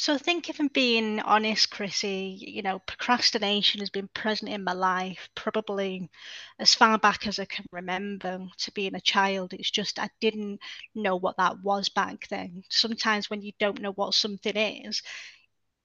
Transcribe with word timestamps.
So 0.00 0.14
I 0.14 0.16
think 0.16 0.48
if 0.48 0.58
I'm 0.58 0.68
being 0.68 1.20
honest, 1.20 1.70
Chrissy, 1.70 2.34
you 2.40 2.62
know, 2.62 2.78
procrastination 2.78 3.80
has 3.80 3.90
been 3.90 4.08
present 4.14 4.50
in 4.50 4.64
my 4.64 4.72
life 4.72 5.28
probably 5.34 6.08
as 6.58 6.72
far 6.72 6.96
back 6.96 7.26
as 7.26 7.38
I 7.38 7.44
can 7.44 7.66
remember 7.70 8.46
to 8.60 8.72
being 8.72 8.94
a 8.94 9.00
child. 9.02 9.52
It's 9.52 9.70
just 9.70 9.98
I 9.98 10.08
didn't 10.18 10.60
know 10.94 11.16
what 11.16 11.36
that 11.36 11.62
was 11.62 11.90
back 11.90 12.26
then. 12.28 12.62
Sometimes 12.70 13.28
when 13.28 13.42
you 13.42 13.52
don't 13.60 13.82
know 13.82 13.92
what 13.92 14.14
something 14.14 14.56
is, 14.56 15.02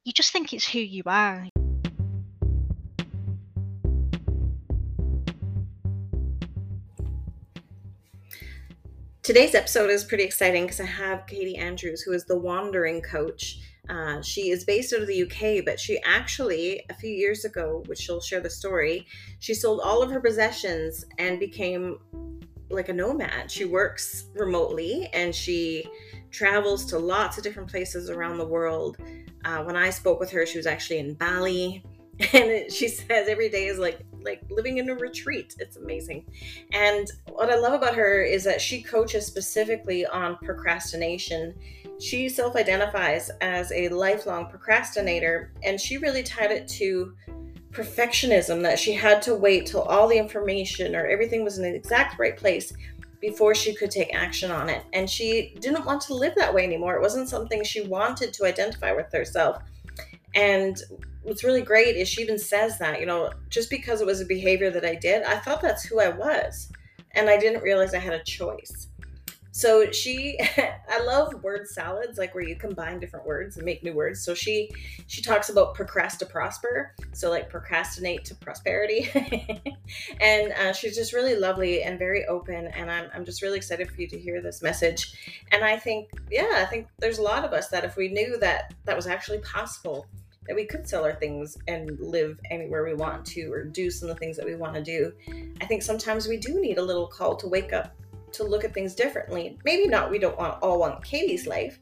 you 0.05 0.13
just 0.13 0.31
think 0.31 0.53
it's 0.53 0.65
who 0.65 0.79
you 0.79 1.03
are. 1.07 1.49
Today's 9.23 9.55
episode 9.55 9.89
is 9.89 10.05
pretty 10.05 10.23
exciting 10.23 10.63
because 10.63 10.79
I 10.79 10.85
have 10.85 11.27
Katy 11.27 11.57
Andrews, 11.57 12.01
who 12.01 12.13
is 12.13 12.23
the 12.23 12.39
wandering 12.39 13.01
coach 13.01 13.59
uh, 13.89 14.21
she 14.21 14.49
is 14.49 14.63
based 14.63 14.93
out 14.93 15.01
of 15.01 15.07
the 15.07 15.23
UK, 15.23 15.63
but 15.65 15.79
she 15.79 15.99
actually, 16.05 16.83
a 16.89 16.93
few 16.93 17.09
years 17.09 17.45
ago, 17.45 17.83
which 17.87 17.99
she'll 17.99 18.21
share 18.21 18.41
the 18.41 18.49
story, 18.49 19.05
she 19.39 19.53
sold 19.53 19.81
all 19.83 20.01
of 20.01 20.09
her 20.11 20.19
possessions 20.19 21.05
and 21.17 21.39
became 21.39 21.99
like 22.69 22.89
a 22.89 22.93
nomad. 22.93 23.49
She 23.49 23.65
works 23.65 24.25
remotely 24.33 25.09
and 25.13 25.33
she 25.33 25.85
travels 26.31 26.85
to 26.85 26.99
lots 26.99 27.37
of 27.37 27.43
different 27.43 27.69
places 27.69 28.09
around 28.09 28.37
the 28.37 28.47
world. 28.47 28.97
Uh, 29.43 29.63
when 29.63 29.75
I 29.75 29.89
spoke 29.91 30.19
with 30.19 30.31
her, 30.31 30.45
she 30.45 30.57
was 30.57 30.65
actually 30.65 30.99
in 30.99 31.13
Bali, 31.13 31.83
and 32.33 32.49
it, 32.49 32.71
she 32.71 32.87
says 32.87 33.27
every 33.27 33.49
day 33.49 33.67
is 33.67 33.77
like 33.77 33.99
like 34.21 34.41
living 34.49 34.77
in 34.77 34.89
a 34.89 34.95
retreat. 34.95 35.55
It's 35.59 35.77
amazing. 35.77 36.25
And 36.71 37.07
what 37.29 37.51
I 37.51 37.57
love 37.57 37.73
about 37.73 37.95
her 37.95 38.23
is 38.23 38.43
that 38.45 38.59
she 38.59 38.81
coaches 38.81 39.25
specifically 39.25 40.05
on 40.05 40.37
procrastination 40.37 41.53
she 41.99 42.27
self 42.27 42.55
identifies 42.55 43.29
as 43.41 43.71
a 43.71 43.89
lifelong 43.89 44.49
procrastinator, 44.49 45.51
and 45.63 45.79
she 45.79 45.97
really 45.97 46.23
tied 46.23 46.51
it 46.51 46.67
to 46.69 47.13
perfectionism 47.71 48.61
that 48.61 48.79
she 48.79 48.93
had 48.93 49.21
to 49.23 49.35
wait 49.35 49.65
till 49.65 49.81
all 49.81 50.07
the 50.07 50.17
information 50.17 50.95
or 50.95 51.05
everything 51.07 51.43
was 51.43 51.57
in 51.57 51.63
the 51.63 51.75
exact 51.75 52.17
right 52.19 52.37
place 52.37 52.73
before 53.19 53.55
she 53.55 53.73
could 53.73 53.91
take 53.91 54.13
action 54.13 54.51
on 54.51 54.69
it. 54.69 54.83
And 54.93 55.09
she 55.09 55.55
didn't 55.59 55.85
want 55.85 56.01
to 56.03 56.13
live 56.13 56.33
that 56.35 56.53
way 56.53 56.63
anymore. 56.63 56.95
It 56.95 57.01
wasn't 57.01 57.27
something 57.27 57.63
she 57.63 57.87
wanted 57.87 58.33
to 58.33 58.45
identify 58.45 58.91
with 58.91 59.11
herself. 59.11 59.61
And 60.35 60.77
what's 61.23 61.43
really 61.43 61.61
great 61.61 61.95
is 61.95 62.07
she 62.07 62.21
even 62.21 62.37
says 62.37 62.77
that, 62.79 62.99
you 62.99 63.05
know, 63.05 63.31
just 63.49 63.69
because 63.69 64.01
it 64.01 64.07
was 64.07 64.21
a 64.21 64.25
behavior 64.25 64.69
that 64.69 64.85
I 64.85 64.95
did, 64.95 65.23
I 65.23 65.37
thought 65.37 65.61
that's 65.61 65.83
who 65.83 65.99
I 65.99 66.09
was. 66.09 66.71
And 67.11 67.29
I 67.29 67.37
didn't 67.37 67.63
realize 67.63 67.93
I 67.93 67.99
had 67.99 68.13
a 68.13 68.23
choice. 68.23 68.89
So 69.55 69.89
she, 69.89 70.37
I 70.89 71.01
love 71.05 71.41
word 71.41 71.65
salads, 71.69 72.17
like 72.17 72.35
where 72.35 72.43
you 72.43 72.57
combine 72.57 72.99
different 72.99 73.25
words 73.25 73.55
and 73.55 73.65
make 73.65 73.83
new 73.83 73.93
words. 73.93 74.21
So 74.21 74.33
she, 74.33 74.69
she 75.07 75.21
talks 75.21 75.47
about 75.47 75.75
procrast 75.75 76.17
to 76.17 76.25
prosper. 76.25 76.93
So 77.13 77.29
like 77.29 77.49
procrastinate 77.49 78.25
to 78.25 78.35
prosperity. 78.35 79.09
and 80.19 80.51
uh, 80.51 80.73
she's 80.73 80.93
just 80.93 81.13
really 81.13 81.37
lovely 81.37 81.83
and 81.83 81.97
very 81.97 82.25
open. 82.25 82.67
And 82.67 82.91
I'm, 82.91 83.09
I'm 83.13 83.23
just 83.23 83.41
really 83.41 83.55
excited 83.55 83.89
for 83.89 84.01
you 84.01 84.09
to 84.09 84.19
hear 84.19 84.41
this 84.41 84.61
message. 84.61 85.13
And 85.53 85.63
I 85.63 85.77
think, 85.77 86.09
yeah, 86.29 86.55
I 86.57 86.65
think 86.65 86.87
there's 86.99 87.19
a 87.19 87.23
lot 87.23 87.45
of 87.45 87.53
us 87.53 87.69
that 87.69 87.85
if 87.85 87.95
we 87.95 88.09
knew 88.09 88.37
that 88.39 88.73
that 88.83 88.97
was 88.97 89.07
actually 89.07 89.39
possible, 89.39 90.05
that 90.47 90.55
we 90.55 90.65
could 90.65 90.87
sell 90.87 91.03
our 91.03 91.15
things 91.15 91.57
and 91.67 91.99
live 91.99 92.39
anywhere 92.51 92.83
we 92.83 92.93
want 92.93 93.25
to 93.25 93.51
or 93.51 93.63
do 93.63 93.89
some 93.89 94.09
of 94.09 94.15
the 94.15 94.19
things 94.19 94.37
that 94.37 94.45
we 94.45 94.55
want 94.55 94.75
to 94.75 94.83
do. 94.83 95.11
I 95.61 95.65
think 95.65 95.81
sometimes 95.81 96.27
we 96.27 96.37
do 96.37 96.59
need 96.59 96.77
a 96.77 96.83
little 96.83 97.07
call 97.07 97.35
to 97.37 97.47
wake 97.47 97.73
up 97.73 97.95
to 98.33 98.43
look 98.43 98.65
at 98.65 98.73
things 98.73 98.93
differently. 98.95 99.57
Maybe 99.63 99.87
not, 99.87 100.11
we 100.11 100.19
don't 100.19 100.37
want 100.37 100.61
all 100.61 100.79
want 100.79 101.03
Katy's 101.03 101.47
life, 101.47 101.79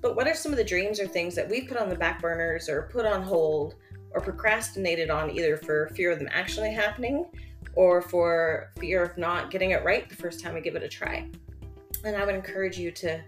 but 0.00 0.16
what 0.16 0.26
are 0.26 0.34
some 0.34 0.52
of 0.52 0.58
the 0.58 0.64
dreams 0.64 0.98
or 0.98 1.06
things 1.06 1.34
that 1.34 1.48
we 1.48 1.62
put 1.62 1.76
on 1.76 1.88
the 1.88 1.94
back 1.94 2.20
burners 2.20 2.68
or 2.68 2.88
put 2.92 3.06
on 3.06 3.22
hold 3.22 3.74
or 4.12 4.20
procrastinated 4.20 5.10
on 5.10 5.30
either 5.30 5.56
for 5.56 5.88
fear 5.94 6.10
of 6.10 6.18
them 6.18 6.28
actually 6.30 6.72
happening 6.72 7.26
or 7.74 8.00
for 8.00 8.70
fear 8.78 9.02
of 9.02 9.18
not 9.18 9.50
getting 9.50 9.72
it 9.72 9.84
right 9.84 10.08
the 10.08 10.14
first 10.14 10.40
time 10.40 10.54
we 10.54 10.60
give 10.60 10.76
it 10.76 10.82
a 10.82 10.88
try? 10.88 11.28
And 12.04 12.16
I 12.16 12.24
would 12.24 12.34
encourage 12.34 12.78
you 12.78 12.90
to 12.92 13.20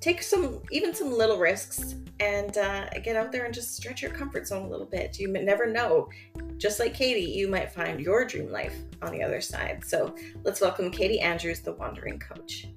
take 0.00 0.22
some, 0.22 0.62
even 0.70 0.94
some 0.94 1.12
little 1.12 1.38
risks 1.38 1.94
and 2.20 2.56
uh, 2.56 2.88
get 3.02 3.16
out 3.16 3.30
there 3.32 3.44
and 3.44 3.52
just 3.52 3.76
stretch 3.76 4.02
your 4.02 4.10
comfort 4.10 4.46
zone 4.46 4.64
a 4.64 4.68
little 4.68 4.86
bit. 4.86 5.18
You 5.18 5.28
never 5.28 5.66
know. 5.66 6.08
Just 6.56 6.80
like 6.80 6.94
Katy, 6.94 7.20
you 7.20 7.48
might 7.48 7.70
find 7.70 8.00
your 8.00 8.24
dream 8.24 8.50
life 8.50 8.76
on 9.02 9.12
the 9.12 9.22
other 9.22 9.40
side. 9.40 9.82
So 9.84 10.14
let's 10.42 10.60
welcome 10.60 10.90
Katy 10.90 11.20
Andrews, 11.20 11.60
the 11.60 11.72
Wandering 11.72 12.18
Coach. 12.18 12.68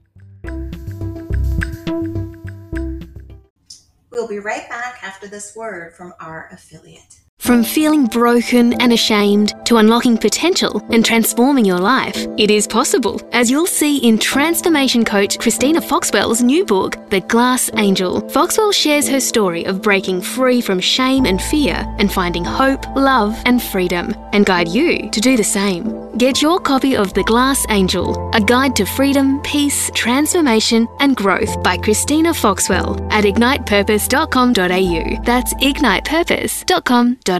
We'll 4.12 4.28
be 4.28 4.40
right 4.40 4.70
back 4.70 5.00
after 5.02 5.28
this 5.28 5.56
word 5.56 5.96
from 5.96 6.14
our 6.20 6.50
affiliate. 6.52 7.23
From 7.44 7.62
feeling 7.62 8.06
broken 8.06 8.72
and 8.82 8.94
ashamed 8.94 9.54
to 9.66 9.76
unlocking 9.76 10.18
potential 10.18 10.82
and 10.92 11.04
transforming 11.04 11.66
your 11.66 11.78
life, 11.78 12.26
it 12.38 12.50
is 12.50 12.66
possible, 12.66 13.20
as 13.34 13.52
you'll 13.52 13.66
see 13.66 13.98
in 13.98 14.18
transformation 14.18 15.04
coach 15.04 15.38
Christina 15.40 15.82
Foxwell's 15.82 16.42
new 16.42 16.64
book, 16.64 16.96
The 17.10 17.20
Glass 17.20 17.70
Angel. 17.76 18.22
Foxwell 18.30 18.72
shares 18.72 19.10
her 19.10 19.20
story 19.20 19.66
of 19.66 19.82
breaking 19.82 20.22
free 20.22 20.62
from 20.62 20.80
shame 20.80 21.26
and 21.26 21.42
fear 21.42 21.86
and 22.00 22.10
finding 22.10 22.46
hope, 22.46 22.88
love, 22.96 23.38
and 23.46 23.62
freedom, 23.62 24.16
and 24.32 24.46
guide 24.46 24.70
you 24.70 25.10
to 25.10 25.20
do 25.20 25.36
the 25.36 25.44
same. 25.44 26.18
Get 26.18 26.42
your 26.42 26.62
copy 26.62 26.96
of 26.96 27.14
The 27.14 27.24
Glass 27.24 27.66
Angel, 27.68 28.32
a 28.34 28.40
guide 28.40 28.74
to 28.78 28.86
freedom, 28.86 29.42
peace, 29.42 29.92
transformation, 29.94 30.88
and 31.02 31.18
growth 31.18 31.62
by 31.62 31.76
Christina 31.76 32.34
Foxwell 32.34 33.06
at 33.12 33.26
ignitepurpose.com.au. 33.26 35.24
That's 35.24 35.54
ignitepurpose.com.au. 35.56 37.33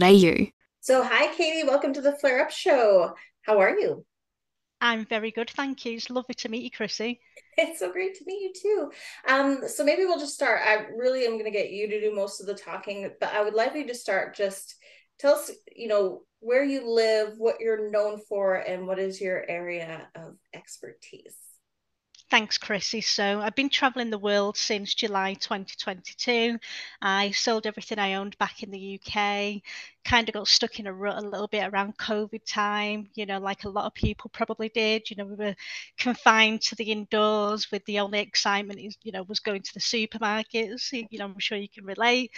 So, 0.80 1.02
hi, 1.02 1.32
Katy. 1.34 1.66
Welcome 1.66 1.92
to 1.94 2.00
the 2.00 2.12
Flare 2.12 2.42
Up 2.42 2.50
Show. 2.50 3.14
How 3.42 3.60
are 3.60 3.78
you? 3.78 4.04
I'm 4.80 5.06
very 5.06 5.30
good, 5.30 5.48
thank 5.48 5.84
you. 5.86 5.96
It's 5.96 6.10
lovely 6.10 6.34
to 6.34 6.48
meet 6.48 6.64
you, 6.64 6.70
Chrissy. 6.70 7.20
It's 7.56 7.78
so 7.78 7.92
great 7.92 8.16
to 8.16 8.24
meet 8.26 8.42
you 8.42 8.52
too. 8.52 8.92
Um, 9.32 9.60
so 9.68 9.84
maybe 9.84 10.04
we'll 10.04 10.18
just 10.18 10.34
start. 10.34 10.60
I 10.64 10.86
really 10.96 11.24
am 11.24 11.34
going 11.34 11.44
to 11.44 11.52
get 11.52 11.70
you 11.70 11.88
to 11.88 12.00
do 12.00 12.12
most 12.12 12.40
of 12.40 12.48
the 12.48 12.54
talking, 12.54 13.08
but 13.20 13.32
I 13.32 13.44
would 13.44 13.54
like 13.54 13.76
you 13.76 13.86
to 13.86 13.94
start. 13.94 14.34
Just 14.34 14.74
tell 15.20 15.36
us, 15.36 15.52
you 15.74 15.86
know, 15.86 16.22
where 16.40 16.64
you 16.64 16.92
live, 16.92 17.34
what 17.38 17.60
you're 17.60 17.92
known 17.92 18.20
for, 18.28 18.56
and 18.56 18.88
what 18.88 18.98
is 18.98 19.20
your 19.20 19.48
area 19.48 20.08
of 20.16 20.34
expertise. 20.52 21.36
Thanks, 22.30 22.58
Chrissy. 22.58 23.00
So 23.00 23.40
I've 23.40 23.54
been 23.54 23.68
traveling 23.70 24.10
the 24.10 24.18
world 24.18 24.56
since 24.56 24.94
July 24.94 25.34
2022. 25.34 26.58
I 27.00 27.30
sold 27.30 27.66
everything 27.66 27.98
I 27.98 28.14
owned 28.14 28.36
back 28.38 28.62
in 28.62 28.70
the 28.70 29.00
UK, 29.00 29.62
kind 30.04 30.28
of 30.28 30.34
got 30.34 30.48
stuck 30.48 30.78
in 30.78 30.86
a 30.86 30.92
rut 30.92 31.22
a 31.22 31.26
little 31.28 31.48
bit 31.48 31.66
around 31.66 31.96
COVID 31.96 32.42
time, 32.46 33.08
you 33.14 33.26
know, 33.26 33.38
like 33.38 33.64
a 33.64 33.68
lot 33.68 33.86
of 33.86 33.94
people 33.94 34.30
probably 34.34 34.68
did. 34.68 35.08
You 35.10 35.16
know, 35.16 35.24
we 35.24 35.34
were 35.34 35.54
confined 35.98 36.60
to 36.62 36.74
the 36.74 36.92
indoors 36.92 37.70
with 37.70 37.84
the 37.86 38.00
only 38.00 38.20
excitement 38.20 38.80
is, 38.80 38.96
you 39.02 39.12
know, 39.12 39.22
was 39.24 39.40
going 39.40 39.62
to 39.62 39.74
the 39.74 39.80
supermarkets. 39.80 40.92
You 40.92 41.18
know, 41.18 41.24
I'm 41.26 41.38
sure 41.38 41.56
you 41.58 41.68
can 41.68 41.84
relate. 41.86 42.32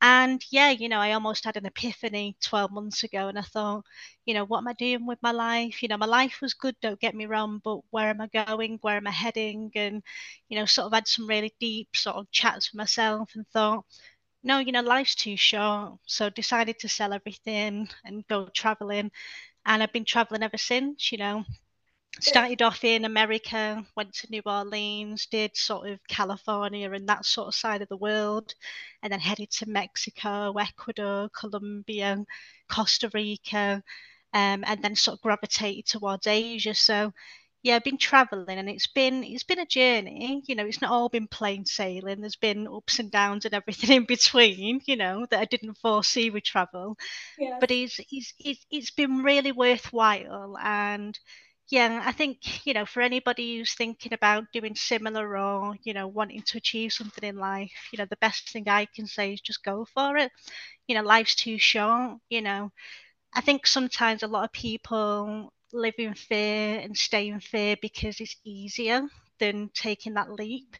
And 0.00 0.44
yeah, 0.50 0.70
you 0.70 0.88
know, 0.88 0.98
I 0.98 1.12
almost 1.12 1.44
had 1.44 1.56
an 1.56 1.66
epiphany 1.66 2.36
12 2.42 2.70
months 2.72 3.02
ago 3.02 3.28
and 3.28 3.38
I 3.38 3.42
thought, 3.42 3.84
you 4.24 4.34
know, 4.34 4.44
what 4.44 4.58
am 4.58 4.68
I 4.68 4.72
doing 4.74 5.06
with 5.06 5.22
my 5.22 5.32
life? 5.32 5.82
You 5.82 5.88
know, 5.88 5.96
my 5.96 6.06
life 6.06 6.38
was 6.42 6.54
good, 6.54 6.76
don't 6.80 7.00
get 7.00 7.14
me 7.14 7.26
wrong, 7.26 7.60
but 7.64 7.80
where 7.90 8.08
am 8.10 8.20
I 8.20 8.28
going? 8.28 8.78
Where 8.82 8.96
am 8.96 9.06
I 9.06 9.10
heading? 9.10 9.70
And, 9.74 10.02
you 10.48 10.58
know, 10.58 10.66
sort 10.66 10.86
of 10.86 10.92
had 10.92 11.08
some 11.08 11.26
really 11.26 11.54
deep 11.60 11.88
sort 11.94 12.16
of 12.16 12.30
chats 12.30 12.72
with 12.72 12.78
myself 12.78 13.30
and 13.34 13.46
thought, 13.48 13.84
no, 14.46 14.60
you 14.60 14.70
know, 14.70 14.80
life's 14.80 15.16
too 15.16 15.36
short. 15.36 15.98
So 16.06 16.30
decided 16.30 16.78
to 16.78 16.88
sell 16.88 17.12
everything 17.12 17.88
and 18.04 18.26
go 18.28 18.46
traveling. 18.46 19.10
And 19.66 19.82
I've 19.82 19.92
been 19.92 20.04
traveling 20.04 20.44
ever 20.44 20.56
since, 20.56 21.10
you 21.10 21.18
know. 21.18 21.44
Started 22.20 22.62
off 22.62 22.84
in 22.84 23.04
America, 23.04 23.84
went 23.96 24.14
to 24.14 24.30
New 24.30 24.42
Orleans, 24.46 25.26
did 25.26 25.54
sort 25.56 25.90
of 25.90 25.98
California 26.08 26.90
and 26.92 27.08
that 27.08 27.26
sort 27.26 27.48
of 27.48 27.54
side 27.56 27.82
of 27.82 27.88
the 27.88 27.96
world, 27.96 28.54
and 29.02 29.12
then 29.12 29.20
headed 29.20 29.50
to 29.50 29.68
Mexico, 29.68 30.52
Ecuador, 30.52 31.28
Colombia, 31.38 32.24
Costa 32.68 33.10
Rica, 33.12 33.82
um, 34.32 34.64
and 34.66 34.80
then 34.80 34.94
sort 34.94 35.18
of 35.18 35.22
gravitated 35.22 35.86
towards 35.86 36.26
Asia. 36.26 36.74
So 36.74 37.12
yeah, 37.66 37.74
I've 37.74 37.82
been 37.82 37.98
traveling 37.98 38.58
and 38.58 38.68
it's 38.68 38.86
been 38.86 39.24
it's 39.24 39.42
been 39.42 39.58
a 39.58 39.66
journey. 39.66 40.40
You 40.46 40.54
know, 40.54 40.64
it's 40.64 40.80
not 40.80 40.92
all 40.92 41.08
been 41.08 41.26
plain 41.26 41.64
sailing. 41.64 42.20
There's 42.20 42.36
been 42.36 42.68
ups 42.68 43.00
and 43.00 43.10
downs 43.10 43.44
and 43.44 43.54
everything 43.54 43.90
in 43.96 44.04
between. 44.04 44.82
You 44.86 44.94
know 44.94 45.26
that 45.28 45.40
I 45.40 45.46
didn't 45.46 45.78
foresee 45.78 46.30
with 46.30 46.44
travel, 46.44 46.96
yeah. 47.36 47.56
but 47.60 47.72
it's, 47.72 47.98
it's 48.12 48.32
it's 48.38 48.64
it's 48.70 48.90
been 48.92 49.24
really 49.24 49.50
worthwhile. 49.50 50.56
And 50.62 51.18
yeah, 51.68 52.02
I 52.06 52.12
think 52.12 52.64
you 52.64 52.72
know 52.72 52.86
for 52.86 53.00
anybody 53.02 53.58
who's 53.58 53.74
thinking 53.74 54.12
about 54.12 54.52
doing 54.52 54.76
similar 54.76 55.36
or 55.36 55.74
you 55.82 55.92
know 55.92 56.06
wanting 56.06 56.42
to 56.42 56.58
achieve 56.58 56.92
something 56.92 57.28
in 57.28 57.36
life, 57.36 57.88
you 57.92 57.98
know 57.98 58.06
the 58.08 58.16
best 58.20 58.48
thing 58.48 58.68
I 58.68 58.86
can 58.94 59.08
say 59.08 59.32
is 59.32 59.40
just 59.40 59.64
go 59.64 59.84
for 59.92 60.16
it. 60.16 60.30
You 60.86 60.94
know, 60.94 61.02
life's 61.02 61.34
too 61.34 61.58
short. 61.58 62.18
You 62.30 62.42
know, 62.42 62.70
I 63.34 63.40
think 63.40 63.66
sometimes 63.66 64.22
a 64.22 64.28
lot 64.28 64.44
of 64.44 64.52
people 64.52 65.52
live 65.76 65.94
in 65.98 66.14
fear 66.14 66.78
and 66.80 66.96
stay 66.96 67.28
in 67.28 67.40
fear 67.40 67.76
because 67.80 68.20
it's 68.20 68.36
easier 68.44 69.02
than 69.38 69.70
taking 69.74 70.14
that 70.14 70.32
leap. 70.32 70.76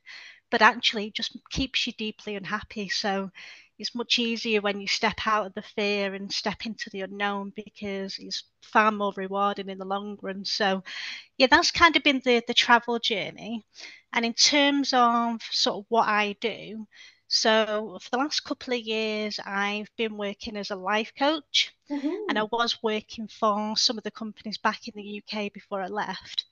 But 0.51 0.63
actually, 0.63 1.09
it 1.09 1.15
just 1.15 1.37
keeps 1.51 1.87
you 1.87 1.93
deeply 1.95 2.37
unhappy. 2.37 2.89
So, 2.89 3.31
it's 3.79 3.95
much 3.95 4.19
easier 4.19 4.61
when 4.63 4.81
you 4.81 4.87
step 4.89 5.19
out 5.27 5.47
of 5.47 5.55
the 5.55 5.63
fear 5.63 6.15
and 6.15 6.33
step 6.33 6.65
into 6.67 6.89
the 6.91 7.03
unknown 7.03 7.53
because 7.55 8.19
it's 8.19 8.45
far 8.63 8.91
more 8.91 9.13
rewarding 9.17 9.69
in 9.69 9.79
the 9.79 9.85
long 9.85 10.19
run. 10.23 10.45
So, 10.45 10.83
yeah, 11.39 11.49
that's 11.51 11.71
kind 11.71 11.97
of 11.97 12.03
been 12.03 12.21
the 12.25 12.43
the 12.47 12.55
travel 12.55 12.99
journey. 12.99 13.65
And 14.13 14.25
in 14.25 14.35
terms 14.35 14.93
of 14.95 15.43
sort 15.51 15.79
of 15.79 15.87
what 15.89 16.09
I 16.09 16.35
do, 16.41 16.87
so 17.29 17.99
for 18.03 18.11
the 18.11 18.19
last 18.19 18.41
couple 18.41 18.75
of 18.75 18.81
years, 18.81 19.41
I've 19.45 19.91
been 19.97 20.17
working 20.17 20.57
as 20.57 20.71
a 20.71 20.77
life 20.77 21.13
coach, 21.19 21.75
mm-hmm. 21.91 22.29
and 22.29 22.39
I 22.39 22.45
was 22.45 22.83
working 22.83 23.29
for 23.29 23.77
some 23.77 23.99
of 23.99 24.05
the 24.05 24.11
companies 24.11 24.59
back 24.59 24.87
in 24.89 24.95
the 24.97 25.23
UK 25.23 25.53
before 25.53 25.83
I 25.83 25.89
left. 25.89 26.45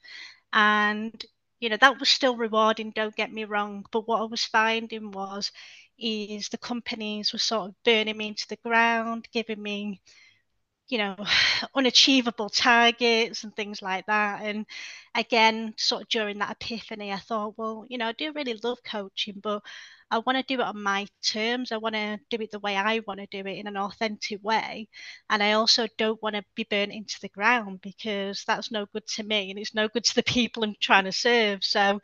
And 0.52 1.24
you 1.60 1.68
know 1.68 1.76
that 1.80 1.98
was 1.98 2.08
still 2.08 2.36
rewarding. 2.36 2.90
Don't 2.90 3.16
get 3.16 3.32
me 3.32 3.44
wrong, 3.44 3.86
but 3.92 4.06
what 4.08 4.20
I 4.20 4.24
was 4.24 4.44
finding 4.44 5.12
was 5.12 5.50
is 5.98 6.48
the 6.48 6.58
companies 6.58 7.32
were 7.32 7.38
sort 7.38 7.70
of 7.70 7.82
burning 7.84 8.16
me 8.16 8.28
into 8.28 8.46
the 8.48 8.56
ground, 8.56 9.28
giving 9.32 9.62
me 9.62 10.00
you 10.94 10.98
know 10.98 11.16
unachievable 11.74 12.48
targets 12.48 13.42
and 13.42 13.54
things 13.56 13.82
like 13.82 14.06
that. 14.06 14.42
And 14.44 14.64
again 15.16 15.74
sort 15.76 16.02
of 16.02 16.08
during 16.08 16.38
that 16.38 16.52
epiphany 16.60 17.12
i 17.12 17.16
thought 17.16 17.54
well 17.56 17.86
you 17.88 17.98
know 17.98 18.08
i 18.08 18.12
do 18.12 18.32
really 18.32 18.58
love 18.64 18.78
coaching 18.84 19.34
but 19.42 19.62
i 20.10 20.18
want 20.18 20.36
to 20.36 20.42
do 20.56 20.60
it 20.60 20.66
on 20.66 20.82
my 20.82 21.06
terms. 21.22 21.72
I 21.72 21.76
want 21.78 21.94
to 21.94 22.18
do 22.30 22.42
it 22.42 22.50
the 22.50 22.58
way 22.60 22.76
i 22.76 23.00
want 23.06 23.20
to 23.20 23.26
do 23.26 23.48
it 23.48 23.58
in 23.58 23.66
an 23.68 23.76
authentic 23.76 24.42
way. 24.42 24.88
And 25.30 25.42
i 25.42 25.52
also 25.52 25.86
don't 25.98 26.22
want 26.22 26.36
to 26.36 26.44
be 26.54 26.66
burnt 26.70 26.92
into 26.92 27.18
the 27.20 27.28
ground 27.28 27.80
because 27.80 28.44
that's 28.46 28.70
no 28.72 28.86
good 28.92 29.06
to 29.16 29.22
me 29.24 29.50
and 29.50 29.58
it's 29.58 29.74
no 29.74 29.88
good 29.88 30.04
to 30.04 30.14
the 30.16 30.22
people 30.36 30.64
i'm 30.64 30.74
trying 30.80 31.04
to 31.04 31.12
serve. 31.12 31.64
So 31.64 32.00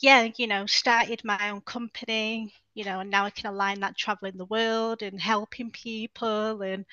yeah 0.00 0.28
you 0.36 0.46
know 0.46 0.66
started 0.66 1.22
my 1.24 1.50
own 1.50 1.60
company 1.62 2.52
you 2.74 2.84
know 2.84 3.00
and 3.00 3.10
now 3.10 3.24
i 3.26 3.30
can 3.30 3.46
align 3.52 3.80
that 3.80 3.96
traveling 3.96 4.36
the 4.36 4.46
world 4.46 5.02
and 5.02 5.20
helping 5.20 5.70
people 5.70 6.62
and 6.62 6.84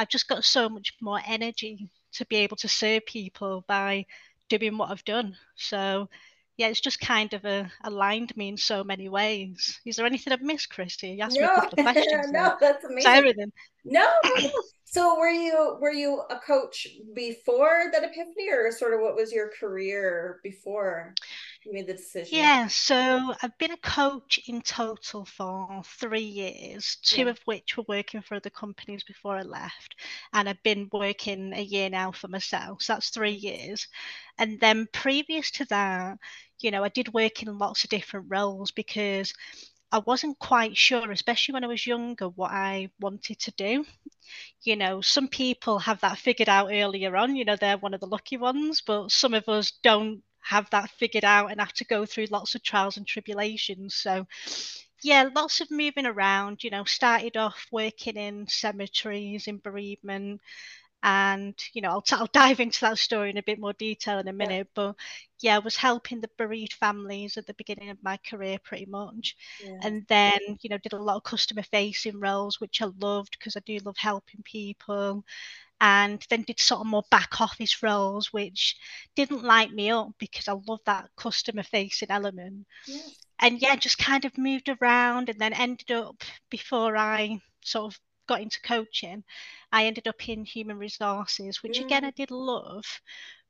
I've 0.00 0.08
just 0.08 0.28
got 0.28 0.44
so 0.44 0.66
much 0.70 0.94
more 1.02 1.20
energy 1.26 1.90
to 2.14 2.24
be 2.24 2.36
able 2.36 2.56
to 2.56 2.68
serve 2.68 3.04
people 3.04 3.66
by 3.68 4.06
doing 4.48 4.78
what 4.78 4.90
I've 4.90 5.04
done. 5.04 5.36
So 5.56 6.08
yeah, 6.56 6.68
it's 6.68 6.80
just 6.80 7.00
kind 7.00 7.34
of 7.34 7.44
a, 7.44 7.70
aligned 7.84 8.34
me 8.34 8.48
in 8.48 8.56
so 8.56 8.82
many 8.82 9.10
ways. 9.10 9.78
Is 9.84 9.96
there 9.96 10.06
anything 10.06 10.32
I've 10.32 10.40
missed, 10.40 10.70
Christy? 10.70 11.10
You 11.10 11.22
asked 11.22 11.36
no, 11.38 11.42
me 11.42 11.52
a 11.52 11.60
couple 11.60 11.80
of 11.80 11.92
questions. 11.92 12.26
no, 12.32 12.56
that's 12.58 12.84
amazing. 12.84 13.10
everything. 13.10 13.52
No, 13.84 14.10
no. 14.24 14.50
so 14.84 15.18
were 15.18 15.28
you 15.28 15.76
were 15.82 15.92
you 15.92 16.22
a 16.30 16.38
coach 16.38 16.86
before 17.14 17.90
that 17.92 18.02
epiphany, 18.02 18.50
or 18.50 18.72
sort 18.72 18.94
of 18.94 19.00
what 19.00 19.16
was 19.16 19.32
your 19.32 19.50
career 19.60 20.40
before? 20.42 21.14
You 21.64 21.72
made 21.72 21.86
the 21.86 21.94
decision? 21.94 22.38
Yeah, 22.38 22.66
so 22.68 23.34
I've 23.42 23.56
been 23.58 23.72
a 23.72 23.76
coach 23.76 24.40
in 24.46 24.62
total 24.62 25.24
for 25.24 25.82
three 25.84 26.20
years, 26.20 26.96
two 27.02 27.24
yeah. 27.24 27.30
of 27.30 27.38
which 27.44 27.76
were 27.76 27.84
working 27.88 28.22
for 28.22 28.36
other 28.36 28.50
companies 28.50 29.04
before 29.04 29.36
I 29.36 29.42
left. 29.42 29.96
And 30.32 30.48
I've 30.48 30.62
been 30.62 30.88
working 30.92 31.52
a 31.54 31.62
year 31.62 31.90
now 31.90 32.12
for 32.12 32.28
myself. 32.28 32.82
So 32.82 32.94
that's 32.94 33.10
three 33.10 33.32
years. 33.32 33.88
And 34.38 34.58
then 34.60 34.88
previous 34.92 35.50
to 35.52 35.64
that, 35.66 36.18
you 36.60 36.70
know, 36.70 36.84
I 36.84 36.88
did 36.88 37.12
work 37.12 37.42
in 37.42 37.58
lots 37.58 37.84
of 37.84 37.90
different 37.90 38.26
roles 38.28 38.70
because 38.70 39.34
I 39.92 39.98
wasn't 39.98 40.38
quite 40.38 40.76
sure, 40.76 41.10
especially 41.10 41.54
when 41.54 41.64
I 41.64 41.68
was 41.68 41.86
younger, 41.86 42.28
what 42.28 42.52
I 42.52 42.90
wanted 43.00 43.40
to 43.40 43.50
do. 43.52 43.84
You 44.62 44.76
know, 44.76 45.00
some 45.00 45.28
people 45.28 45.80
have 45.80 46.00
that 46.00 46.18
figured 46.18 46.48
out 46.48 46.70
earlier 46.72 47.16
on, 47.16 47.34
you 47.34 47.44
know, 47.44 47.56
they're 47.56 47.76
one 47.76 47.94
of 47.94 48.00
the 48.00 48.06
lucky 48.06 48.36
ones, 48.36 48.82
but 48.86 49.10
some 49.10 49.34
of 49.34 49.48
us 49.48 49.72
don't 49.82 50.22
have 50.50 50.68
that 50.70 50.90
figured 50.90 51.24
out 51.24 51.50
and 51.50 51.60
have 51.60 51.72
to 51.74 51.84
go 51.84 52.04
through 52.04 52.26
lots 52.30 52.54
of 52.56 52.62
trials 52.62 52.96
and 52.96 53.06
tribulations. 53.06 53.94
So, 53.94 54.26
yeah, 55.02 55.28
lots 55.34 55.60
of 55.60 55.70
moving 55.70 56.06
around. 56.06 56.64
You 56.64 56.70
know, 56.70 56.84
started 56.84 57.36
off 57.36 57.66
working 57.70 58.16
in 58.16 58.46
cemeteries, 58.48 59.46
in 59.46 59.58
bereavement, 59.58 60.40
and 61.02 61.54
you 61.72 61.82
know, 61.82 61.90
I'll, 61.90 62.02
t- 62.02 62.16
I'll 62.16 62.28
dive 62.32 62.60
into 62.60 62.80
that 62.82 62.98
story 62.98 63.30
in 63.30 63.38
a 63.38 63.42
bit 63.42 63.58
more 63.58 63.72
detail 63.72 64.18
in 64.18 64.28
a 64.28 64.32
minute. 64.32 64.68
Yeah. 64.68 64.72
But 64.74 64.96
yeah, 65.40 65.56
I 65.56 65.60
was 65.60 65.76
helping 65.76 66.20
the 66.20 66.30
bereaved 66.36 66.74
families 66.74 67.36
at 67.36 67.46
the 67.46 67.54
beginning 67.54 67.90
of 67.90 68.02
my 68.02 68.18
career, 68.18 68.58
pretty 68.62 68.86
much, 68.86 69.36
yeah. 69.64 69.78
and 69.82 70.04
then 70.08 70.38
you 70.60 70.70
know, 70.70 70.78
did 70.78 70.92
a 70.92 71.02
lot 71.02 71.16
of 71.16 71.24
customer 71.24 71.62
facing 71.62 72.20
roles, 72.20 72.60
which 72.60 72.82
I 72.82 72.88
loved 73.00 73.36
because 73.38 73.56
I 73.56 73.60
do 73.60 73.78
love 73.84 73.96
helping 73.96 74.42
people 74.44 75.24
and 75.80 76.24
then 76.28 76.42
did 76.42 76.60
sort 76.60 76.82
of 76.82 76.86
more 76.86 77.04
back 77.10 77.40
office 77.40 77.82
roles, 77.82 78.32
which 78.32 78.76
didn't 79.16 79.42
light 79.42 79.72
me 79.72 79.90
up 79.90 80.10
because 80.18 80.46
I 80.46 80.52
love 80.68 80.80
that 80.84 81.08
customer 81.16 81.62
facing 81.62 82.10
element. 82.10 82.66
Yes. 82.86 83.16
And 83.40 83.60
yeah, 83.62 83.76
just 83.76 83.96
kind 83.96 84.26
of 84.26 84.36
moved 84.36 84.68
around 84.68 85.30
and 85.30 85.38
then 85.38 85.54
ended 85.54 85.90
up 85.90 86.22
before 86.50 86.96
I 86.96 87.40
sort 87.62 87.94
of 87.94 88.00
got 88.30 88.40
into 88.40 88.60
coaching, 88.62 89.24
I 89.72 89.86
ended 89.86 90.08
up 90.08 90.28
in 90.28 90.44
human 90.44 90.78
resources, 90.78 91.62
which 91.62 91.78
mm. 91.78 91.84
again 91.84 92.04
I 92.04 92.10
did 92.12 92.30
love. 92.30 92.84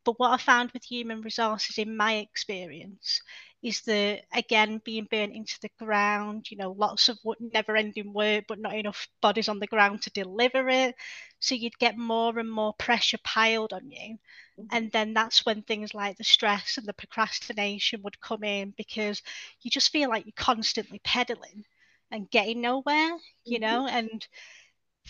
But 0.05 0.19
what 0.19 0.33
I 0.33 0.39
found 0.39 0.71
with 0.73 0.83
human 0.83 1.21
resources 1.21 1.77
in 1.77 1.97
my 1.97 2.17
experience 2.17 3.21
is 3.63 3.83
that 3.83 4.23
again 4.33 4.81
being 4.85 5.07
burnt 5.11 5.35
into 5.35 5.59
the 5.61 5.69
ground 5.79 6.51
you 6.51 6.57
know 6.57 6.73
lots 6.73 7.09
of 7.09 7.19
never 7.53 7.77
ending 7.77 8.13
work 8.13 8.45
but 8.49 8.59
not 8.59 8.75
enough 8.75 9.07
bodies 9.21 9.49
on 9.49 9.59
the 9.59 9.67
ground 9.67 10.01
to 10.01 10.11
deliver 10.11 10.69
it 10.69 10.95
so 11.41 11.55
you'd 11.55 11.79
get 11.79 11.99
more 11.99 12.39
and 12.39 12.51
more 12.51 12.73
pressure 12.75 13.19
piled 13.23 13.73
on 13.73 13.91
you 13.91 14.17
mm-hmm. 14.59 14.65
and 14.73 14.91
then 14.93 15.13
that's 15.13 15.45
when 15.45 15.63
things 15.63 15.93
like 15.93 16.17
the 16.17 16.25
stress 16.25 16.79
and 16.79 16.87
the 16.87 16.95
procrastination 16.95 18.01
would 18.03 18.21
come 18.21 18.45
in 18.45 18.73
because 18.77 19.21
you 19.61 19.71
just 19.71 19.93
feel 19.93 20.09
like 20.09 20.25
you're 20.25 20.33
constantly 20.37 21.01
pedaling 21.05 21.65
and 22.11 22.31
getting 22.31 22.63
nowhere 22.63 23.11
you 23.45 23.59
mm-hmm. 23.59 23.63
know 23.63 23.87
and 23.87 24.27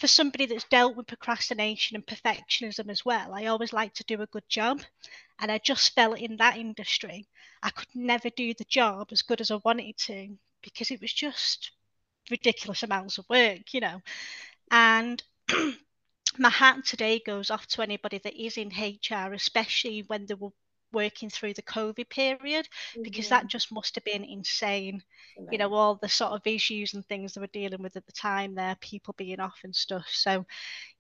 for 0.01 0.07
somebody 0.07 0.47
that's 0.47 0.65
dealt 0.65 0.97
with 0.97 1.07
procrastination 1.07 1.95
and 1.95 2.07
perfectionism 2.07 2.89
as 2.89 3.05
well, 3.05 3.35
I 3.35 3.47
always 3.47 3.75
like 3.75 3.93
to 3.95 4.05
do 4.05 4.23
a 4.23 4.27
good 4.27 4.49
job. 4.49 4.81
And 5.39 5.53
I 5.53 5.59
just 5.59 5.95
felt 5.95 6.19
in 6.19 6.39
that 6.39 6.57
industry, 6.57 7.27
I 7.63 7.69
could 7.69 7.89
never 7.95 8.31
do 8.31 8.55
the 8.55 8.65
job 8.65 9.09
as 9.13 9.21
good 9.21 9.43
as 9.43 9.51
I 9.51 9.57
wanted 9.63 9.99
to 9.99 10.39
because 10.63 10.91
it 10.91 11.03
was 11.03 11.13
just 11.13 11.73
ridiculous 12.31 12.83
amounts 12.83 13.19
of 13.19 13.29
work, 13.29 13.75
you 13.75 13.81
know. 13.81 14.01
And 14.71 15.23
my 16.39 16.49
hat 16.49 16.87
today 16.87 17.21
goes 17.25 17.51
off 17.51 17.67
to 17.69 17.83
anybody 17.83 18.19
that 18.25 18.43
is 18.43 18.57
in 18.57 18.69
HR, 18.69 19.35
especially 19.35 20.01
when 20.07 20.25
they 20.25 20.35
were 20.35 20.53
working 20.93 21.31
through 21.31 21.55
the 21.55 21.63
COVID 21.63 22.09
period 22.09 22.67
mm-hmm. 22.67 23.03
because 23.03 23.29
that 23.29 23.41
mm-hmm. 23.41 23.49
just 23.49 23.73
must 23.73 23.95
have 23.95 24.05
been 24.05 24.25
insane. 24.25 25.03
You 25.51 25.59
know, 25.59 25.73
all 25.73 25.95
the 25.95 26.09
sort 26.09 26.33
of 26.33 26.47
issues 26.47 26.95
and 26.95 27.07
things 27.07 27.35
they 27.35 27.41
were 27.41 27.47
dealing 27.49 27.83
with 27.83 27.97
at 27.97 28.07
the 28.07 28.13
time 28.13 28.55
there, 28.55 28.77
people 28.81 29.15
being 29.17 29.41
off 29.41 29.59
and 29.65 29.75
stuff. 29.75 30.07
So, 30.11 30.45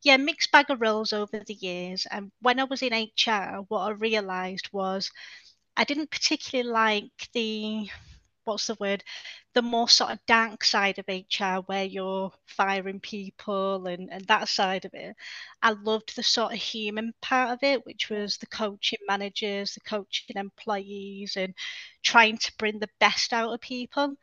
yeah, 0.02 0.16
mixed 0.16 0.52
bag 0.52 0.70
of 0.70 0.80
roles 0.80 1.12
over 1.12 1.42
the 1.46 1.54
years. 1.54 2.06
And 2.10 2.30
when 2.40 2.58
I 2.58 2.64
was 2.64 2.82
in 2.82 2.92
HR, 2.92 3.64
what 3.68 3.80
I 3.80 3.90
realised 3.90 4.68
was 4.72 5.10
I 5.76 5.84
didn't 5.84 6.10
particularly 6.10 6.70
like 6.70 7.28
the 7.32 7.90
what's 8.44 8.66
the 8.66 8.76
word 8.80 9.04
the 9.52 9.62
more 9.62 9.88
sort 9.88 10.12
of 10.12 10.26
dank 10.26 10.62
side 10.62 10.98
of 10.98 11.08
HR 11.08 11.60
where 11.66 11.84
you're 11.84 12.32
firing 12.46 13.00
people 13.00 13.86
and, 13.88 14.08
and 14.12 14.24
that 14.26 14.48
side 14.48 14.84
of 14.84 14.94
it. 14.94 15.16
I 15.60 15.72
loved 15.72 16.14
the 16.14 16.22
sort 16.22 16.52
of 16.52 16.58
human 16.58 17.12
part 17.20 17.50
of 17.50 17.58
it, 17.62 17.84
which 17.84 18.10
was 18.10 18.36
the 18.36 18.46
coaching 18.46 19.00
managers, 19.08 19.74
the 19.74 19.80
coaching 19.80 20.36
employees, 20.36 21.36
and 21.36 21.54
trying 22.02 22.38
to 22.38 22.52
bring 22.58 22.78
the 22.78 22.90
best 23.00 23.32
out 23.32 23.52
of 23.52 23.60
people. 23.60 24.08
Mm. 24.08 24.14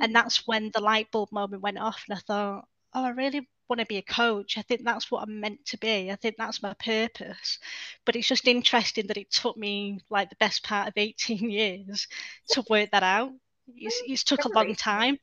And 0.00 0.14
that's 0.14 0.46
when 0.46 0.70
the 0.72 0.80
light 0.80 1.10
bulb 1.10 1.30
moment 1.30 1.62
went 1.62 1.78
off, 1.78 2.04
and 2.08 2.16
I 2.16 2.20
thought, 2.20 2.64
oh, 2.94 3.04
I 3.04 3.10
really 3.10 3.46
want 3.68 3.80
to 3.80 3.86
be 3.86 3.98
a 3.98 4.02
coach. 4.02 4.56
I 4.56 4.62
think 4.62 4.82
that's 4.82 5.10
what 5.10 5.22
I'm 5.22 5.40
meant 5.40 5.64
to 5.66 5.78
be. 5.78 6.10
I 6.10 6.16
think 6.16 6.36
that's 6.38 6.62
my 6.62 6.74
purpose. 6.74 7.58
But 8.06 8.16
it's 8.16 8.26
just 8.28 8.48
interesting 8.48 9.06
that 9.08 9.18
it 9.18 9.30
took 9.30 9.56
me 9.58 10.00
like 10.08 10.30
the 10.30 10.36
best 10.36 10.64
part 10.64 10.88
of 10.88 10.94
18 10.96 11.50
years 11.50 12.08
to 12.50 12.64
work 12.70 12.90
that 12.92 13.02
out 13.02 13.32
it's, 13.76 14.02
it's 14.06 14.24
took 14.24 14.44
a 14.44 14.48
long 14.48 14.74
time. 14.74 15.18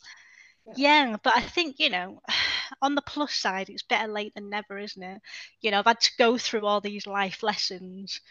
Yeah. 0.65 0.73
yeah, 1.09 1.15
but 1.23 1.35
I 1.35 1.41
think, 1.41 1.79
you 1.79 1.89
know, 1.89 2.21
on 2.81 2.95
the 2.95 3.01
plus 3.01 3.33
side, 3.33 3.69
it's 3.69 3.83
better 3.83 4.11
late 4.11 4.33
than 4.35 4.49
never, 4.49 4.77
isn't 4.77 5.01
it? 5.01 5.21
You 5.61 5.71
know, 5.71 5.79
I've 5.79 5.85
had 5.85 6.01
to 6.01 6.11
go 6.17 6.37
through 6.37 6.65
all 6.65 6.81
these 6.81 7.07
life 7.07 7.43
lessons 7.43 8.21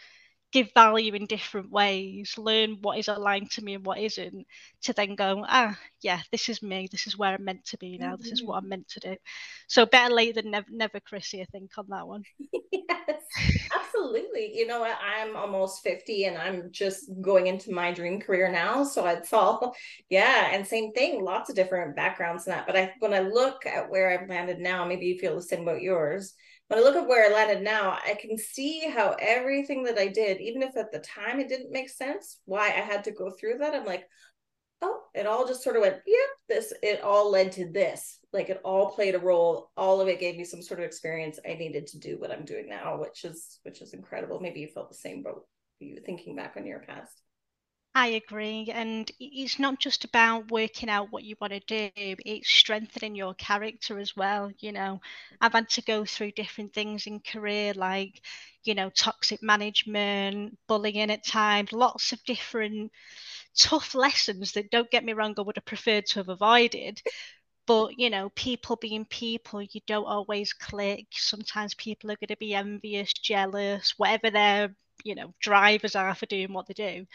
give 0.51 0.71
value 0.73 1.13
in 1.13 1.25
different 1.25 1.69
ways, 1.71 2.37
learn 2.37 2.77
what 2.81 2.97
is 2.97 3.07
aligned 3.09 3.51
to 3.51 3.63
me 3.63 3.73
and 3.73 3.85
what 3.85 3.99
isn't, 3.99 4.47
to 4.81 4.93
then 4.93 5.15
go, 5.15 5.45
ah, 5.47 5.77
yeah, 6.01 6.21
this 6.31 6.47
is 6.47 6.61
me. 6.61 6.87
This 6.89 7.05
is 7.05 7.17
where 7.17 7.33
I'm 7.33 7.43
meant 7.43 7.65
to 7.65 7.77
be 7.77 7.97
now. 7.97 8.15
This 8.15 8.31
is 8.31 8.43
what 8.43 8.55
I'm 8.55 8.63
mm-hmm. 8.63 8.69
meant 8.69 8.87
to 8.89 8.99
do. 9.01 9.15
So 9.67 9.85
better 9.85 10.13
late 10.13 10.35
than 10.35 10.51
never, 10.51 10.67
never, 10.71 10.99
Chrissy, 11.01 11.41
I 11.41 11.45
think, 11.45 11.71
on 11.77 11.87
that 11.89 12.07
one. 12.07 12.23
yes, 12.71 13.21
absolutely. 13.75 14.57
You 14.57 14.67
know 14.67 14.79
what? 14.79 14.97
I'm 15.03 15.35
almost 15.35 15.83
50 15.83 16.25
and 16.25 16.37
I'm 16.37 16.71
just 16.71 17.09
going 17.21 17.47
into 17.47 17.73
my 17.73 17.91
dream 17.91 18.21
career 18.21 18.49
now. 18.49 18.85
So 18.85 19.05
it's 19.07 19.33
all, 19.33 19.75
yeah. 20.09 20.49
And 20.53 20.65
same 20.65 20.93
thing, 20.93 21.23
lots 21.25 21.49
of 21.49 21.57
different 21.57 21.95
backgrounds 21.95 22.47
in 22.47 22.51
that. 22.51 22.65
But 22.65 22.77
I, 22.77 22.93
when 22.99 23.13
I 23.13 23.19
look 23.19 23.65
at 23.65 23.89
where 23.89 24.09
I've 24.09 24.29
landed 24.29 24.59
now, 24.59 24.85
maybe 24.85 25.07
you 25.07 25.19
feel 25.19 25.35
the 25.35 25.41
same 25.41 25.63
about 25.63 25.81
yours 25.81 26.35
when 26.67 26.79
I 26.79 26.83
look 26.83 26.95
at 26.95 27.07
where 27.07 27.29
I 27.29 27.33
landed 27.33 27.63
now, 27.63 27.97
I 28.05 28.15
can 28.15 28.37
see 28.37 28.89
how 28.89 29.15
everything 29.19 29.83
that 29.83 29.97
I 29.97 30.07
did, 30.07 30.41
even 30.41 30.61
if 30.61 30.75
at 30.75 30.91
the 30.91 30.99
time 30.99 31.39
it 31.39 31.47
didn't 31.47 31.71
make 31.71 31.89
sense, 31.89 32.39
why 32.45 32.67
I 32.67 32.81
had 32.81 33.05
to 33.05 33.11
go 33.11 33.29
through 33.31 33.59
that. 33.59 33.73
I'm 33.73 33.85
like, 33.85 34.05
oh, 34.81 34.99
it 35.13 35.25
all 35.25 35.47
just 35.47 35.63
sort 35.63 35.77
of 35.77 35.81
went, 35.81 35.95
yep, 36.05 36.29
this, 36.49 36.73
it 36.83 37.01
all 37.01 37.31
led 37.31 37.53
to 37.53 37.71
this. 37.71 38.19
Like 38.33 38.49
it 38.49 38.59
all 38.65 38.91
played 38.91 39.15
a 39.15 39.19
role. 39.19 39.71
All 39.77 40.01
of 40.01 40.09
it 40.09 40.19
gave 40.19 40.35
me 40.35 40.43
some 40.43 40.61
sort 40.61 40.81
of 40.81 40.85
experience 40.85 41.39
I 41.49 41.53
needed 41.53 41.87
to 41.87 41.99
do 41.99 42.19
what 42.19 42.31
I'm 42.31 42.45
doing 42.45 42.67
now, 42.67 42.99
which 42.99 43.23
is, 43.23 43.59
which 43.63 43.81
is 43.81 43.93
incredible. 43.93 44.39
Maybe 44.41 44.59
you 44.59 44.67
felt 44.67 44.89
the 44.89 44.95
same 44.95 45.23
boat, 45.23 45.45
you 45.79 46.01
thinking 46.05 46.35
back 46.35 46.55
on 46.57 46.65
your 46.65 46.79
past. 46.79 47.21
I 47.99 48.07
agree. 48.09 48.69
And 48.71 49.09
it's 49.19 49.57
not 49.57 49.79
just 49.79 50.03
about 50.03 50.51
working 50.51 50.87
out 50.87 51.11
what 51.11 51.23
you 51.23 51.35
want 51.41 51.53
to 51.53 51.59
do, 51.61 51.89
it's 51.97 52.47
strengthening 52.47 53.15
your 53.15 53.33
character 53.33 53.97
as 53.97 54.15
well. 54.15 54.51
You 54.59 54.71
know, 54.71 55.01
I've 55.41 55.53
had 55.53 55.69
to 55.71 55.81
go 55.81 56.05
through 56.05 56.31
different 56.33 56.73
things 56.73 57.07
in 57.07 57.19
career, 57.21 57.73
like, 57.73 58.21
you 58.63 58.75
know, 58.75 58.91
toxic 58.91 59.41
management, 59.41 60.59
bullying 60.67 61.09
at 61.09 61.25
times, 61.25 61.73
lots 61.73 62.11
of 62.11 62.23
different 62.23 62.91
tough 63.57 63.95
lessons 63.95 64.53
that 64.53 64.71
don't 64.71 64.91
get 64.91 65.05
me 65.05 65.13
wrong, 65.13 65.35
I 65.37 65.41
would 65.41 65.57
have 65.57 65.65
preferred 65.65 66.05
to 66.07 66.19
have 66.19 66.29
avoided. 66.29 67.01
But 67.67 67.99
you 67.99 68.09
know, 68.09 68.29
people 68.31 68.77
being 68.77 69.05
people, 69.05 69.61
you 69.61 69.81
don't 69.87 70.05
always 70.05 70.53
click. 70.53 71.07
Sometimes 71.11 71.73
people 71.75 72.11
are 72.11 72.15
going 72.15 72.29
to 72.29 72.37
be 72.37 72.55
envious, 72.55 73.13
jealous, 73.13 73.93
whatever 73.97 74.29
their 74.31 74.75
you 75.03 75.15
know 75.15 75.33
drivers 75.39 75.95
are 75.95 76.15
for 76.15 76.25
doing 76.25 76.53
what 76.53 76.67
they 76.67 76.73
do 76.73 77.05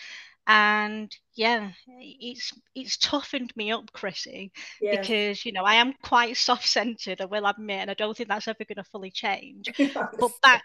and 0.48 1.14
yeah 1.36 1.70
it's 1.86 2.52
it's 2.74 2.96
toughened 2.96 3.52
me 3.54 3.70
up 3.70 3.90
chrissy 3.92 4.50
yes. 4.80 4.98
because 4.98 5.46
you 5.46 5.52
know 5.52 5.62
i 5.62 5.74
am 5.74 5.92
quite 6.02 6.36
soft-centered 6.36 7.20
i 7.20 7.24
will 7.24 7.46
admit 7.46 7.82
and 7.82 7.90
i 7.90 7.94
don't 7.94 8.16
think 8.16 8.28
that's 8.28 8.48
ever 8.48 8.64
going 8.64 8.76
to 8.76 8.90
fully 8.90 9.10
change 9.10 9.70
but 9.94 10.30
back 10.42 10.64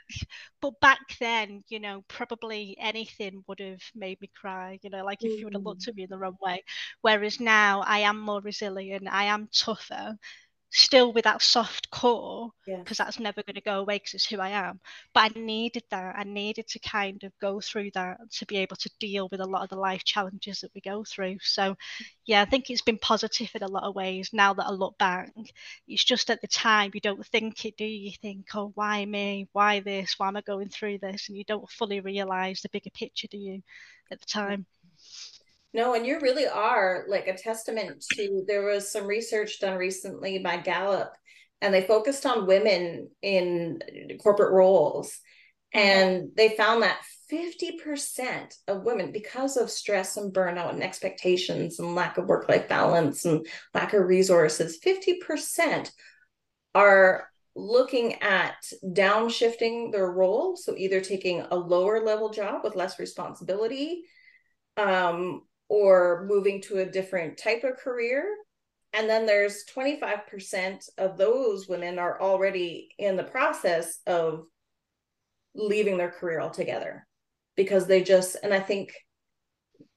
but 0.59 0.73
back 0.81 0.99
then 1.19 1.63
you 1.69 1.79
know 1.79 2.03
probably 2.07 2.75
anything 2.79 3.43
would 3.47 3.59
have 3.59 3.81
made 3.95 4.19
me 4.19 4.29
cry 4.35 4.79
you 4.81 4.89
know 4.89 5.05
like 5.05 5.23
if 5.23 5.39
you 5.39 5.45
would 5.45 5.53
have 5.53 5.63
looked 5.65 5.85
mm. 5.85 5.89
at 5.89 5.95
me 5.95 6.03
in 6.03 6.09
the 6.09 6.17
wrong 6.17 6.37
way 6.41 6.63
whereas 7.01 7.39
now 7.39 7.81
i 7.81 7.99
am 7.99 8.19
more 8.19 8.41
resilient 8.41 9.07
i 9.11 9.25
am 9.25 9.47
tougher 9.53 10.15
still 10.69 11.13
with 11.13 11.23
that 11.23 11.41
soft 11.41 11.89
core 11.91 12.51
because 12.65 12.99
yeah. 12.99 13.05
that's 13.05 13.19
never 13.19 13.41
going 13.43 13.55
to 13.55 13.61
go 13.61 13.79
away 13.79 13.97
because 13.97 14.13
it's 14.13 14.25
who 14.27 14.39
I 14.39 14.49
am. 14.49 14.79
But 15.13 15.31
I 15.35 15.39
needed 15.39 15.83
that. 15.91 16.15
I 16.17 16.23
needed 16.23 16.67
to 16.67 16.79
kind 16.79 17.23
of 17.23 17.31
go 17.39 17.61
through 17.61 17.91
that 17.93 18.17
to 18.31 18.45
be 18.45 18.57
able 18.57 18.75
to 18.77 18.89
deal 18.99 19.29
with 19.31 19.39
a 19.39 19.45
lot 19.45 19.63
of 19.63 19.69
the 19.69 19.77
life 19.77 20.03
challenges 20.03 20.61
that 20.61 20.71
we 20.75 20.81
go 20.81 21.03
through. 21.03 21.37
So, 21.41 21.75
yeah, 22.25 22.41
I 22.41 22.45
think 22.45 22.69
it's 22.69 22.81
been 22.81 22.97
positive 22.97 23.49
in 23.55 23.63
a 23.63 23.67
lot 23.67 23.83
of 23.83 23.95
ways. 23.95 24.29
Now 24.33 24.53
that 24.53 24.67
I 24.67 24.71
look 24.71 24.97
back, 24.97 25.31
it's 25.87 26.03
just 26.03 26.29
at 26.29 26.41
the 26.41 26.47
time 26.47 26.91
you 26.93 27.01
don't 27.01 27.25
think 27.27 27.65
it, 27.65 27.77
do 27.77 27.85
you? 27.85 28.07
You 28.07 28.13
think, 28.21 28.47
oh, 28.53 28.71
why 28.75 29.05
me? 29.05 29.47
Why 29.53 29.79
this? 29.79 30.15
Why 30.17 30.27
am 30.27 30.37
I 30.37 30.41
going 30.41 30.69
through 30.69 30.99
this? 30.99 31.29
And 31.29 31.37
you 31.37 31.43
don't 31.45 31.69
fully 31.69 32.01
realize 32.01 32.61
the 32.61 32.69
bigger 32.69 32.91
picture, 32.91 33.27
do 33.27 33.37
you, 33.37 33.61
at 34.11 34.19
the 34.19 34.25
time? 34.25 34.65
No, 35.73 35.93
and 35.93 36.05
you 36.05 36.19
really 36.19 36.47
are 36.47 37.05
like 37.07 37.27
a 37.27 37.37
testament 37.37 38.03
to 38.13 38.43
there 38.47 38.63
was 38.63 38.91
some 38.91 39.05
research 39.05 39.59
done 39.59 39.77
recently 39.77 40.39
by 40.39 40.57
Gallup 40.57 41.13
and 41.61 41.73
they 41.73 41.81
focused 41.81 42.25
on 42.25 42.47
women 42.47 43.09
in 43.21 43.79
corporate 44.21 44.53
roles 44.53 45.19
and 45.73 46.29
they 46.35 46.49
found 46.49 46.83
that 46.83 46.99
50% 47.31 48.53
of 48.67 48.83
women 48.83 49.11
because 49.11 49.57
of 49.57 49.69
stress 49.69 50.15
and 50.15 50.33
burnout 50.33 50.69
and 50.69 50.83
expectations 50.83 51.79
and 51.79 51.93
lack 51.93 52.17
of 52.17 52.27
work 52.27 52.47
life 52.47 52.69
balance 52.69 53.25
and 53.25 53.45
lack 53.73 53.93
of 53.93 54.05
resources 54.05 54.79
50% 54.83 55.91
are 56.73 57.27
looking 57.55 58.21
at 58.21 58.55
downshifting 58.85 59.91
their 59.91 60.09
role 60.09 60.55
so 60.55 60.75
either 60.77 61.01
taking 61.01 61.41
a 61.41 61.55
lower 61.55 62.05
level 62.05 62.29
job 62.29 62.61
with 62.63 62.75
less 62.75 62.99
responsibility 62.99 64.03
um, 64.77 65.41
or 65.69 66.25
moving 66.27 66.61
to 66.61 66.79
a 66.79 66.85
different 66.85 67.37
type 67.37 67.63
of 67.63 67.77
career. 67.77 68.25
And 68.93 69.09
then 69.09 69.25
there's 69.25 69.65
25% 69.75 70.89
of 70.97 71.17
those 71.17 71.67
women 71.67 71.99
are 71.99 72.21
already 72.21 72.89
in 72.97 73.15
the 73.15 73.23
process 73.23 73.99
of 74.07 74.45
leaving 75.53 75.97
their 75.97 76.11
career 76.11 76.39
altogether 76.39 77.05
because 77.55 77.85
they 77.85 78.01
just, 78.01 78.37
and 78.41 78.53
I 78.53 78.59
think 78.59 78.93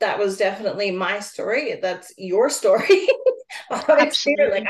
that 0.00 0.18
was 0.18 0.36
definitely 0.36 0.90
my 0.90 1.20
story. 1.20 1.78
That's 1.80 2.12
your 2.18 2.50
story. 2.50 3.08
like 3.70 4.14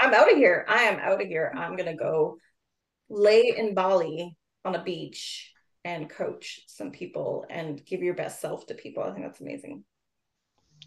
I'm 0.01 0.15
out 0.15 0.31
of 0.31 0.37
here. 0.37 0.67
I 0.69 0.83
am 0.83 0.99
out 1.01 1.21
of 1.21 1.29
here. 1.29 1.53
I'm 1.57 1.77
gonna 1.77 1.97
go 1.97 2.37
lay 3.09 3.55
in 3.57 3.75
Bali 3.75 4.37
on 4.65 4.75
a 4.75 4.83
beach 4.83 5.53
and 5.85 6.11
coach 6.11 6.61
some 6.67 6.91
people 6.91 7.47
and 7.49 7.85
give 7.85 8.03
your 8.03 8.15
best 8.15 8.41
self 8.41 8.67
to 8.67 8.75
people. 8.75 9.03
I 9.03 9.13
think 9.13 9.25
that's 9.25 9.41
amazing. 9.41 9.85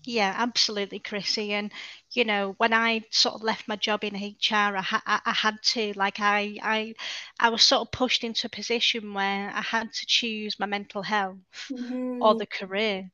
Yeah, 0.06 0.34
absolutely, 0.38 1.00
Chrissy. 1.00 1.54
And 1.54 1.72
you 2.12 2.26
know, 2.26 2.54
when 2.58 2.74
I 2.74 3.04
sort 3.12 3.36
of 3.36 3.44
left 3.44 3.68
my 3.68 3.76
job 3.76 4.04
in 4.04 4.16
HR, 4.16 4.76
I, 4.78 4.82
ha- 4.82 5.22
I 5.26 5.32
had 5.34 5.62
to 5.74 5.94
like 5.96 6.20
I 6.20 6.58
I 6.62 6.94
I 7.40 7.50
was 7.50 7.64
sort 7.64 7.82
of 7.88 7.92
pushed 7.92 8.24
into 8.24 8.48
a 8.48 8.50
position 8.50 9.14
where 9.14 9.50
I 9.50 9.62
had 9.62 9.92
to 9.94 10.06
choose 10.06 10.60
my 10.60 10.66
mental 10.66 11.04
health 11.04 11.72
mm-hmm. 11.72 12.22
or 12.22 12.36
the 12.36 12.46
career, 12.48 13.10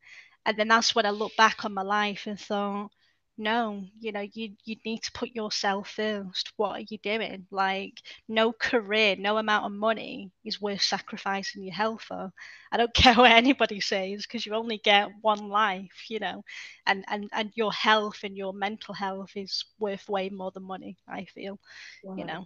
and 0.46 0.58
then 0.58 0.68
that's 0.70 0.96
when 0.96 1.06
I 1.06 1.12
looked 1.12 1.38
back 1.38 1.66
on 1.66 1.74
my 1.74 1.84
life 1.84 2.26
and 2.28 2.40
thought, 2.40 2.92
no 3.40 3.84
you 4.00 4.12
know 4.12 4.28
you 4.34 4.52
you 4.66 4.76
need 4.86 5.02
to 5.02 5.12
put 5.14 5.30
yourself 5.30 5.92
first. 5.92 6.52
What 6.58 6.72
are 6.72 6.86
you 6.88 6.98
doing? 7.00 7.48
Like 7.50 7.94
no 8.28 8.52
career 8.52 9.16
no 9.18 9.38
amount 9.38 9.66
of 9.66 9.72
money 9.72 10.30
is 10.44 10.62
worth 10.62 10.82
sacrificing 10.82 11.64
your 11.64 11.74
health 11.74 12.04
for. 12.04 12.32
I 12.72 12.78
don't 12.78 12.94
care 13.02 13.16
what 13.16 13.32
anybody 13.32 13.80
says 13.80 14.24
because 14.24 14.46
you 14.46 14.54
only 14.54 14.78
get 14.78 15.10
one 15.22 15.48
life 15.48 16.06
you 16.10 16.20
know? 16.20 16.44
And 16.86 17.06
and 17.08 17.30
and 17.34 17.52
your 17.56 17.72
health 17.72 18.20
and 18.24 18.36
your 18.36 18.54
mental 18.54 18.94
health 18.94 19.32
is 19.36 19.66
worth 19.80 20.08
way 20.10 20.30
more 20.30 20.52
than 20.52 20.64
money 20.64 20.98
i 21.08 21.26
feel 21.26 21.58
100%, 22.06 22.20
you 22.20 22.26
know? 22.26 22.46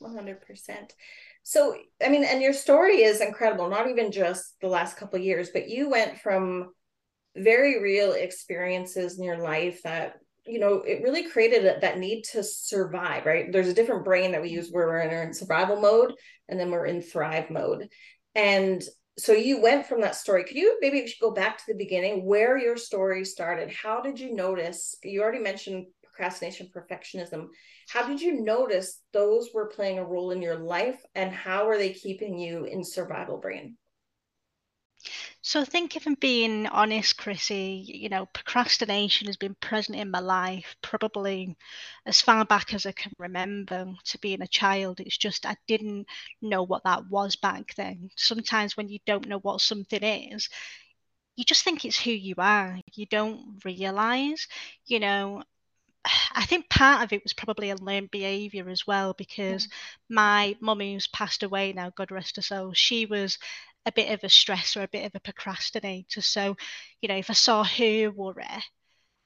100% 0.00 0.92
so 1.42 1.76
i 2.04 2.08
mean 2.08 2.24
and 2.24 2.42
your 2.42 2.52
story 2.52 3.02
is 3.02 3.20
incredible 3.20 3.68
not 3.68 3.88
even 3.88 4.12
just 4.12 4.54
the 4.60 4.68
last 4.68 4.96
couple 4.96 5.18
years 5.18 5.50
but 5.50 5.68
you 5.68 5.88
went 5.88 6.18
from 6.18 6.70
very 7.36 7.82
real 7.82 8.12
experiences 8.12 9.18
in 9.18 9.24
your 9.24 9.38
life 9.38 9.82
that 9.82 10.18
you 10.46 10.58
know, 10.58 10.82
it 10.82 11.02
really 11.02 11.28
created 11.28 11.64
a, 11.64 11.80
that 11.80 11.98
need 11.98 12.22
to 12.32 12.42
survive, 12.42 13.26
right? 13.26 13.50
There's 13.50 13.68
a 13.68 13.74
different 13.74 14.04
brain 14.04 14.32
that 14.32 14.42
we 14.42 14.48
mm-hmm. 14.48 14.56
use 14.56 14.70
where 14.70 14.86
we're 14.86 15.00
in 15.00 15.34
survival 15.34 15.80
mode 15.80 16.14
and 16.48 16.58
then 16.58 16.70
we're 16.70 16.86
in 16.86 17.02
thrive 17.02 17.50
mode. 17.50 17.88
And 18.34 18.82
so 19.18 19.32
you 19.32 19.60
went 19.60 19.86
from 19.86 20.02
that 20.02 20.14
story. 20.14 20.44
Could 20.44 20.56
you 20.56 20.78
maybe 20.80 21.10
go 21.20 21.30
back 21.30 21.58
to 21.58 21.64
the 21.68 21.78
beginning 21.78 22.24
where 22.24 22.58
your 22.58 22.76
story 22.76 23.24
started? 23.24 23.72
How 23.72 24.00
did 24.00 24.20
you 24.20 24.34
notice? 24.34 24.94
You 25.02 25.22
already 25.22 25.38
mentioned 25.38 25.86
procrastination, 26.02 26.70
perfectionism. 26.74 27.48
How 27.88 28.06
did 28.06 28.20
you 28.20 28.42
notice 28.42 29.00
those 29.12 29.50
were 29.54 29.68
playing 29.68 29.98
a 29.98 30.04
role 30.04 30.32
in 30.32 30.42
your 30.42 30.56
life 30.58 31.00
and 31.14 31.32
how 31.32 31.68
are 31.68 31.78
they 31.78 31.92
keeping 31.92 32.38
you 32.38 32.64
in 32.64 32.84
survival 32.84 33.38
brain? 33.38 33.76
So 35.46 35.60
I 35.60 35.64
think 35.64 35.94
if 35.94 36.08
I'm 36.08 36.16
being 36.16 36.66
honest, 36.66 37.18
Chrissy, 37.18 37.84
you 37.86 38.08
know, 38.08 38.26
procrastination 38.26 39.28
has 39.28 39.36
been 39.36 39.54
present 39.54 39.96
in 39.96 40.10
my 40.10 40.18
life 40.18 40.74
probably 40.82 41.56
as 42.04 42.20
far 42.20 42.44
back 42.44 42.74
as 42.74 42.84
I 42.84 42.90
can 42.90 43.12
remember 43.16 43.94
to 44.06 44.18
being 44.18 44.42
a 44.42 44.48
child. 44.48 44.98
It's 44.98 45.16
just 45.16 45.46
I 45.46 45.54
didn't 45.68 46.08
know 46.42 46.64
what 46.64 46.82
that 46.82 47.08
was 47.08 47.36
back 47.36 47.76
then. 47.76 48.10
Sometimes 48.16 48.76
when 48.76 48.88
you 48.88 48.98
don't 49.06 49.28
know 49.28 49.38
what 49.38 49.60
something 49.60 50.02
is, 50.02 50.48
you 51.36 51.44
just 51.44 51.62
think 51.62 51.84
it's 51.84 52.02
who 52.02 52.10
you 52.10 52.34
are. 52.38 52.80
You 52.94 53.06
don't 53.06 53.64
realize, 53.64 54.48
you 54.86 54.98
know, 54.98 55.44
I 56.34 56.44
think 56.44 56.68
part 56.70 57.04
of 57.04 57.12
it 57.12 57.22
was 57.22 57.34
probably 57.34 57.70
a 57.70 57.76
learned 57.76 58.10
behaviour 58.10 58.68
as 58.68 58.84
well 58.84 59.12
because 59.12 59.68
mm. 59.68 59.70
my 60.08 60.56
mum 60.60 60.80
who's 60.80 61.06
passed 61.06 61.44
away 61.44 61.72
now, 61.72 61.90
God 61.90 62.10
rest 62.10 62.34
her 62.34 62.42
soul, 62.42 62.72
she 62.72 63.06
was 63.06 63.38
a 63.86 63.92
bit 63.92 64.12
of 64.12 64.22
a 64.24 64.28
stress 64.28 64.76
or 64.76 64.82
a 64.82 64.88
bit 64.88 65.06
of 65.06 65.14
a 65.14 65.20
procrastinator. 65.20 66.20
So, 66.20 66.56
you 67.00 67.08
know, 67.08 67.16
if 67.16 67.30
I 67.30 67.34
saw 67.34 67.64
her 67.64 68.10
worry, 68.10 68.44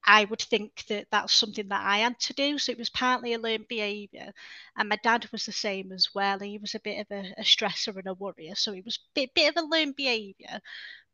I 0.04 0.24
would 0.24 0.40
think 0.40 0.84
that 0.88 1.06
that's 1.10 1.32
something 1.32 1.68
that 1.68 1.84
I 1.84 1.98
had 1.98 2.18
to 2.20 2.34
do. 2.34 2.58
So 2.58 2.72
it 2.72 2.78
was 2.78 2.90
partly 2.90 3.34
a 3.34 3.38
learned 3.38 3.68
behaviour. 3.68 4.32
And 4.76 4.88
my 4.88 4.98
dad 5.02 5.26
was 5.32 5.46
the 5.46 5.52
same 5.52 5.92
as 5.92 6.08
well. 6.14 6.38
He 6.38 6.58
was 6.58 6.74
a 6.74 6.80
bit 6.80 7.00
of 7.00 7.06
a, 7.10 7.34
a 7.38 7.42
stressor 7.42 7.96
and 7.96 8.06
a 8.06 8.14
worrier. 8.14 8.54
So 8.54 8.72
it 8.72 8.84
was 8.84 8.96
a 8.96 9.08
bit, 9.14 9.34
bit 9.34 9.56
of 9.56 9.62
a 9.62 9.66
learned 9.66 9.96
behaviour. 9.96 10.60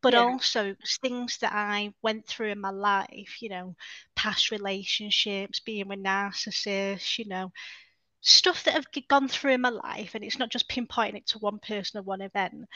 But 0.03 0.12
yeah. 0.12 0.21
also 0.21 0.67
it 0.67 0.79
was 0.81 0.99
things 0.99 1.38
that 1.38 1.53
I 1.53 1.93
went 2.03 2.26
through 2.26 2.50
in 2.50 2.61
my 2.61 2.71
life, 2.71 3.41
you 3.41 3.49
know, 3.49 3.75
past 4.15 4.50
relationships, 4.50 5.61
being 5.61 5.88
with 5.88 6.03
narcissists, 6.03 7.19
you 7.19 7.26
know, 7.26 7.50
stuff 8.21 8.65
that 8.65 8.75
have 8.75 8.87
gone 9.09 9.29
through 9.29 9.53
in 9.53 9.62
my 9.62 9.71
life. 9.71 10.15
And 10.15 10.23
it's 10.23 10.38
not 10.38 10.50
just 10.50 10.69
pinpointing 10.69 11.17
it 11.17 11.26
to 11.29 11.38
one 11.38 11.59
person 11.59 11.99
or 11.99 12.03
one 12.03 12.21
event 12.21 12.67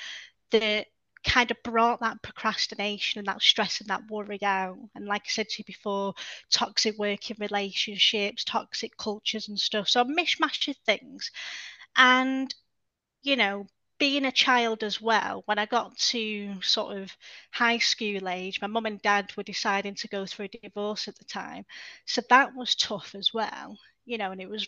that 0.52 0.86
kind 1.24 1.50
of 1.50 1.56
brought 1.62 2.00
that 2.00 2.22
procrastination 2.22 3.18
and 3.18 3.28
that 3.28 3.42
stress 3.42 3.80
and 3.80 3.90
that 3.90 4.08
worry 4.10 4.38
out. 4.42 4.78
And 4.94 5.06
like 5.06 5.22
I 5.26 5.28
said 5.28 5.48
to 5.48 5.56
you 5.58 5.64
before, 5.64 6.14
toxic 6.50 6.98
working 6.98 7.36
relationships, 7.38 8.44
toxic 8.44 8.96
cultures 8.96 9.48
and 9.48 9.58
stuff. 9.58 9.88
So 9.88 10.00
a 10.00 10.04
mishmash 10.04 10.68
of 10.68 10.76
things. 10.86 11.30
And, 11.96 12.54
you 13.22 13.36
know, 13.36 13.66
being 13.98 14.24
a 14.24 14.32
child 14.32 14.82
as 14.82 15.00
well, 15.00 15.42
when 15.44 15.58
I 15.58 15.66
got 15.66 15.96
to 15.98 16.62
sort 16.62 16.96
of 16.96 17.14
high 17.52 17.78
school 17.78 18.28
age, 18.28 18.60
my 18.62 18.66
mum 18.66 18.86
and 18.86 19.02
dad 19.02 19.30
were 19.36 19.42
deciding 19.42 19.94
to 19.96 20.08
go 20.08 20.24
through 20.24 20.46
a 20.46 20.58
divorce 20.62 21.06
at 21.06 21.18
the 21.18 21.24
time. 21.26 21.66
So 22.06 22.22
that 22.30 22.54
was 22.54 22.74
tough 22.74 23.14
as 23.14 23.34
well, 23.34 23.78
you 24.06 24.16
know, 24.16 24.30
and 24.32 24.40
it 24.40 24.48
was 24.48 24.66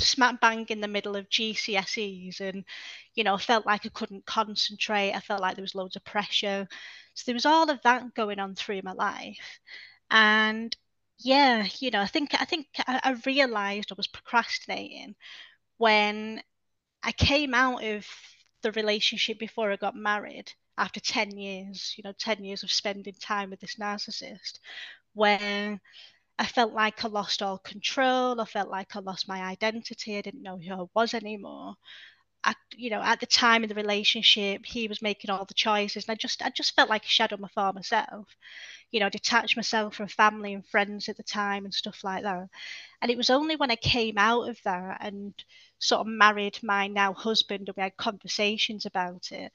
smack 0.00 0.40
bang 0.40 0.66
in 0.68 0.80
the 0.80 0.88
middle 0.88 1.16
of 1.16 1.28
GCSEs 1.28 2.40
and 2.40 2.64
you 3.14 3.24
know 3.24 3.38
felt 3.38 3.66
like 3.66 3.86
I 3.86 3.90
couldn't 3.90 4.26
concentrate. 4.26 5.12
I 5.12 5.20
felt 5.20 5.40
like 5.40 5.56
there 5.56 5.62
was 5.62 5.74
loads 5.74 5.96
of 5.96 6.04
pressure. 6.04 6.68
So 7.14 7.24
there 7.26 7.34
was 7.34 7.46
all 7.46 7.70
of 7.70 7.80
that 7.82 8.14
going 8.14 8.38
on 8.38 8.54
through 8.54 8.82
my 8.84 8.92
life. 8.92 9.60
And 10.10 10.76
yeah 11.20 11.66
you 11.80 11.90
know 11.90 12.00
I 12.00 12.06
think 12.06 12.30
I 12.40 12.44
think 12.44 12.66
I, 12.86 13.00
I 13.02 13.16
realized 13.26 13.90
I 13.90 13.94
was 13.96 14.06
procrastinating 14.06 15.14
when 15.78 16.42
I 17.02 17.12
came 17.12 17.54
out 17.54 17.84
of 17.84 18.06
the 18.62 18.72
relationship 18.72 19.38
before 19.38 19.72
I 19.72 19.76
got 19.76 19.96
married 19.96 20.52
after 20.78 21.00
10 21.00 21.32
years 21.36 21.94
you 21.96 22.02
know 22.04 22.12
10 22.18 22.44
years 22.44 22.62
of 22.62 22.72
spending 22.72 23.14
time 23.20 23.50
with 23.50 23.60
this 23.60 23.76
narcissist 23.76 24.60
where 25.14 25.80
I 26.38 26.46
felt 26.46 26.72
like 26.72 27.04
I 27.04 27.08
lost 27.08 27.42
all 27.42 27.58
control. 27.58 28.40
I 28.40 28.44
felt 28.44 28.68
like 28.70 28.94
I 28.94 29.00
lost 29.00 29.28
my 29.28 29.42
identity. 29.42 30.16
I 30.16 30.22
didn't 30.22 30.42
know 30.42 30.58
who 30.58 30.72
I 30.72 30.86
was 30.94 31.14
anymore. 31.14 31.74
I, 32.44 32.54
you 32.76 32.90
know, 32.90 33.02
at 33.02 33.20
the 33.20 33.26
time 33.26 33.64
in 33.64 33.68
the 33.68 33.74
relationship, 33.74 34.64
he 34.66 34.88
was 34.88 35.02
making 35.02 35.30
all 35.30 35.44
the 35.44 35.54
choices, 35.54 36.06
and 36.08 36.12
I 36.12 36.16
just, 36.16 36.42
I 36.42 36.50
just 36.50 36.74
felt 36.76 36.90
like 36.90 37.04
a 37.04 37.08
shadow 37.08 37.34
of 37.34 37.40
my 37.40 37.48
former 37.48 37.82
self. 37.82 38.28
You 38.92 39.00
know, 39.00 39.10
detached 39.10 39.56
myself 39.56 39.96
from 39.96 40.08
family 40.08 40.54
and 40.54 40.66
friends 40.66 41.08
at 41.08 41.16
the 41.16 41.22
time 41.24 41.64
and 41.64 41.74
stuff 41.74 42.04
like 42.04 42.22
that. 42.24 42.48
And 43.02 43.10
it 43.10 43.16
was 43.18 43.30
only 43.30 43.56
when 43.56 43.70
I 43.70 43.76
came 43.76 44.18
out 44.18 44.48
of 44.48 44.58
that 44.64 44.98
and 45.02 45.34
sort 45.78 46.02
of 46.02 46.06
married 46.08 46.58
my 46.62 46.86
now 46.88 47.12
husband, 47.14 47.68
and 47.68 47.76
we 47.76 47.82
had 47.82 47.96
conversations 47.96 48.86
about 48.86 49.32
it, 49.32 49.52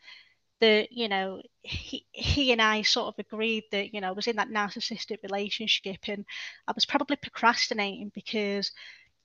that 0.63 0.93
you 0.93 1.10
know 1.10 1.41
he 1.62 2.05
he 2.13 2.53
and 2.53 2.62
I 2.62 2.84
sort 2.84 3.10
of 3.10 3.20
agreed 3.20 3.65
that 3.72 3.93
you 3.93 4.00
know 4.01 4.08
I 4.10 4.12
was 4.12 4.27
in 4.27 4.38
that 4.38 4.50
narcissistic 4.50 5.17
relationship 5.22 5.98
and 6.08 6.25
I 6.67 6.72
was 6.74 6.86
probably 6.86 7.17
procrastinating 7.17 8.12
because 8.15 8.72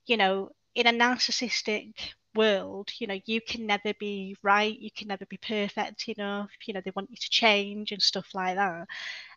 you 0.05 0.17
know 0.17 0.51
in 0.75 0.87
a 0.87 0.91
narcissistic 0.91 1.93
world 2.35 2.89
you 2.99 3.07
know 3.07 3.19
you 3.25 3.41
can 3.41 3.65
never 3.65 3.93
be 3.99 4.35
right 4.43 4.77
you 4.79 4.91
can 4.95 5.07
never 5.07 5.25
be 5.27 5.37
perfect 5.37 6.09
enough 6.09 6.49
you 6.65 6.73
know 6.73 6.81
they 6.85 6.91
want 6.95 7.09
you 7.09 7.17
to 7.17 7.29
change 7.29 7.91
and 7.91 8.01
stuff 8.01 8.27
like 8.35 8.55
that. 8.55 8.87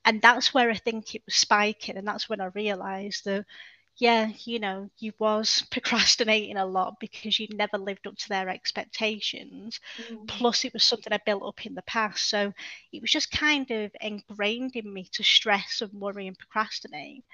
And 0.04 0.20
that's 0.22 0.54
where 0.54 0.70
I 0.70 0.76
think 0.76 1.14
it 1.14 1.22
was 1.26 1.36
spiking 1.36 1.96
and 1.98 2.06
that's 2.08 2.28
when 2.28 2.40
I 2.40 2.46
realized 2.46 3.24
that 3.26 3.46
yeah, 3.96 4.30
you 4.44 4.58
know, 4.58 4.90
you 4.98 5.12
was 5.18 5.64
procrastinating 5.70 6.56
a 6.56 6.66
lot 6.66 6.96
because 7.00 7.38
you 7.38 7.48
never 7.52 7.78
lived 7.78 8.06
up 8.06 8.16
to 8.16 8.28
their 8.28 8.48
expectations. 8.48 9.80
Mm. 10.10 10.26
Plus, 10.26 10.64
it 10.64 10.72
was 10.72 10.84
something 10.84 11.12
I 11.12 11.20
built 11.24 11.44
up 11.44 11.66
in 11.66 11.74
the 11.74 11.82
past. 11.82 12.28
So 12.28 12.52
it 12.92 13.00
was 13.00 13.10
just 13.10 13.30
kind 13.30 13.70
of 13.70 13.90
ingrained 14.00 14.76
in 14.76 14.92
me 14.92 15.08
to 15.12 15.22
stress 15.22 15.82
and 15.82 15.92
worry 15.92 16.26
and 16.26 16.38
procrastinate. 16.38 17.24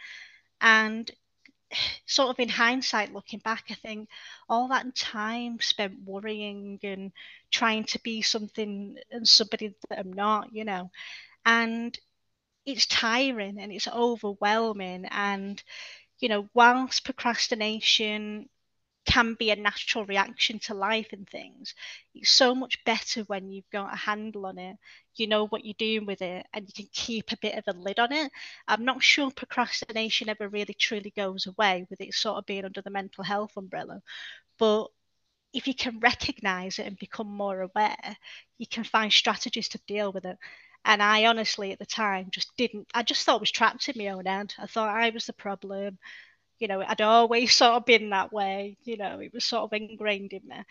And 0.61 1.11
sort 2.07 2.31
of 2.31 2.41
in 2.41 2.49
hindsight, 2.49 3.12
looking 3.12 3.41
back, 3.41 3.65
I 3.71 3.75
think 3.75 4.09
all 4.49 4.69
that 4.69 4.95
time 4.97 5.61
spent 5.61 5.95
worrying 6.05 6.81
and 6.83 7.12
trying 7.50 7.85
to 7.85 8.00
be 8.00 8.23
something 8.23 8.97
and 9.11 9.27
somebody 9.27 9.75
that 9.88 9.99
I'm 9.99 10.12
not, 10.12 10.53
you 10.53 10.65
know, 10.65 10.91
and 11.47 11.99
it's 12.67 12.87
tiring 12.87 13.59
and 13.59 13.73
it's 13.73 13.88
overwhelming 13.88 15.07
and 15.07 15.62
you 16.21 16.29
know, 16.29 16.49
whilst 16.55 17.05
procrastination 17.05 18.49
can 19.07 19.35
be 19.35 19.51
a 19.51 19.57
natural 19.57 20.05
reaction 20.05 20.59
to 20.61 20.75
life 20.75 21.09
and 21.13 21.29
things, 21.29 21.75
it's 22.15 22.31
so 22.31 22.55
much 22.55 22.85
better 22.85 23.23
when 23.23 23.51
you've 23.51 23.71
got 23.73 23.93
a 23.93 23.97
handle 23.97 24.47
on 24.47 24.59
it. 24.59 24.77
You 25.17 25.27
know 25.29 25.47
what 25.47 25.65
you're 25.65 25.75
doing 25.79 26.07
with 26.07 26.23
it 26.23 26.47
and 26.53 26.67
you 26.67 26.75
can 26.75 26.89
keep 26.93 27.33
a 27.33 27.39
bit 27.39 27.57
of 27.57 27.65
a 27.69 27.79
lid 27.79 27.99
on 27.99 28.13
it. 28.13 28.31
I'm 28.69 28.85
not 28.85 29.03
sure 29.03 29.31
procrastination 29.31 30.29
ever 30.29 30.49
really 30.49 30.75
truly 30.75 31.13
goes 31.17 31.47
away 31.47 31.87
with 31.91 32.01
it 32.01 32.15
sort 32.15 32.39
of 32.39 32.47
being 32.47 32.65
under 32.65 32.83
the 32.83 32.91
mental 32.91 33.25
health 33.25 33.57
umbrella. 33.57 34.03
But 34.59 34.89
if 35.55 35.67
you 35.67 35.75
can 35.75 36.01
recognize 36.01 36.79
it 36.79 36.87
and 36.87 36.99
become 36.99 37.29
more 37.29 37.63
aware, 37.63 38.17
you 38.59 38.67
can 38.67 38.85
find 38.85 39.13
strategies 39.13 39.69
to 39.71 39.81
deal 39.87 40.13
with 40.13 40.26
it. 40.26 40.39
And 40.84 41.02
I 41.02 41.26
honestly, 41.26 41.73
at 41.73 41.78
the 41.78 41.86
time, 41.86 42.28
just 42.30 42.56
didn't. 42.56 42.88
I 42.95 43.02
just 43.02 43.25
thought 43.25 43.36
I 43.36 43.41
was 43.41 43.50
trapped 43.50 43.88
in 43.88 43.99
my 44.02 44.10
own 44.10 44.26
head. 44.26 44.54
I 44.58 44.67
thought 44.67 44.88
I 44.95 45.10
was 45.10 45.26
the 45.26 45.32
problem. 45.32 45.99
You 46.58 46.69
know, 46.69 46.82
I'd 46.82 47.00
always 47.02 47.54
sort 47.56 47.75
of 47.75 47.86
been 47.86 48.10
that 48.10 48.32
way. 48.32 48.78
You 48.84 48.97
know, 48.97 49.21
it 49.21 49.32
was 49.34 49.45
sort 49.45 49.64
of 49.64 49.73
ingrained 49.80 50.32
in 50.32 50.47
me. 50.49 50.62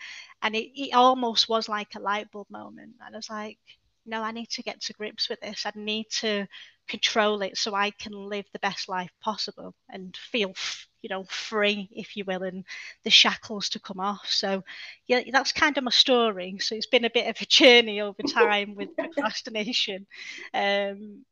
And 0.42 0.56
it, 0.56 0.70
it 0.80 0.94
almost 0.94 1.48
was 1.48 1.68
like 1.68 1.94
a 1.96 2.00
light 2.00 2.30
bulb 2.32 2.48
moment. 2.50 2.96
And 3.04 3.14
I 3.14 3.18
was 3.18 3.30
like, 3.30 3.58
no, 4.06 4.22
I 4.22 4.32
need 4.32 4.50
to 4.50 4.62
get 4.62 4.80
to 4.82 4.92
grips 4.94 5.28
with 5.28 5.40
this. 5.40 5.66
I 5.66 5.72
need 5.76 6.06
to 6.20 6.46
control 6.88 7.42
it 7.42 7.56
so 7.58 7.74
I 7.74 7.90
can 7.90 8.12
live 8.12 8.46
the 8.52 8.58
best 8.60 8.88
life 8.88 9.10
possible 9.22 9.74
and 9.90 10.16
feel, 10.16 10.54
you 11.02 11.08
know, 11.08 11.24
free, 11.24 11.88
if 11.92 12.16
you 12.16 12.24
will, 12.24 12.42
and 12.42 12.64
the 13.04 13.10
shackles 13.10 13.68
to 13.70 13.80
come 13.80 14.00
off. 14.00 14.26
So, 14.28 14.64
yeah, 15.06 15.22
that's 15.32 15.52
kind 15.52 15.76
of 15.76 15.84
my 15.84 15.90
story. 15.90 16.58
So 16.60 16.74
it's 16.74 16.86
been 16.86 17.04
a 17.04 17.10
bit 17.10 17.28
of 17.28 17.36
a 17.40 17.46
journey 17.46 18.00
over 18.00 18.22
time 18.22 18.74
with 18.74 18.96
procrastination. 18.96 20.06
Um, 20.54 21.24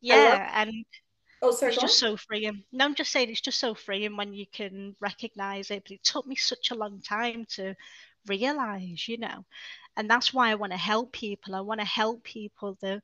yeah, 0.00 0.50
and 0.54 0.84
oh, 1.42 1.50
sorry, 1.50 1.72
it's 1.72 1.80
just 1.80 1.98
so 1.98 2.16
freeing. 2.16 2.64
No, 2.72 2.84
I'm 2.84 2.94
just 2.94 3.12
saying 3.12 3.30
it's 3.30 3.40
just 3.40 3.60
so 3.60 3.74
freeing 3.74 4.16
when 4.16 4.34
you 4.34 4.46
can 4.52 4.94
recognize 5.00 5.70
it. 5.70 5.84
But 5.84 5.92
it 5.92 6.04
took 6.04 6.26
me 6.26 6.36
such 6.36 6.70
a 6.70 6.76
long 6.76 7.00
time 7.00 7.46
to 7.50 7.74
realize, 8.26 9.08
you 9.08 9.18
know, 9.18 9.44
and 9.96 10.10
that's 10.10 10.34
why 10.34 10.50
I 10.50 10.56
want 10.56 10.72
to 10.72 10.78
help 10.78 11.12
people. 11.12 11.54
I 11.54 11.60
want 11.60 11.80
to 11.80 11.86
help 11.86 12.24
people 12.24 12.76
that 12.82 13.00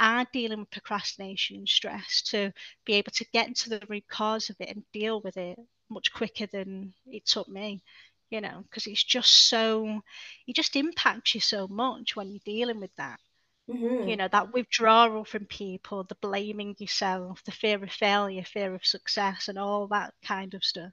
are 0.00 0.26
dealing 0.32 0.60
with 0.60 0.70
procrastination 0.70 1.56
and 1.56 1.68
stress 1.68 2.22
to 2.22 2.52
be 2.86 2.94
able 2.94 3.12
to 3.12 3.24
get 3.32 3.46
into 3.46 3.68
the 3.68 3.82
root 3.88 4.04
cause 4.08 4.50
of 4.50 4.56
it 4.58 4.70
and 4.70 4.82
deal 4.92 5.20
with 5.20 5.36
it 5.36 5.58
much 5.90 6.12
quicker 6.12 6.46
than 6.46 6.92
it 7.06 7.26
took 7.26 7.48
me 7.48 7.82
you 8.30 8.40
know 8.40 8.62
because 8.62 8.86
it's 8.86 9.04
just 9.04 9.48
so 9.48 10.00
it 10.46 10.56
just 10.56 10.76
impacts 10.76 11.34
you 11.34 11.40
so 11.40 11.68
much 11.68 12.16
when 12.16 12.30
you're 12.30 12.40
dealing 12.44 12.80
with 12.80 12.94
that. 12.96 13.20
Mm-hmm. 13.68 14.08
you 14.08 14.16
know 14.16 14.26
that 14.32 14.52
withdrawal 14.52 15.24
from 15.24 15.44
people 15.44 16.02
the 16.02 16.16
blaming 16.16 16.74
yourself 16.78 17.44
the 17.44 17.52
fear 17.52 17.80
of 17.84 17.92
failure 17.92 18.42
fear 18.42 18.74
of 18.74 18.84
success 18.84 19.46
and 19.48 19.58
all 19.58 19.86
that 19.88 20.12
kind 20.24 20.54
of 20.54 20.64
stuff. 20.64 20.90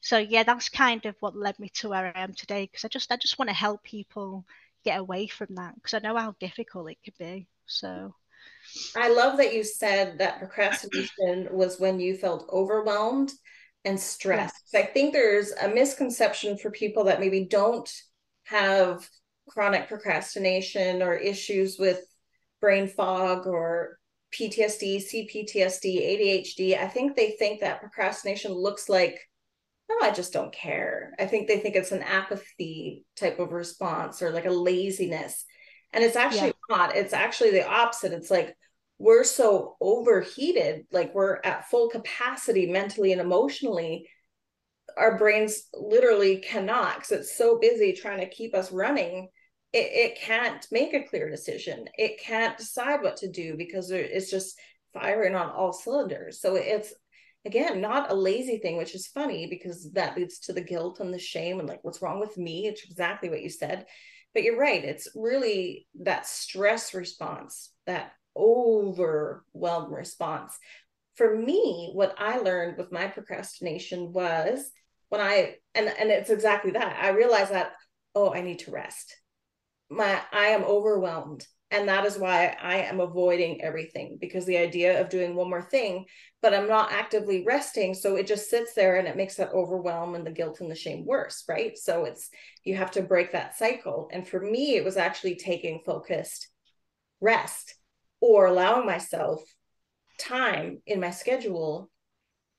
So 0.00 0.18
yeah 0.18 0.42
that's 0.42 0.68
kind 0.68 1.06
of 1.06 1.16
what 1.20 1.36
led 1.36 1.58
me 1.58 1.70
to 1.76 1.88
where 1.90 2.12
i 2.14 2.20
am 2.22 2.34
today 2.34 2.66
because 2.66 2.84
i 2.84 2.88
just 2.88 3.10
i 3.12 3.16
just 3.16 3.38
want 3.38 3.48
to 3.48 3.54
help 3.54 3.82
people 3.84 4.44
get 4.84 4.98
away 4.98 5.28
from 5.28 5.54
that 5.54 5.74
because 5.76 5.94
i 5.94 5.98
know 5.98 6.16
how 6.16 6.34
difficult 6.40 6.90
it 6.90 6.98
could 7.04 7.16
be 7.16 7.46
so 7.66 8.14
I 8.96 9.08
love 9.08 9.36
that 9.38 9.54
you 9.54 9.62
said 9.62 10.18
that 10.18 10.38
procrastination 10.38 11.48
was 11.52 11.78
when 11.78 12.00
you 12.00 12.16
felt 12.16 12.48
overwhelmed 12.52 13.30
and 13.84 13.98
stressed. 13.98 14.70
Yeah. 14.72 14.80
I 14.80 14.86
think 14.86 15.12
there's 15.12 15.52
a 15.52 15.68
misconception 15.68 16.56
for 16.56 16.70
people 16.70 17.04
that 17.04 17.20
maybe 17.20 17.44
don't 17.44 17.90
have 18.44 19.08
chronic 19.48 19.88
procrastination 19.88 21.02
or 21.02 21.14
issues 21.14 21.78
with 21.78 22.00
brain 22.60 22.88
fog 22.88 23.46
or 23.46 23.98
PTSD, 24.32 24.96
CPTSD, 24.96 26.02
ADHD. 26.02 26.78
I 26.78 26.88
think 26.88 27.14
they 27.14 27.32
think 27.32 27.60
that 27.60 27.80
procrastination 27.80 28.52
looks 28.52 28.88
like, 28.88 29.20
oh, 29.90 30.00
I 30.02 30.10
just 30.10 30.32
don't 30.32 30.52
care. 30.52 31.12
I 31.18 31.26
think 31.26 31.46
they 31.46 31.58
think 31.58 31.76
it's 31.76 31.92
an 31.92 32.02
apathy 32.02 33.04
type 33.16 33.38
of 33.38 33.52
response 33.52 34.22
or 34.22 34.30
like 34.30 34.46
a 34.46 34.50
laziness. 34.50 35.44
And 35.92 36.02
it's 36.02 36.16
actually. 36.16 36.53
Not. 36.68 36.96
It's 36.96 37.12
actually 37.12 37.50
the 37.50 37.66
opposite. 37.66 38.12
It's 38.12 38.30
like 38.30 38.56
we're 38.98 39.24
so 39.24 39.76
overheated, 39.80 40.86
like 40.92 41.14
we're 41.14 41.40
at 41.44 41.68
full 41.68 41.88
capacity 41.88 42.66
mentally 42.66 43.12
and 43.12 43.20
emotionally. 43.20 44.08
Our 44.96 45.18
brains 45.18 45.64
literally 45.74 46.38
cannot 46.38 46.96
because 46.96 47.12
it's 47.12 47.36
so 47.36 47.58
busy 47.58 47.92
trying 47.92 48.20
to 48.20 48.28
keep 48.28 48.54
us 48.54 48.70
running. 48.70 49.28
It, 49.72 49.90
it 49.92 50.20
can't 50.20 50.64
make 50.70 50.94
a 50.94 51.02
clear 51.02 51.28
decision. 51.28 51.86
It 51.98 52.20
can't 52.20 52.56
decide 52.56 53.02
what 53.02 53.16
to 53.18 53.30
do 53.30 53.56
because 53.56 53.90
it's 53.90 54.30
just 54.30 54.56
firing 54.92 55.34
on 55.34 55.50
all 55.50 55.72
cylinders. 55.72 56.40
So 56.40 56.54
it's 56.54 56.94
again 57.44 57.80
not 57.80 58.10
a 58.10 58.14
lazy 58.14 58.58
thing 58.58 58.76
which 58.76 58.94
is 58.94 59.06
funny 59.06 59.46
because 59.46 59.90
that 59.92 60.16
leads 60.16 60.38
to 60.38 60.52
the 60.52 60.60
guilt 60.60 61.00
and 61.00 61.12
the 61.12 61.18
shame 61.18 61.58
and 61.60 61.68
like 61.68 61.82
what's 61.82 62.00
wrong 62.00 62.20
with 62.20 62.36
me 62.38 62.66
it's 62.66 62.84
exactly 62.84 63.28
what 63.28 63.42
you 63.42 63.50
said 63.50 63.84
but 64.34 64.42
you're 64.42 64.58
right 64.58 64.84
it's 64.84 65.08
really 65.14 65.86
that 66.00 66.26
stress 66.26 66.92
response 66.92 67.70
that 67.86 68.12
overwhelmed 68.36 69.92
response. 69.92 70.58
For 71.16 71.36
me 71.36 71.90
what 71.92 72.14
i 72.18 72.38
learned 72.38 72.76
with 72.76 72.90
my 72.90 73.06
procrastination 73.06 74.12
was 74.12 74.70
when 75.10 75.20
i 75.20 75.56
and 75.74 75.86
and 75.88 76.10
it's 76.10 76.30
exactly 76.30 76.72
that 76.72 76.96
i 77.00 77.10
realized 77.10 77.52
that 77.52 77.72
oh 78.14 78.34
i 78.34 78.40
need 78.40 78.60
to 78.60 78.72
rest. 78.72 79.16
My 79.90 80.20
i 80.32 80.46
am 80.46 80.64
overwhelmed 80.64 81.46
And 81.74 81.88
that 81.88 82.06
is 82.06 82.16
why 82.16 82.56
I 82.62 82.76
am 82.82 83.00
avoiding 83.00 83.60
everything 83.60 84.16
because 84.20 84.46
the 84.46 84.58
idea 84.58 85.00
of 85.00 85.08
doing 85.08 85.34
one 85.34 85.50
more 85.50 85.60
thing, 85.60 86.04
but 86.40 86.54
I'm 86.54 86.68
not 86.68 86.92
actively 86.92 87.42
resting. 87.44 87.94
So 87.94 88.14
it 88.14 88.28
just 88.28 88.48
sits 88.48 88.74
there 88.74 88.94
and 88.94 89.08
it 89.08 89.16
makes 89.16 89.34
that 89.36 89.52
overwhelm 89.52 90.14
and 90.14 90.24
the 90.24 90.30
guilt 90.30 90.60
and 90.60 90.70
the 90.70 90.76
shame 90.76 91.04
worse. 91.04 91.42
Right. 91.48 91.76
So 91.76 92.04
it's, 92.04 92.30
you 92.62 92.76
have 92.76 92.92
to 92.92 93.02
break 93.02 93.32
that 93.32 93.56
cycle. 93.56 94.08
And 94.12 94.26
for 94.26 94.38
me, 94.38 94.76
it 94.76 94.84
was 94.84 94.96
actually 94.96 95.34
taking 95.34 95.82
focused 95.84 96.48
rest 97.20 97.74
or 98.20 98.46
allowing 98.46 98.86
myself 98.86 99.42
time 100.16 100.80
in 100.86 101.00
my 101.00 101.10
schedule 101.10 101.90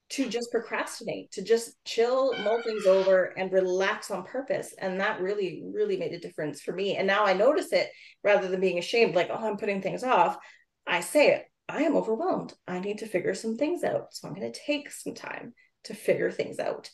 to 0.07 0.29
just 0.29 0.51
procrastinate, 0.51 1.31
to 1.31 1.41
just 1.41 1.83
chill, 1.83 2.33
mull 2.43 2.61
things 2.61 2.85
over, 2.85 3.33
and 3.37 3.51
relax 3.51 4.11
on 4.11 4.23
purpose. 4.23 4.73
And 4.77 4.99
that 4.99 5.19
really, 5.19 5.63
really 5.73 5.97
made 5.97 6.13
a 6.13 6.19
difference 6.19 6.61
for 6.61 6.73
me. 6.73 6.95
And 6.95 7.07
now 7.07 7.25
I 7.25 7.33
notice 7.33 7.73
it 7.73 7.89
rather 8.23 8.47
than 8.47 8.61
being 8.61 8.77
ashamed, 8.77 9.15
like, 9.15 9.29
oh, 9.31 9.47
I'm 9.47 9.57
putting 9.57 9.81
things 9.81 10.03
off. 10.03 10.37
I 10.85 10.99
say 10.99 11.29
it, 11.29 11.45
I 11.67 11.83
am 11.83 11.95
overwhelmed. 11.95 12.53
I 12.67 12.79
need 12.79 12.99
to 12.99 13.07
figure 13.07 13.33
some 13.33 13.57
things 13.57 13.83
out. 13.83 14.13
So 14.13 14.27
I'm 14.27 14.35
going 14.35 14.51
to 14.51 14.59
take 14.59 14.91
some 14.91 15.15
time 15.15 15.53
to 15.85 15.95
figure 15.95 16.31
things 16.31 16.59
out. 16.59 16.89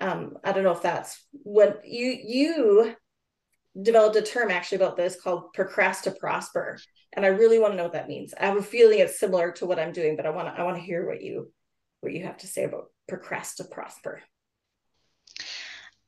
Um, 0.00 0.34
I 0.44 0.52
don't 0.52 0.64
know 0.64 0.72
if 0.72 0.82
that's 0.82 1.24
what 1.32 1.82
you 1.84 2.16
you 2.24 2.96
developed 3.80 4.16
a 4.16 4.22
term 4.22 4.50
actually 4.50 4.76
about 4.76 4.96
this 4.96 5.20
called 5.20 5.54
procrast 5.56 6.02
to 6.02 6.12
prosper. 6.12 6.78
And 7.12 7.24
I 7.24 7.28
really 7.28 7.58
want 7.58 7.72
to 7.72 7.76
know 7.76 7.84
what 7.84 7.92
that 7.92 8.08
means. 8.08 8.34
I 8.34 8.46
have 8.46 8.56
a 8.56 8.62
feeling 8.62 8.98
it's 8.98 9.18
similar 9.18 9.52
to 9.52 9.66
what 9.66 9.78
I'm 9.78 9.92
doing, 9.92 10.16
but 10.16 10.26
I 10.26 10.30
want 10.30 10.48
to 10.48 10.60
I 10.60 10.64
want 10.64 10.76
to 10.76 10.82
hear 10.82 11.06
what 11.06 11.22
you 11.22 11.52
what 12.04 12.12
you 12.12 12.24
have 12.24 12.38
to 12.38 12.46
say 12.46 12.64
about 12.64 12.90
procrast 13.10 13.56
to 13.56 13.64
prosper. 13.64 14.22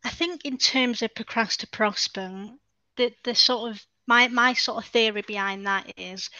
I 0.04 0.10
think 0.10 0.44
in 0.44 0.58
terms 0.58 1.02
of 1.02 1.14
procrast 1.14 1.58
to 1.58 1.68
prosper, 1.68 2.50
the 2.96 3.12
the 3.24 3.34
sort 3.34 3.70
of 3.70 3.84
my 4.06 4.28
my 4.28 4.52
sort 4.52 4.84
of 4.84 4.90
theory 4.90 5.22
behind 5.22 5.66
that 5.66 5.92
is, 5.96 6.30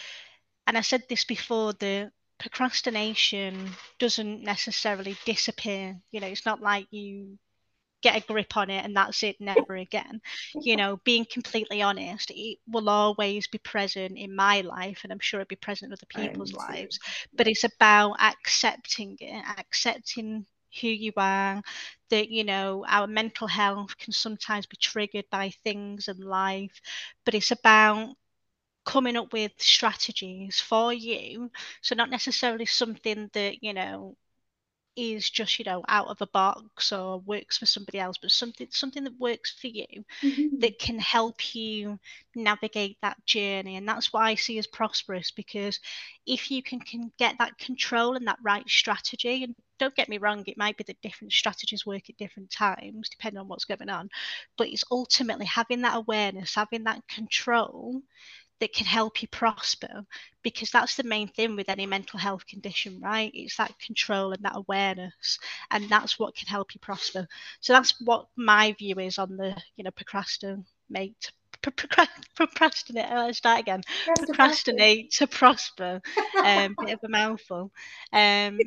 and 0.67 0.79
I 0.79 0.83
said 0.83 1.03
this 1.09 1.25
before, 1.25 1.73
the 1.73 2.13
procrastination 2.39 3.71
doesn't 3.99 4.43
necessarily 4.43 5.17
disappear. 5.25 5.97
You 6.13 6.21
know, 6.21 6.27
it's 6.29 6.47
not 6.47 6.61
like 6.61 6.87
you 6.91 7.39
get 8.03 8.17
a 8.23 8.27
grip 8.27 8.57
on 8.57 8.71
it 8.71 8.85
and 8.85 8.97
that's 8.97 9.23
it 9.23 9.37
never 9.41 9.75
again. 9.77 10.21
You 10.63 10.77
know 10.77 10.99
being 11.05 11.27
completely 11.31 11.83
honest 11.83 12.31
it 12.35 12.59
will 12.69 12.89
always 12.89 13.47
be 13.49 13.59
present 13.59 14.17
in 14.19 14.35
my 14.35 14.61
life 14.63 15.01
and 15.03 15.13
i'm 15.13 15.19
sure 15.21 15.41
it'll 15.41 15.49
be 15.49 15.57
present 15.57 15.91
in 15.91 15.93
other 15.93 16.07
people's 16.09 16.53
lives. 16.53 16.99
But 17.37 17.49
it's 17.49 17.65
about 17.65 18.17
accepting 18.21 19.17
it 19.21 19.45
accepting 19.59 20.47
who 20.81 20.89
you 20.89 21.13
are 21.17 21.63
that 22.11 22.29
you 22.31 22.45
know 22.45 22.85
our 22.89 23.07
mental 23.07 23.47
health 23.47 23.97
can 23.99 24.13
sometimes 24.13 24.67
be 24.67 24.77
triggered 24.77 25.25
by 25.31 25.51
things 25.65 26.09
in 26.09 26.19
life 26.19 26.81
but 27.25 27.35
it's 27.35 27.51
about 27.51 28.15
coming 28.85 29.17
up 29.17 29.33
with 29.33 29.53
strategies 29.59 30.61
for 30.61 30.93
you. 30.93 31.51
So 31.83 31.95
not 31.95 32.11
necessarily 32.11 32.67
something 32.67 33.29
that 33.33 33.63
you 33.63 33.73
know 33.75 34.17
is 34.97 35.29
just 35.29 35.59
you 35.59 35.65
know 35.65 35.85
out 35.89 36.09
of 36.09 36.21
a 36.23 36.27
box 36.29 36.91
or 36.91 37.19
works 37.21 37.59
for 37.59 37.67
somebody 37.67 37.99
else 37.99 38.17
but 38.17 38.31
something 38.31 38.67
something 38.71 39.05
that 39.05 39.19
works 39.19 39.55
for 39.61 39.67
you 39.67 40.05
mm-hmm. 40.23 40.59
that 40.59 40.79
can 40.79 40.99
help 40.99 41.55
you 41.55 41.99
navigate 42.35 42.97
that 43.03 43.17
journey 43.27 43.77
and 43.77 43.89
that's 43.89 44.13
what 44.13 44.23
i 44.23 44.35
see 44.35 44.59
as 44.59 44.67
prosperous 44.67 45.31
because 45.31 45.81
if 46.27 46.51
you 46.51 46.63
can, 46.63 46.81
can 46.81 47.13
get 47.19 47.37
that 47.39 47.57
control 47.59 48.17
and 48.17 48.27
that 48.27 48.39
right 48.43 48.69
strategy 48.69 49.45
and 49.45 49.55
don't 49.79 49.95
get 49.95 50.09
me 50.09 50.19
wrong 50.19 50.43
it 50.47 50.57
might 50.57 50.77
be 50.77 50.85
that 50.85 51.01
different 51.03 51.33
strategies 51.33 51.85
work 51.85 52.09
at 52.09 52.17
different 52.17 52.51
times 52.51 53.09
depending 53.11 53.39
on 53.39 53.49
what's 53.49 53.67
going 53.67 53.91
on 53.91 54.09
but 54.57 54.69
it's 54.69 54.85
ultimately 54.91 55.47
having 55.47 55.83
that 55.83 55.97
awareness 55.97 56.55
having 56.55 56.85
that 56.85 57.07
control 57.09 58.01
that 58.61 58.73
can 58.73 58.87
help 58.87 59.23
you 59.23 59.29
prosper 59.29 60.05
because 60.43 60.71
that's 60.71 60.97
the 60.97 61.03
main 61.05 61.29
thing 61.29 61.57
with 61.57 61.69
any 61.69 61.87
mental 61.87 62.19
health 62.19 62.47
condition 62.47 63.01
right? 63.01 63.31
It's 63.35 63.57
that 63.57 63.79
control 63.79 64.33
and 64.33 64.43
that 64.45 64.57
awareness 64.57 65.39
and 65.71 65.89
that's 65.89 66.19
what 66.19 66.37
can 66.37 66.49
help 66.49 66.75
you 66.75 66.81
prosper. 66.81 67.27
So 67.61 67.73
that's 67.73 68.01
what 68.01 68.27
my 68.37 68.73
view 68.79 68.99
is 68.99 69.19
on 69.19 69.37
the 69.37 69.57
you 69.77 69.85
know 69.85 69.91
procrastinate 69.91 71.33
procrastinate. 71.63 73.11
Let's 73.11 73.39
start 73.39 73.61
again. 73.61 73.83
Procrastinate 74.17 75.11
to 75.13 75.27
prosper. 75.27 76.01
Um, 76.43 76.75
bit 76.85 76.95
of 76.95 77.01
a 77.05 77.09
mouthful. 77.09 77.73
Um, 78.13 78.59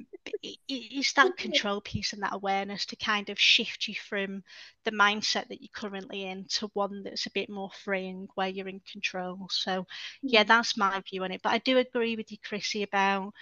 it's 0.67 1.13
that 1.13 1.37
control 1.37 1.81
piece 1.81 2.13
and 2.13 2.21
that 2.23 2.33
awareness 2.33 2.85
to 2.87 2.95
kind 2.95 3.29
of 3.29 3.39
shift 3.39 3.87
you 3.87 3.95
from 3.95 4.43
the 4.85 4.91
mindset 4.91 5.47
that 5.47 5.61
you're 5.61 5.69
currently 5.73 6.25
in 6.25 6.45
to 6.49 6.69
one 6.73 7.03
that's 7.03 7.25
a 7.25 7.31
bit 7.31 7.49
more 7.49 7.71
freeing, 7.83 8.27
where 8.35 8.47
you're 8.47 8.67
in 8.67 8.81
control. 8.91 9.47
So, 9.49 9.85
yeah, 10.21 10.43
mm. 10.43 10.47
that's 10.47 10.77
my 10.77 11.01
view 11.09 11.23
on 11.23 11.31
it. 11.31 11.41
But 11.43 11.53
I 11.53 11.57
do 11.59 11.77
agree 11.77 12.15
with 12.15 12.31
you, 12.31 12.37
Chrissy, 12.43 12.83
about 12.83 13.33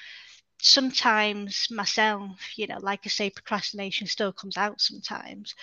sometimes 0.59 1.67
myself, 1.69 2.57
you 2.57 2.67
know, 2.67 2.79
like 2.79 3.01
I 3.05 3.09
say, 3.09 3.29
procrastination 3.29 4.07
still 4.07 4.33
comes 4.33 4.57
out 4.57 4.81
sometimes. 4.81 5.53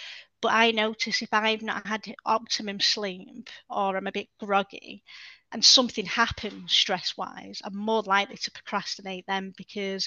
But 0.45 0.53
I 0.53 0.73
notice 0.73 1.23
if 1.23 1.33
I've 1.33 1.63
not 1.63 1.87
had 1.87 2.15
optimum 2.27 2.79
sleep 2.79 3.49
or 3.71 3.97
I'm 3.97 4.07
a 4.07 4.13
bit 4.13 4.29
groggy 4.39 5.03
and 5.51 5.65
something 5.65 6.05
happens 6.05 6.71
stress 6.71 7.17
wise, 7.17 7.63
I'm 7.65 7.75
more 7.75 8.03
likely 8.03 8.37
to 8.37 8.51
procrastinate 8.51 9.25
then 9.27 9.55
because 9.57 10.07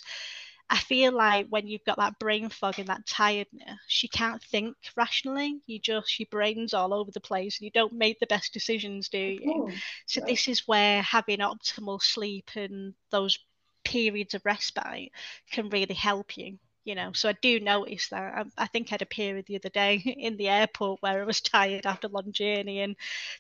I 0.70 0.78
feel 0.78 1.12
like 1.12 1.48
when 1.50 1.68
you've 1.68 1.86
got 1.86 1.98
that 1.98 2.20
brain 2.20 2.50
fog 2.50 2.78
and 2.78 2.88
that 2.88 3.08
tiredness, 3.08 4.04
you 4.04 4.10
can't 4.10 4.44
think 4.44 4.76
rationally. 4.96 5.60
You 5.66 5.80
just 5.80 6.20
your 6.20 6.28
brain's 6.30 6.76
all 6.76 6.94
over 6.94 7.10
the 7.10 7.20
place 7.20 7.58
and 7.58 7.66
you 7.66 7.72
don't 7.72 7.94
make 7.94 8.20
the 8.20 8.28
best 8.28 8.54
decisions, 8.54 9.10
do 9.10 9.18
you? 9.18 9.72
so 10.06 10.22
right. 10.22 10.30
this 10.30 10.48
is 10.48 10.68
where 10.68 11.02
having 11.02 11.40
optimal 11.40 12.00
sleep 12.00 12.52
and 12.56 12.94
those 13.10 13.40
periods 13.84 14.36
of 14.36 14.46
respite 14.46 15.12
can 15.50 15.70
really 15.70 15.96
help 15.96 16.38
you 16.38 16.60
you 16.88 16.96
know 16.96 17.12
so 17.14 17.28
i 17.28 17.34
do 17.42 17.60
notice 17.60 18.08
that. 18.08 18.34
I, 18.34 18.64
I, 18.64 18.68
think 18.68 18.88
i 18.88 18.92
had 18.92 19.02
a 19.02 19.06
period 19.06 19.46
the 19.46 19.58
other 19.58 19.70
day 19.70 19.98
in 20.18 20.38
the 20.38 20.48
airport 20.48 21.02
where 21.02 21.22
i 21.22 21.26
was 21.26 21.42
tired 21.42 21.86
after 21.86 22.08
a 22.08 22.10
long 22.10 22.32
journey 22.32 22.80
and 22.80 22.96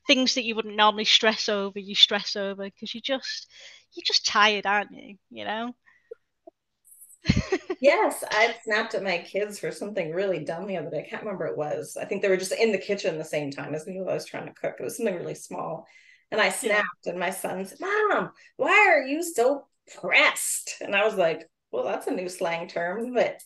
things 0.05 0.35
that 0.35 0.43
you 0.43 0.53
wouldn't 0.53 0.75
normally 0.75 1.05
stress 1.05 1.47
over 1.47 1.79
you 1.79 1.95
stress 1.95 2.35
over 2.35 2.65
because 2.65 2.93
you 2.93 2.99
just 2.99 3.47
you're 3.93 4.03
just 4.05 4.25
tired 4.25 4.65
aren't 4.65 4.91
you 4.91 5.15
you 5.31 5.45
know? 5.45 5.73
Yes 7.79 8.23
i 8.31 8.55
snapped 8.63 8.95
at 8.95 9.03
my 9.03 9.19
kids 9.19 9.59
for 9.59 9.71
something 9.71 10.11
really 10.11 10.43
dumb 10.43 10.65
the 10.65 10.77
other 10.77 10.89
day. 10.89 11.05
I 11.05 11.09
can't 11.09 11.21
remember 11.21 11.45
it 11.45 11.57
was. 11.57 11.95
I 11.95 12.05
think 12.05 12.21
they 12.21 12.29
were 12.29 12.35
just 12.35 12.51
in 12.51 12.71
the 12.71 12.77
kitchen 12.79 13.17
the 13.17 13.23
same 13.23 13.51
time 13.51 13.75
as 13.75 13.85
me 13.85 13.99
while 13.99 14.09
i 14.09 14.13
was 14.15 14.25
trying 14.25 14.47
to 14.47 14.53
cook. 14.53 14.77
It 14.79 14.83
was 14.83 14.97
something 14.97 15.15
really 15.15 15.35
small. 15.35 15.85
And 16.31 16.41
i 16.41 16.49
snapped 16.49 17.05
and 17.05 17.19
my 17.19 17.29
son 17.29 17.65
said 17.65 17.79
mom 17.79 18.31
why 18.57 18.87
are 18.89 19.07
you 19.07 19.21
so 19.23 19.67
pressed? 20.01 20.81
And 20.81 20.95
i 20.95 21.05
was 21.05 21.15
like 21.15 21.47
well, 21.71 21.83
that's 21.83 22.07
a 22.07 22.11
new 22.11 22.29
slang 22.29 22.67
term, 22.67 23.13
but 23.13 23.41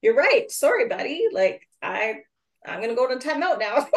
you're 0.00 0.14
right. 0.14 0.50
Sorry, 0.50 0.88
buddy. 0.88 1.26
Like 1.32 1.62
I, 1.82 2.16
I'm 2.66 2.80
gonna 2.80 2.94
go 2.94 3.08
to 3.08 3.16
timeout 3.16 3.58
now. 3.58 3.86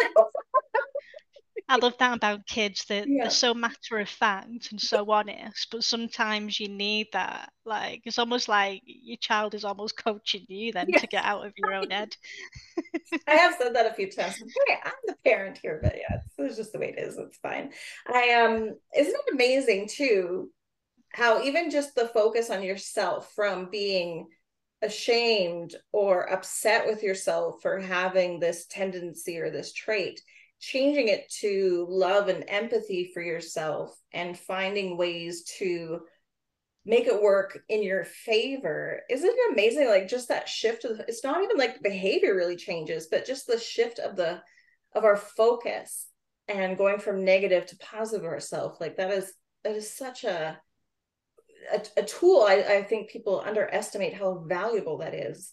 I 1.70 1.76
love 1.76 1.98
that 2.00 2.16
about 2.16 2.48
kids 2.48 2.86
that 2.88 3.10
yeah. 3.10 3.24
they're 3.24 3.30
so 3.30 3.54
matter 3.54 3.98
of 3.98 4.08
fact 4.08 4.72
and 4.72 4.80
so 4.80 5.10
honest, 5.12 5.68
but 5.70 5.84
sometimes 5.84 6.62
you 6.62 6.70
need 6.70 7.08
that. 7.12 7.52
Like 7.66 8.04
it's 8.06 8.20
almost 8.20 8.48
like 8.48 8.82
your 8.86 9.18
child 9.18 9.54
is 9.54 9.66
almost 9.66 10.02
coaching 10.02 10.46
you 10.48 10.72
then 10.72 10.86
yes. 10.88 11.02
to 11.02 11.08
get 11.08 11.26
out 11.26 11.46
of 11.46 11.52
your 11.58 11.74
own 11.74 11.90
head. 11.90 12.16
I 13.28 13.36
have 13.36 13.56
said 13.60 13.76
that 13.76 13.92
a 13.92 13.94
few 13.94 14.10
times. 14.10 14.38
Hey, 14.38 14.78
I'm 14.86 14.94
the 15.08 15.16
parent 15.26 15.60
here, 15.62 15.82
but 15.84 15.96
yeah, 15.98 16.16
it's, 16.16 16.36
it's 16.38 16.56
just 16.56 16.72
the 16.72 16.80
way 16.80 16.96
it 16.96 17.00
is. 17.00 17.18
It's 17.18 17.38
fine. 17.40 17.74
I 18.08 18.34
um, 18.46 18.78
isn't 18.96 19.16
it 19.28 19.34
amazing 19.34 19.90
too 19.90 20.50
how 21.10 21.42
even 21.44 21.70
just 21.70 21.96
the 21.96 22.08
focus 22.08 22.50
on 22.50 22.64
yourself 22.64 23.32
from 23.36 23.70
being 23.70 24.28
ashamed 24.82 25.76
or 25.92 26.32
upset 26.32 26.86
with 26.86 27.02
yourself 27.02 27.62
for 27.62 27.80
having 27.80 28.40
this 28.40 28.68
tendency 28.68 29.40
or 29.40 29.50
this 29.50 29.74
trait 29.74 30.22
changing 30.60 31.08
it 31.08 31.30
to 31.30 31.86
love 31.90 32.28
and 32.30 32.44
empathy 32.48 33.12
for 33.14 33.22
yourself 33.22 33.96
and 34.14 34.38
finding 34.38 34.98
ways 34.98 35.44
to 35.44 36.00
make 36.86 37.06
it 37.06 37.22
work 37.22 37.60
in 37.70 37.84
your 37.84 38.04
favor 38.04 39.02
isn't 39.10 39.30
it 39.30 39.54
amazing? 39.54 39.88
Like 39.88 40.08
just 40.08 40.30
that 40.30 40.48
shift 40.48 40.86
of 40.86 41.00
it's 41.02 41.24
not 41.24 41.44
even 41.44 41.58
like 41.58 41.82
behavior 41.82 42.36
really 42.36 42.56
changes 42.56 43.08
but 43.10 43.26
just 43.26 43.48
the 43.48 43.60
shift 43.60 44.00
of 44.00 44.16
the 44.16 44.42
of 44.94 45.04
our 45.04 45.18
focus 45.18 46.08
and 46.48 46.78
going 46.78 47.00
from 47.00 47.26
negative 47.26 47.66
to 47.68 47.78
positive 47.78 48.26
ourselves 48.26 48.80
like 48.80 48.98
that 48.98 49.12
is 49.12 49.34
that 49.64 49.76
is 49.76 49.92
such 49.92 50.24
a 50.24 50.60
a, 51.74 51.82
a 51.98 52.04
tool 52.04 52.46
I, 52.48 52.56
I 52.56 52.84
think 52.84 53.10
people 53.10 53.44
underestimate 53.46 54.14
how 54.14 54.44
valuable 54.48 55.00
that 55.00 55.14
is 55.14 55.52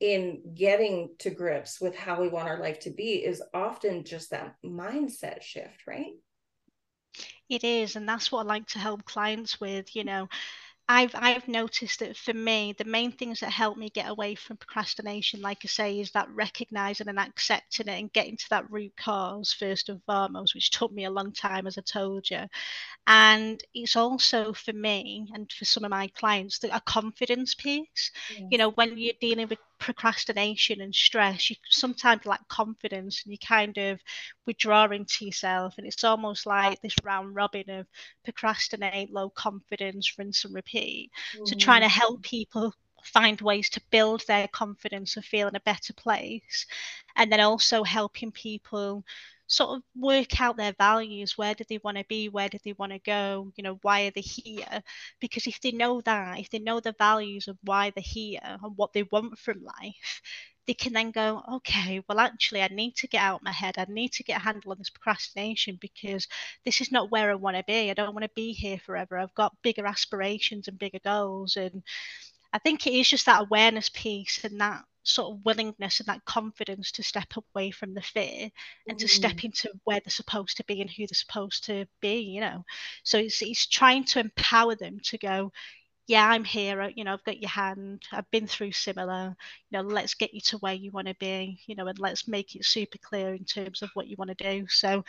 in 0.00 0.42
getting 0.54 1.14
to 1.20 1.30
grips 1.30 1.80
with 1.80 1.94
how 1.94 2.20
we 2.20 2.28
want 2.28 2.48
our 2.48 2.58
life 2.58 2.80
to 2.80 2.90
be 2.90 3.24
is 3.24 3.42
often 3.54 4.04
just 4.04 4.30
that 4.30 4.56
mindset 4.64 5.42
shift 5.42 5.86
right? 5.86 6.12
It 7.48 7.64
is 7.64 7.96
and 7.96 8.08
that's 8.08 8.32
what 8.32 8.40
i 8.40 8.48
like 8.48 8.66
to 8.68 8.78
help 8.78 9.04
clients 9.04 9.60
with 9.60 9.94
you 9.94 10.04
know 10.04 10.28
I've 10.86 11.14
I've 11.14 11.48
noticed 11.48 12.00
that 12.00 12.14
for 12.14 12.34
me, 12.34 12.74
the 12.76 12.84
main 12.84 13.10
things 13.12 13.40
that 13.40 13.50
help 13.50 13.78
me 13.78 13.88
get 13.88 14.08
away 14.10 14.34
from 14.34 14.58
procrastination, 14.58 15.40
like 15.40 15.60
I 15.64 15.68
say, 15.68 15.98
is 16.00 16.10
that 16.10 16.28
recognizing 16.30 17.08
and 17.08 17.18
accepting 17.18 17.88
it 17.88 17.98
and 17.98 18.12
getting 18.12 18.36
to 18.36 18.50
that 18.50 18.70
root 18.70 18.92
cause 18.96 19.52
first 19.54 19.88
and 19.88 20.02
foremost, 20.04 20.54
which 20.54 20.70
took 20.70 20.92
me 20.92 21.06
a 21.06 21.10
long 21.10 21.32
time, 21.32 21.66
as 21.66 21.78
I 21.78 21.82
told 21.82 22.28
you. 22.30 22.42
And 23.06 23.62
it's 23.74 23.96
also 23.96 24.52
for 24.52 24.74
me 24.74 25.28
and 25.34 25.50
for 25.52 25.64
some 25.64 25.84
of 25.84 25.90
my 25.90 26.08
clients 26.08 26.58
that 26.60 26.76
a 26.76 26.80
confidence 26.82 27.54
piece. 27.54 28.10
Yes. 28.28 28.50
You 28.50 28.58
know, 28.58 28.70
when 28.72 28.98
you're 28.98 29.14
dealing 29.20 29.48
with 29.48 29.58
procrastination 29.78 30.80
and 30.80 30.94
stress, 30.94 31.50
you 31.50 31.56
sometimes 31.68 32.26
lack 32.26 32.46
confidence 32.48 33.22
and 33.24 33.32
you 33.32 33.38
kind 33.38 33.76
of 33.78 34.00
withdraw 34.46 34.84
into 34.86 35.26
yourself. 35.26 35.74
And 35.78 35.86
it's 35.86 36.04
almost 36.04 36.46
like 36.46 36.80
this 36.80 36.96
round 37.04 37.34
robin 37.34 37.68
of 37.70 37.86
procrastinate, 38.24 39.12
low 39.12 39.30
confidence, 39.30 40.18
rinse 40.18 40.44
and 40.44 40.54
repeat. 40.54 41.10
Mm. 41.36 41.48
So 41.48 41.56
trying 41.56 41.82
to 41.82 41.88
help 41.88 42.22
people 42.22 42.72
find 43.04 43.40
ways 43.40 43.68
to 43.70 43.82
build 43.90 44.22
their 44.26 44.48
confidence 44.48 45.16
and 45.16 45.24
feel 45.24 45.48
in 45.48 45.56
a 45.56 45.60
better 45.60 45.92
place. 45.92 46.66
And 47.16 47.30
then 47.30 47.40
also 47.40 47.84
helping 47.84 48.32
people 48.32 49.04
sort 49.46 49.76
of 49.76 49.82
work 49.96 50.40
out 50.40 50.56
their 50.56 50.74
values 50.78 51.36
where 51.36 51.54
do 51.54 51.64
they 51.68 51.78
want 51.84 51.98
to 51.98 52.04
be 52.08 52.28
where 52.28 52.48
do 52.48 52.58
they 52.64 52.72
want 52.74 52.92
to 52.92 52.98
go 53.00 53.50
you 53.56 53.62
know 53.62 53.78
why 53.82 54.06
are 54.06 54.10
they 54.10 54.20
here? 54.20 54.82
Because 55.20 55.46
if 55.46 55.60
they 55.60 55.72
know 55.72 56.00
that 56.02 56.38
if 56.40 56.50
they 56.50 56.58
know 56.58 56.80
the 56.80 56.94
values 56.98 57.48
of 57.48 57.58
why 57.62 57.90
they're 57.90 58.02
here 58.04 58.40
and 58.42 58.76
what 58.76 58.92
they 58.92 59.02
want 59.04 59.38
from 59.38 59.62
life 59.62 60.22
they 60.66 60.74
can 60.74 60.92
then 60.92 61.10
go 61.10 61.42
okay 61.52 62.02
well 62.08 62.18
actually 62.18 62.62
i 62.62 62.68
need 62.68 62.94
to 62.96 63.06
get 63.06 63.20
out 63.20 63.36
of 63.36 63.42
my 63.44 63.52
head. 63.52 63.74
I 63.78 63.86
need 63.88 64.12
to 64.12 64.22
get 64.22 64.40
a 64.40 64.44
handle 64.44 64.72
on 64.72 64.78
this 64.78 64.90
procrastination 64.90 65.78
because 65.80 66.26
this 66.64 66.80
is 66.80 66.90
not 66.92 67.10
where 67.10 67.30
i 67.30 67.34
want 67.34 67.56
to 67.56 67.64
be. 67.66 67.90
I 67.90 67.94
don't 67.94 68.14
want 68.14 68.24
to 68.24 68.30
be 68.34 68.52
here 68.52 68.78
forever. 68.78 69.18
I've 69.18 69.34
got 69.34 69.56
bigger 69.62 69.86
aspirations 69.86 70.68
and 70.68 70.78
bigger 70.78 71.00
goals. 71.04 71.56
And 71.56 71.82
i 72.52 72.58
think 72.58 72.86
it 72.86 72.94
is 72.94 73.08
just 73.08 73.26
that 73.26 73.42
awareness 73.42 73.90
piece 73.90 74.44
and 74.44 74.60
that 74.60 74.84
sort 75.04 75.32
of 75.32 75.44
willingness 75.44 76.00
and 76.00 76.06
that 76.06 76.24
confidence 76.24 76.90
to 76.92 77.02
step 77.02 77.32
away 77.54 77.70
from 77.70 77.94
the 77.94 78.02
fear 78.02 78.50
and 78.88 78.96
mm. 78.96 79.00
to 79.00 79.08
step 79.08 79.32
mm. 79.32 79.44
into 79.44 79.70
where 79.84 80.00
they're 80.00 80.10
supposed 80.10 80.56
to 80.56 80.64
be 80.64 80.80
and 80.80 80.90
who 80.90 81.06
they're 81.06 81.14
supposed 81.14 81.64
to 81.64 81.86
be 82.00 82.20
you 82.20 82.40
know 82.40 82.64
so 83.02 83.18
it's, 83.18 83.40
it's 83.42 83.66
trying 83.66 84.04
to 84.04 84.18
empower 84.18 84.74
them 84.74 84.98
to 85.02 85.18
go 85.18 85.52
yeah 86.06 86.28
i'm 86.28 86.44
here 86.44 86.80
uh, 86.82 86.90
you 86.94 87.04
know 87.04 87.12
i've 87.14 87.24
got 87.24 87.40
your 87.40 87.50
hand 87.50 88.02
i've 88.12 88.30
been 88.30 88.46
through 88.46 88.72
similar 88.72 89.34
you 89.70 89.78
know 89.78 89.82
let's 89.88 90.14
get 90.14 90.34
you 90.34 90.40
to 90.40 90.58
where 90.58 90.74
you 90.74 90.90
want 90.90 91.08
to 91.08 91.14
be 91.18 91.60
you 91.66 91.74
know 91.74 91.86
and 91.86 91.98
let's 91.98 92.28
make 92.28 92.54
it 92.56 92.64
super 92.64 92.98
clear 92.98 93.34
in 93.34 93.44
terms 93.44 93.82
of 93.82 93.90
what 93.94 94.06
you 94.06 94.16
want 94.18 94.30
to 94.36 94.60
do 94.60 94.66
so 94.68 95.02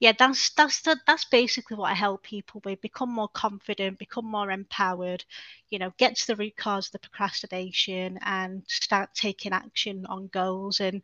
yeah, 0.00 0.12
that's 0.18 0.50
that's 0.54 0.82
that's 1.06 1.24
basically 1.26 1.76
what 1.76 1.90
I 1.90 1.94
help 1.94 2.24
people 2.24 2.60
with: 2.64 2.80
become 2.82 3.10
more 3.12 3.28
confident, 3.28 3.98
become 4.00 4.26
more 4.26 4.50
empowered, 4.50 5.24
you 5.70 5.78
know, 5.78 5.92
get 5.96 6.16
to 6.16 6.26
the 6.26 6.36
root 6.36 6.56
cause 6.56 6.88
of 6.88 6.92
the 6.92 6.98
procrastination, 6.98 8.18
and 8.24 8.64
start 8.68 9.10
taking 9.14 9.52
action 9.52 10.04
on 10.08 10.26
goals. 10.28 10.80
And 10.80 11.02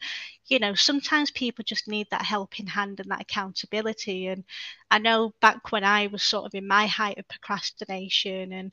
you 0.49 0.59
know, 0.59 0.75
sometimes 0.75 1.31
people 1.31 1.65
just 1.65 1.89
need 1.89 2.09
that 2.11 2.23
helping 2.25 2.67
hand 2.67 3.01
and 3.01 3.11
that 3.11 3.23
accountability. 3.23 4.27
And 4.27 4.45
I 4.91 4.99
know 4.99 5.33
back 5.41 5.71
when 5.73 5.85
I 5.85 6.09
was 6.09 6.23
sort 6.25 6.47
of 6.47 6.55
in 6.55 6.67
my 6.67 6.87
height 6.87 7.19
of 7.19 7.29
procrastination, 7.29 8.53
and 8.53 8.73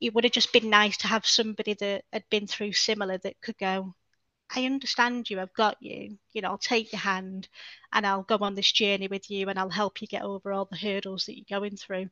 it 0.00 0.14
would 0.14 0.24
have 0.24 0.32
just 0.32 0.52
been 0.52 0.70
nice 0.70 0.96
to 0.98 1.08
have 1.08 1.26
somebody 1.26 1.74
that 1.74 2.04
had 2.12 2.24
been 2.30 2.46
through 2.46 2.72
similar 2.72 3.18
that 3.18 3.40
could 3.40 3.58
go, 3.58 3.94
I 4.54 4.64
understand 4.64 5.28
you, 5.28 5.40
I've 5.40 5.52
got 5.54 5.76
you, 5.80 6.18
you 6.32 6.40
know, 6.40 6.50
I'll 6.50 6.58
take 6.58 6.92
your 6.92 7.00
hand 7.00 7.48
and 7.92 8.06
I'll 8.06 8.22
go 8.22 8.38
on 8.40 8.54
this 8.54 8.72
journey 8.72 9.08
with 9.08 9.30
you 9.30 9.48
and 9.48 9.58
I'll 9.58 9.68
help 9.68 10.00
you 10.00 10.08
get 10.08 10.22
over 10.22 10.52
all 10.52 10.66
the 10.70 10.76
hurdles 10.76 11.26
that 11.26 11.36
you're 11.36 11.60
going 11.60 11.76
through, 11.76 12.08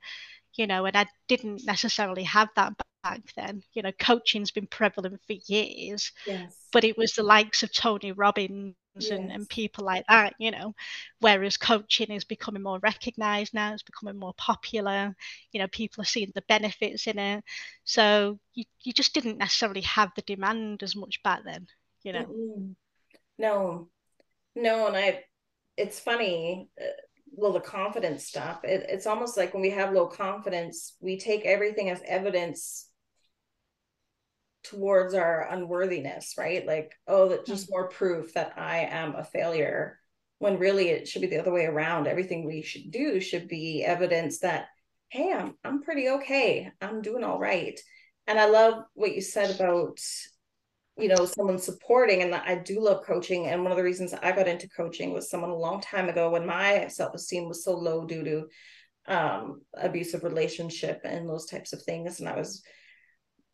you 0.55 0.67
know, 0.67 0.85
and 0.85 0.97
I 0.97 1.07
didn't 1.29 1.65
necessarily 1.65 2.25
have 2.25 2.49
that 2.57 2.75
back 3.03 3.23
then. 3.37 3.63
You 3.73 3.83
know, 3.83 3.93
coaching's 3.93 4.51
been 4.51 4.67
prevalent 4.67 5.21
for 5.27 5.35
years, 5.47 6.13
yes. 6.27 6.55
but 6.73 6.85
it 6.85 6.99
was 6.99 7.13
the 7.13 7.23
likes 7.23 7.63
of 7.63 7.73
Tony 7.73 8.13
Robbins 8.13 8.75
yes. 8.99 9.11
and, 9.11 9.31
and 9.33 9.49
people 9.49 9.85
like 9.85 10.05
that, 10.09 10.35
you 10.39 10.51
know, 10.51 10.75
whereas 11.21 11.57
coaching 11.57 12.11
is 12.11 12.25
becoming 12.25 12.63
more 12.63 12.79
recognized 12.81 13.55
now, 13.55 13.73
it's 13.73 13.83
becoming 13.83 14.19
more 14.19 14.35
popular, 14.37 15.15
you 15.53 15.61
know, 15.61 15.69
people 15.69 16.03
are 16.03 16.07
seeing 16.07 16.33
the 16.35 16.43
benefits 16.49 17.07
in 17.07 17.19
it. 17.19 17.45
So 17.85 18.39
you, 18.55 18.65
you 18.83 18.93
just 18.93 19.15
didn't 19.15 19.39
necessarily 19.39 19.83
have 19.83 20.11
the 20.17 20.23
demand 20.23 20.83
as 20.83 20.97
much 20.97 21.23
back 21.23 21.43
then 21.45 21.67
you 22.07 22.13
know 22.13 22.25
mm-hmm. 22.25 22.73
no 23.39 23.89
no 24.55 24.87
and 24.87 24.97
i 24.97 25.25
it's 25.77 25.99
funny 25.99 26.69
uh, 26.81 26.85
well 27.33 27.53
the 27.53 27.61
confidence 27.61 28.25
stuff 28.25 28.61
it, 28.63 28.87
it's 28.89 29.07
almost 29.07 29.37
like 29.37 29.53
when 29.53 29.63
we 29.63 29.71
have 29.71 29.93
low 29.93 30.07
confidence 30.07 30.95
we 31.01 31.19
take 31.19 31.45
everything 31.45 31.91
as 31.91 32.01
evidence 32.07 32.86
towards 34.71 35.15
our 35.15 35.49
unworthiness 35.51 36.35
right? 36.39 36.67
Like 36.67 36.93
oh 37.07 37.29
that's 37.29 37.49
just 37.49 37.65
mm-hmm. 37.65 37.73
more 37.73 37.89
proof 37.89 38.35
that 38.35 38.55
i 38.57 38.79
am 38.79 39.15
a 39.15 39.25
failure 39.25 39.99
when 40.39 40.59
really 40.59 40.89
it 40.89 41.09
should 41.09 41.23
be 41.23 41.29
the 41.29 41.39
other 41.39 41.53
way 41.53 41.65
around. 41.65 42.07
Everything 42.07 42.45
we 42.45 42.63
should 42.63 42.91
do 42.91 43.21
should 43.21 43.49
be 43.49 43.83
evidence 43.85 44.41
that 44.41 44.67
hey 45.09 45.33
i'm, 45.33 45.55
I'm 45.65 45.83
pretty 45.83 46.09
okay. 46.09 46.71
I'm 46.81 47.03
doing 47.03 47.25
all 47.25 47.39
right. 47.39 47.79
And 48.27 48.39
i 48.39 48.47
love 48.47 48.85
what 48.95 49.15
you 49.15 49.21
said 49.21 49.55
about 49.55 49.99
you 50.99 51.09
know 51.09 51.27
someone 51.27 51.59
supporting 51.59 52.23
and 52.23 52.35
i 52.35 52.57
do 52.57 52.81
love 52.81 53.05
coaching. 53.05 53.47
And 53.47 53.63
one 53.63 53.73
of 53.73 53.79
the 53.79 53.85
reasons 53.85 54.15
i 54.15 54.33
got 54.33 54.49
into 54.49 54.69
coaching 54.69 55.13
was 55.13 55.31
someone 55.31 55.51
a 55.51 55.57
long 55.57 55.81
time 55.81 56.09
ago 56.09 56.31
when 56.31 56.47
my 56.47 56.89
self-esteem 56.89 57.49
was 57.49 57.65
so 57.65 57.77
low 57.77 58.05
due 58.07 58.25
to 58.25 58.47
um, 59.09 59.61
abusive 59.75 60.25
relationship 60.25 61.01
and 61.05 61.29
those 61.29 61.47
types 61.47 61.73
of 61.73 61.83
things. 61.83 62.21
And 62.21 62.29
i 62.29 62.37
was 62.37 62.63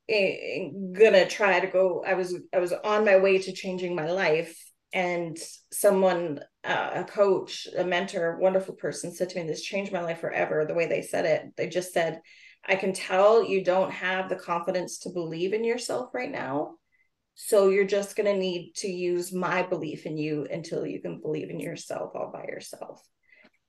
gonna 0.09 1.27
try 1.27 1.61
to 1.61 1.67
go 1.67 2.05
i 2.07 2.15
was 2.15 2.35
i 2.53 2.59
was 2.59 2.73
on 2.73 3.05
my 3.05 3.19
way 3.19 3.39
to 3.39 3.53
changing 3.53 3.95
my 3.95 4.11
life 4.11 4.59
and 4.93 5.39
someone 5.73 6.41
uh, 6.65 6.91
a 6.95 7.05
coach 7.05 7.67
a 7.79 7.85
mentor 7.85 8.39
wonderful 8.41 8.75
person 8.75 9.15
said 9.15 9.31
to 9.31 9.41
me 9.41 9.47
this 9.47 9.63
changed 9.63 9.93
my 9.93 10.03
life 10.03 10.21
forever 10.21 10.65
the 10.67 10.75
way 10.75 10.87
they 10.87 11.03
said 11.03 11.25
it 11.25 11.45
they 11.57 11.69
just 11.69 11.93
said 11.93 12.21
i 12.67 12.75
can 12.75 12.93
tell 12.93 13.45
you 13.45 13.65
don't 13.65 13.93
have 13.93 14.29
the 14.29 14.37
confidence 14.37 14.99
to 14.99 15.11
believe 15.11 15.53
in 15.53 15.65
yourself 15.65 16.11
right 16.13 16.31
now 16.31 16.75
so 17.35 17.69
you're 17.69 17.85
just 17.85 18.17
going 18.17 18.33
to 18.33 18.39
need 18.39 18.73
to 18.77 18.89
use 18.89 19.33
my 19.33 19.63
belief 19.63 20.07
in 20.07 20.19
you 20.19 20.47
until 20.51 20.87
you 20.87 21.01
can 21.01 21.21
believe 21.21 21.51
in 21.51 21.61
yourself 21.61 22.13
all 22.15 22.31
by 22.33 22.45
yourself. 22.45 23.03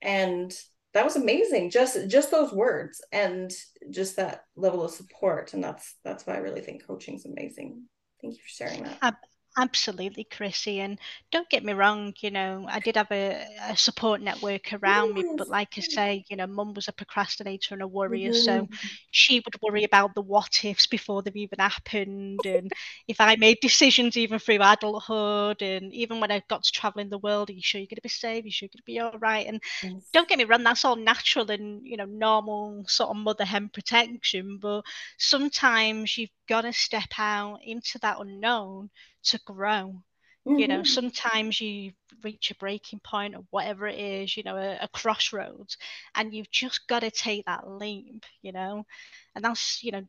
And 0.02 0.54
that 0.94 1.06
was 1.06 1.16
amazing. 1.16 1.70
Just 1.70 2.08
just 2.08 2.32
those 2.32 2.52
words 2.52 3.02
and 3.12 3.52
just 3.90 4.16
that 4.18 4.44
level 4.56 4.84
of 4.84 4.92
support. 4.92 5.54
And 5.54 5.64
that's 5.64 5.96
that's 6.04 6.26
why 6.26 6.36
I 6.36 6.40
really 6.40 6.62
think 6.62 6.86
coaching 6.86 7.16
is 7.16 7.26
amazing. 7.26 7.84
Thank 8.22 8.36
you 8.36 8.42
for 8.42 8.50
sharing 8.50 8.84
that. 8.84 9.16
Absolutely, 9.56 10.24
Chrissy. 10.24 10.80
And 10.80 10.98
don't 11.32 11.48
get 11.48 11.64
me 11.64 11.74
wrong, 11.74 12.14
you 12.22 12.32
know, 12.32 12.66
I 12.68 12.80
did 12.80 12.96
have 12.96 13.12
a, 13.12 13.46
a 13.62 13.78
support 13.78 14.20
network 14.20 14.74
around 14.74 15.16
yes. 15.16 15.26
me, 15.26 15.34
but 15.38 15.48
like 15.48 15.76
I 15.78 15.82
say, 15.82 16.26
you 16.28 16.38
know, 16.38 16.48
mum 16.48 16.74
was 16.74 16.88
a 16.88 16.92
procrastinator 16.92 17.76
and 17.76 17.84
a 17.84 17.88
worrier. 17.88 18.32
Mm-hmm. 18.32 18.42
So 18.42 18.68
she 19.12 19.42
would 19.42 19.62
worry 19.62 19.84
about 19.84 20.16
the 20.16 20.24
what 20.24 20.66
ifs 20.66 20.88
before 20.88 21.22
they've 21.22 21.36
even 21.36 21.60
happened. 21.60 22.40
And 22.44 22.72
if 23.08 23.22
I 23.22 23.36
made 23.36 23.60
decisions 23.62 24.18
even 24.18 24.40
through 24.40 24.60
adulthood, 24.60 25.62
and 25.62 25.94
even 25.94 26.20
when 26.20 26.32
I 26.32 26.42
got 26.50 26.64
to 26.64 26.72
traveling 26.72 27.10
the 27.10 27.20
world, 27.20 27.52
are 27.52 27.54
you 27.54 27.62
sure 27.62 27.80
you're 27.80 27.86
going 27.86 27.98
to 27.98 28.02
be 28.02 28.10
safe? 28.10 28.44
Are 28.44 28.48
you 28.48 28.52
sure 28.52 28.66
you're 28.66 28.82
going 28.98 29.10
to 29.10 29.12
be 29.12 29.18
all 29.18 29.20
right? 29.20 29.46
And 29.46 29.62
yes. 29.84 30.10
don't 30.14 30.28
get 30.28 30.40
me 30.40 30.46
wrong, 30.46 30.64
that's 30.64 30.84
all 30.84 30.96
natural 30.96 31.52
and, 31.52 31.86
you 31.86 31.98
know, 31.98 32.06
normal 32.06 32.86
sort 32.88 33.12
of 33.12 33.18
mother 33.18 33.46
hen 33.46 33.70
protection. 33.72 34.58
But 34.60 34.82
sometimes 35.20 36.18
you've 36.18 36.32
got 36.50 36.62
to 36.62 36.74
step 36.74 37.20
out 37.20 37.60
into 37.64 38.00
that 38.00 38.20
unknown 38.20 38.90
to 39.26 39.40
grow. 39.46 40.04
Mm-hmm. 40.48 40.60
You 40.60 40.68
know, 40.68 40.76
mm-hmm. 40.80 40.84
sometimes 40.84 41.62
you 41.62 41.94
reach 42.22 42.52
a 42.52 42.56
breaking 42.56 43.00
point 43.00 43.34
or 43.36 43.46
whatever 43.50 43.88
it 43.88 43.98
is, 43.98 44.36
you 44.36 44.44
know, 44.44 44.58
a, 44.58 44.78
a 44.82 44.90
crossroads, 44.90 45.78
and 46.16 46.34
you've 46.34 46.52
just 46.52 46.86
got 46.88 47.00
to 47.00 47.12
take 47.12 47.46
that 47.46 47.70
leap, 47.70 48.26
you 48.42 48.52
know, 48.52 48.86
and 49.36 49.46
that's, 49.46 49.82
you 49.84 49.92
know, 49.92 50.04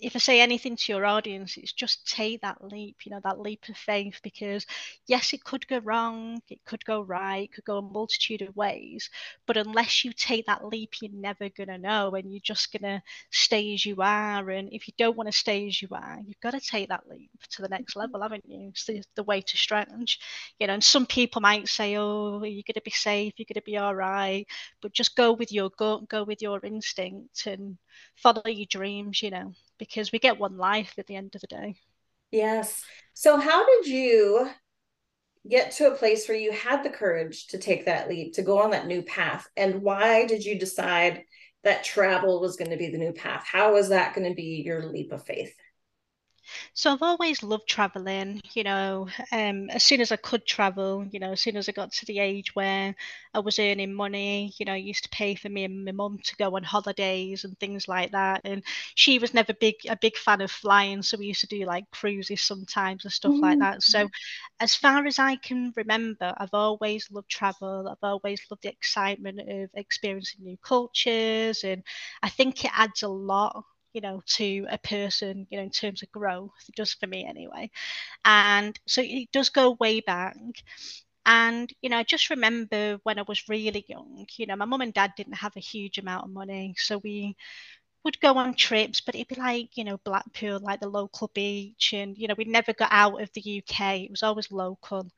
if 0.00 0.16
I 0.16 0.18
say 0.18 0.40
anything 0.40 0.76
to 0.76 0.92
your 0.92 1.06
audience, 1.06 1.56
it's 1.56 1.72
just 1.72 2.06
take 2.10 2.40
that 2.40 2.62
leap, 2.64 2.96
you 3.04 3.10
know, 3.10 3.20
that 3.22 3.40
leap 3.40 3.68
of 3.68 3.76
faith, 3.76 4.20
because 4.22 4.66
yes, 5.06 5.32
it 5.32 5.44
could 5.44 5.66
go 5.68 5.78
wrong, 5.78 6.40
it 6.48 6.64
could 6.64 6.84
go 6.84 7.02
right, 7.02 7.44
it 7.44 7.52
could 7.52 7.64
go 7.64 7.78
a 7.78 7.82
multitude 7.82 8.42
of 8.42 8.56
ways. 8.56 9.08
But 9.46 9.56
unless 9.56 10.04
you 10.04 10.12
take 10.12 10.46
that 10.46 10.64
leap, 10.64 10.94
you're 11.00 11.12
never 11.12 11.48
going 11.48 11.68
to 11.68 11.78
know, 11.78 12.10
and 12.14 12.32
you're 12.32 12.40
just 12.42 12.72
going 12.72 12.82
to 12.82 13.02
stay 13.30 13.74
as 13.74 13.86
you 13.86 13.96
are. 14.00 14.50
And 14.50 14.68
if 14.72 14.88
you 14.88 14.94
don't 14.98 15.16
want 15.16 15.30
to 15.30 15.36
stay 15.36 15.66
as 15.68 15.80
you 15.80 15.88
are, 15.92 16.18
you've 16.24 16.40
got 16.40 16.52
to 16.52 16.60
take 16.60 16.88
that 16.88 17.08
leap 17.08 17.30
to 17.50 17.62
the 17.62 17.68
next 17.68 17.94
level, 17.96 18.20
mm-hmm. 18.20 18.22
haven't 18.22 18.44
you? 18.48 18.68
It's 18.68 18.84
the, 18.86 19.02
the 19.14 19.22
way 19.22 19.40
to 19.40 19.56
stretch, 19.56 20.18
you 20.58 20.66
know. 20.66 20.74
And 20.74 20.84
some 20.84 21.06
people 21.06 21.40
might 21.40 21.68
say, 21.68 21.96
oh, 21.96 22.42
you're 22.42 22.64
going 22.66 22.74
to 22.74 22.82
be 22.84 22.90
safe, 22.90 23.34
you're 23.36 23.46
going 23.48 23.60
to 23.60 23.62
be 23.62 23.78
all 23.78 23.94
right, 23.94 24.46
but 24.82 24.92
just 24.92 25.16
go 25.16 25.32
with 25.32 25.52
your 25.52 25.70
gut, 25.76 26.08
go 26.08 26.24
with 26.24 26.42
your 26.42 26.60
instinct, 26.64 27.46
and 27.46 27.78
follow 28.16 28.42
your 28.46 28.66
dreams, 28.70 29.22
you 29.22 29.30
know 29.30 29.52
because 29.78 30.12
we 30.12 30.18
get 30.18 30.38
one 30.38 30.56
life 30.56 30.94
at 30.98 31.06
the 31.06 31.16
end 31.16 31.34
of 31.34 31.40
the 31.40 31.46
day. 31.46 31.76
Yes. 32.30 32.84
So, 33.12 33.38
how 33.38 33.66
did 33.66 33.86
you 33.86 34.48
get 35.48 35.72
to 35.72 35.92
a 35.92 35.96
place 35.96 36.28
where 36.28 36.38
you 36.38 36.52
had 36.52 36.82
the 36.82 36.90
courage 36.90 37.48
to 37.48 37.58
take 37.58 37.86
that 37.86 38.08
leap, 38.08 38.34
to 38.34 38.42
go 38.42 38.58
on 38.60 38.70
that 38.70 38.86
new 38.86 39.02
path? 39.02 39.46
And 39.56 39.82
why 39.82 40.26
did 40.26 40.44
you 40.44 40.58
decide 40.58 41.22
that 41.62 41.84
travel 41.84 42.40
was 42.40 42.56
going 42.56 42.70
to 42.70 42.76
be 42.76 42.90
the 42.90 42.98
new 42.98 43.12
path? 43.12 43.44
How 43.46 43.72
was 43.72 43.90
that 43.90 44.14
going 44.14 44.28
to 44.28 44.34
be 44.34 44.62
your 44.64 44.84
leap 44.86 45.12
of 45.12 45.24
faith? 45.24 45.54
So 46.74 46.92
I've 46.92 47.02
always 47.02 47.42
loved 47.42 47.68
traveling, 47.68 48.40
you 48.52 48.64
know, 48.64 49.08
um, 49.32 49.70
as 49.70 49.82
soon 49.82 50.00
as 50.00 50.12
I 50.12 50.16
could 50.16 50.46
travel, 50.46 51.06
you 51.10 51.20
know, 51.20 51.32
as 51.32 51.40
soon 51.40 51.56
as 51.56 51.68
I 51.68 51.72
got 51.72 51.92
to 51.92 52.06
the 52.06 52.18
age 52.18 52.54
where 52.54 52.94
I 53.32 53.38
was 53.38 53.58
earning 53.58 53.92
money, 53.94 54.52
you 54.58 54.66
know, 54.66 54.72
I 54.72 54.76
used 54.76 55.04
to 55.04 55.08
pay 55.10 55.34
for 55.34 55.48
me 55.48 55.64
and 55.64 55.84
my 55.84 55.92
mum 55.92 56.18
to 56.22 56.36
go 56.36 56.56
on 56.56 56.62
holidays 56.62 57.44
and 57.44 57.58
things 57.58 57.88
like 57.88 58.12
that. 58.12 58.42
And 58.44 58.62
she 58.94 59.18
was 59.18 59.34
never 59.34 59.52
big 59.54 59.74
a 59.88 59.96
big 59.96 60.16
fan 60.16 60.40
of 60.40 60.50
flying, 60.50 61.02
so 61.02 61.16
we 61.18 61.26
used 61.26 61.40
to 61.42 61.46
do 61.46 61.64
like 61.64 61.90
cruises 61.90 62.42
sometimes 62.42 63.04
and 63.04 63.12
stuff 63.12 63.32
mm-hmm. 63.32 63.42
like 63.42 63.58
that. 63.60 63.82
So 63.82 64.08
as 64.60 64.74
far 64.74 65.06
as 65.06 65.18
I 65.18 65.36
can 65.36 65.72
remember, 65.76 66.32
I've 66.36 66.54
always 66.54 67.10
loved 67.10 67.28
travel. 67.28 67.88
I've 67.88 68.08
always 68.08 68.40
loved 68.50 68.62
the 68.62 68.70
excitement 68.70 69.40
of 69.40 69.70
experiencing 69.74 70.44
new 70.44 70.56
cultures 70.62 71.64
and 71.64 71.82
I 72.22 72.28
think 72.28 72.64
it 72.64 72.70
adds 72.74 73.02
a 73.02 73.08
lot 73.08 73.64
you 73.94 74.02
know, 74.02 74.22
to 74.26 74.66
a 74.70 74.78
person, 74.78 75.46
you 75.50 75.58
know, 75.58 75.64
in 75.64 75.70
terms 75.70 76.02
of 76.02 76.12
growth. 76.12 76.52
Does 76.76 76.94
for 76.94 77.06
me 77.06 77.26
anyway. 77.26 77.70
And 78.24 78.78
so 78.86 79.02
it 79.04 79.30
does 79.32 79.50
go 79.50 79.76
way 79.80 80.00
back. 80.00 80.36
And, 81.26 81.72
you 81.80 81.88
know, 81.90 81.98
I 81.98 82.02
just 82.04 82.30
remember 82.30 82.98
when 83.04 83.18
I 83.18 83.24
was 83.26 83.48
really 83.48 83.84
young, 83.88 84.26
you 84.36 84.46
know, 84.46 84.56
my 84.56 84.66
mum 84.66 84.82
and 84.82 84.92
dad 84.92 85.12
didn't 85.16 85.34
have 85.34 85.56
a 85.56 85.60
huge 85.60 85.98
amount 85.98 86.24
of 86.24 86.30
money. 86.30 86.74
So 86.78 86.98
we 86.98 87.36
would 88.04 88.20
go 88.20 88.34
on 88.36 88.54
trips, 88.54 89.00
but 89.00 89.14
it'd 89.14 89.28
be 89.28 89.36
like, 89.36 89.76
you 89.76 89.84
know, 89.84 89.98
Blackpool, 90.04 90.60
like 90.60 90.80
the 90.80 90.88
local 90.88 91.30
beach. 91.34 91.94
And, 91.94 92.16
you 92.18 92.28
know, 92.28 92.34
we'd 92.36 92.48
never 92.48 92.74
got 92.74 92.90
out 92.92 93.22
of 93.22 93.30
the 93.34 93.62
UK. 93.62 94.02
It 94.04 94.10
was 94.10 94.22
always 94.22 94.52
local 94.52 95.08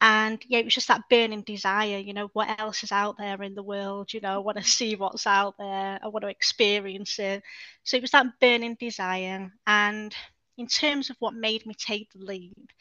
and 0.00 0.42
yeah 0.48 0.58
it 0.58 0.64
was 0.64 0.74
just 0.74 0.88
that 0.88 1.02
burning 1.10 1.42
desire 1.42 1.98
you 1.98 2.12
know 2.12 2.30
what 2.32 2.60
else 2.60 2.84
is 2.84 2.92
out 2.92 3.16
there 3.18 3.42
in 3.42 3.54
the 3.54 3.62
world 3.62 4.12
you 4.12 4.20
know 4.20 4.34
i 4.34 4.38
want 4.38 4.56
to 4.56 4.64
see 4.64 4.94
what's 4.94 5.26
out 5.26 5.56
there 5.58 5.98
i 6.02 6.08
want 6.08 6.22
to 6.22 6.28
experience 6.28 7.18
it. 7.18 7.42
So 7.84 7.96
it 7.96 8.02
was 8.02 8.12
that 8.12 8.38
burning 8.40 8.76
desire 8.78 9.50
and 9.66 10.14
in 10.56 10.66
terms 10.66 11.10
of 11.10 11.16
what 11.20 11.34
made 11.34 11.66
me 11.66 11.74
take 11.74 12.12
the 12.12 12.24
leap 12.24 12.72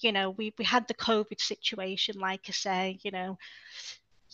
you 0.00 0.12
know 0.12 0.30
we, 0.30 0.52
we 0.58 0.64
had 0.64 0.86
the 0.88 0.94
covid 0.94 1.40
situation 1.40 2.18
like 2.18 2.42
i 2.48 2.52
say 2.52 2.98
you 3.02 3.10
know 3.10 3.38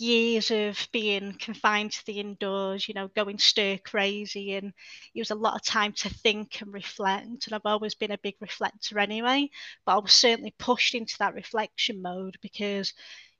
years 0.01 0.51
of 0.51 0.89
being 0.93 1.35
confined 1.39 1.93
to 1.93 2.07
the 2.07 2.21
indoors, 2.21 2.89
you 2.89 2.95
know, 2.95 3.09
going 3.09 3.39
stir 3.39 3.79
crazy. 3.79 4.55
And 4.55 4.73
it 5.15 5.21
was 5.21 5.31
a 5.31 5.35
lot 5.37 5.55
of 5.57 5.65
time 5.65 5.93
to 5.95 6.09
think 6.09 6.61
and 6.61 6.73
reflect. 6.73 7.47
And 7.47 7.55
I've 7.55 7.61
always 7.67 7.95
been 7.95 8.11
a 8.13 8.19
big 8.19 8.37
reflector 8.41 8.99
anyway, 8.99 9.51
but 9.87 9.97
I 9.97 9.99
was 9.99 10.13
certainly 10.15 10.55
pushed 10.59 10.95
into 10.95 11.17
that 11.19 11.35
reflection 11.35 12.03
mode 12.03 12.39
because, 12.43 12.93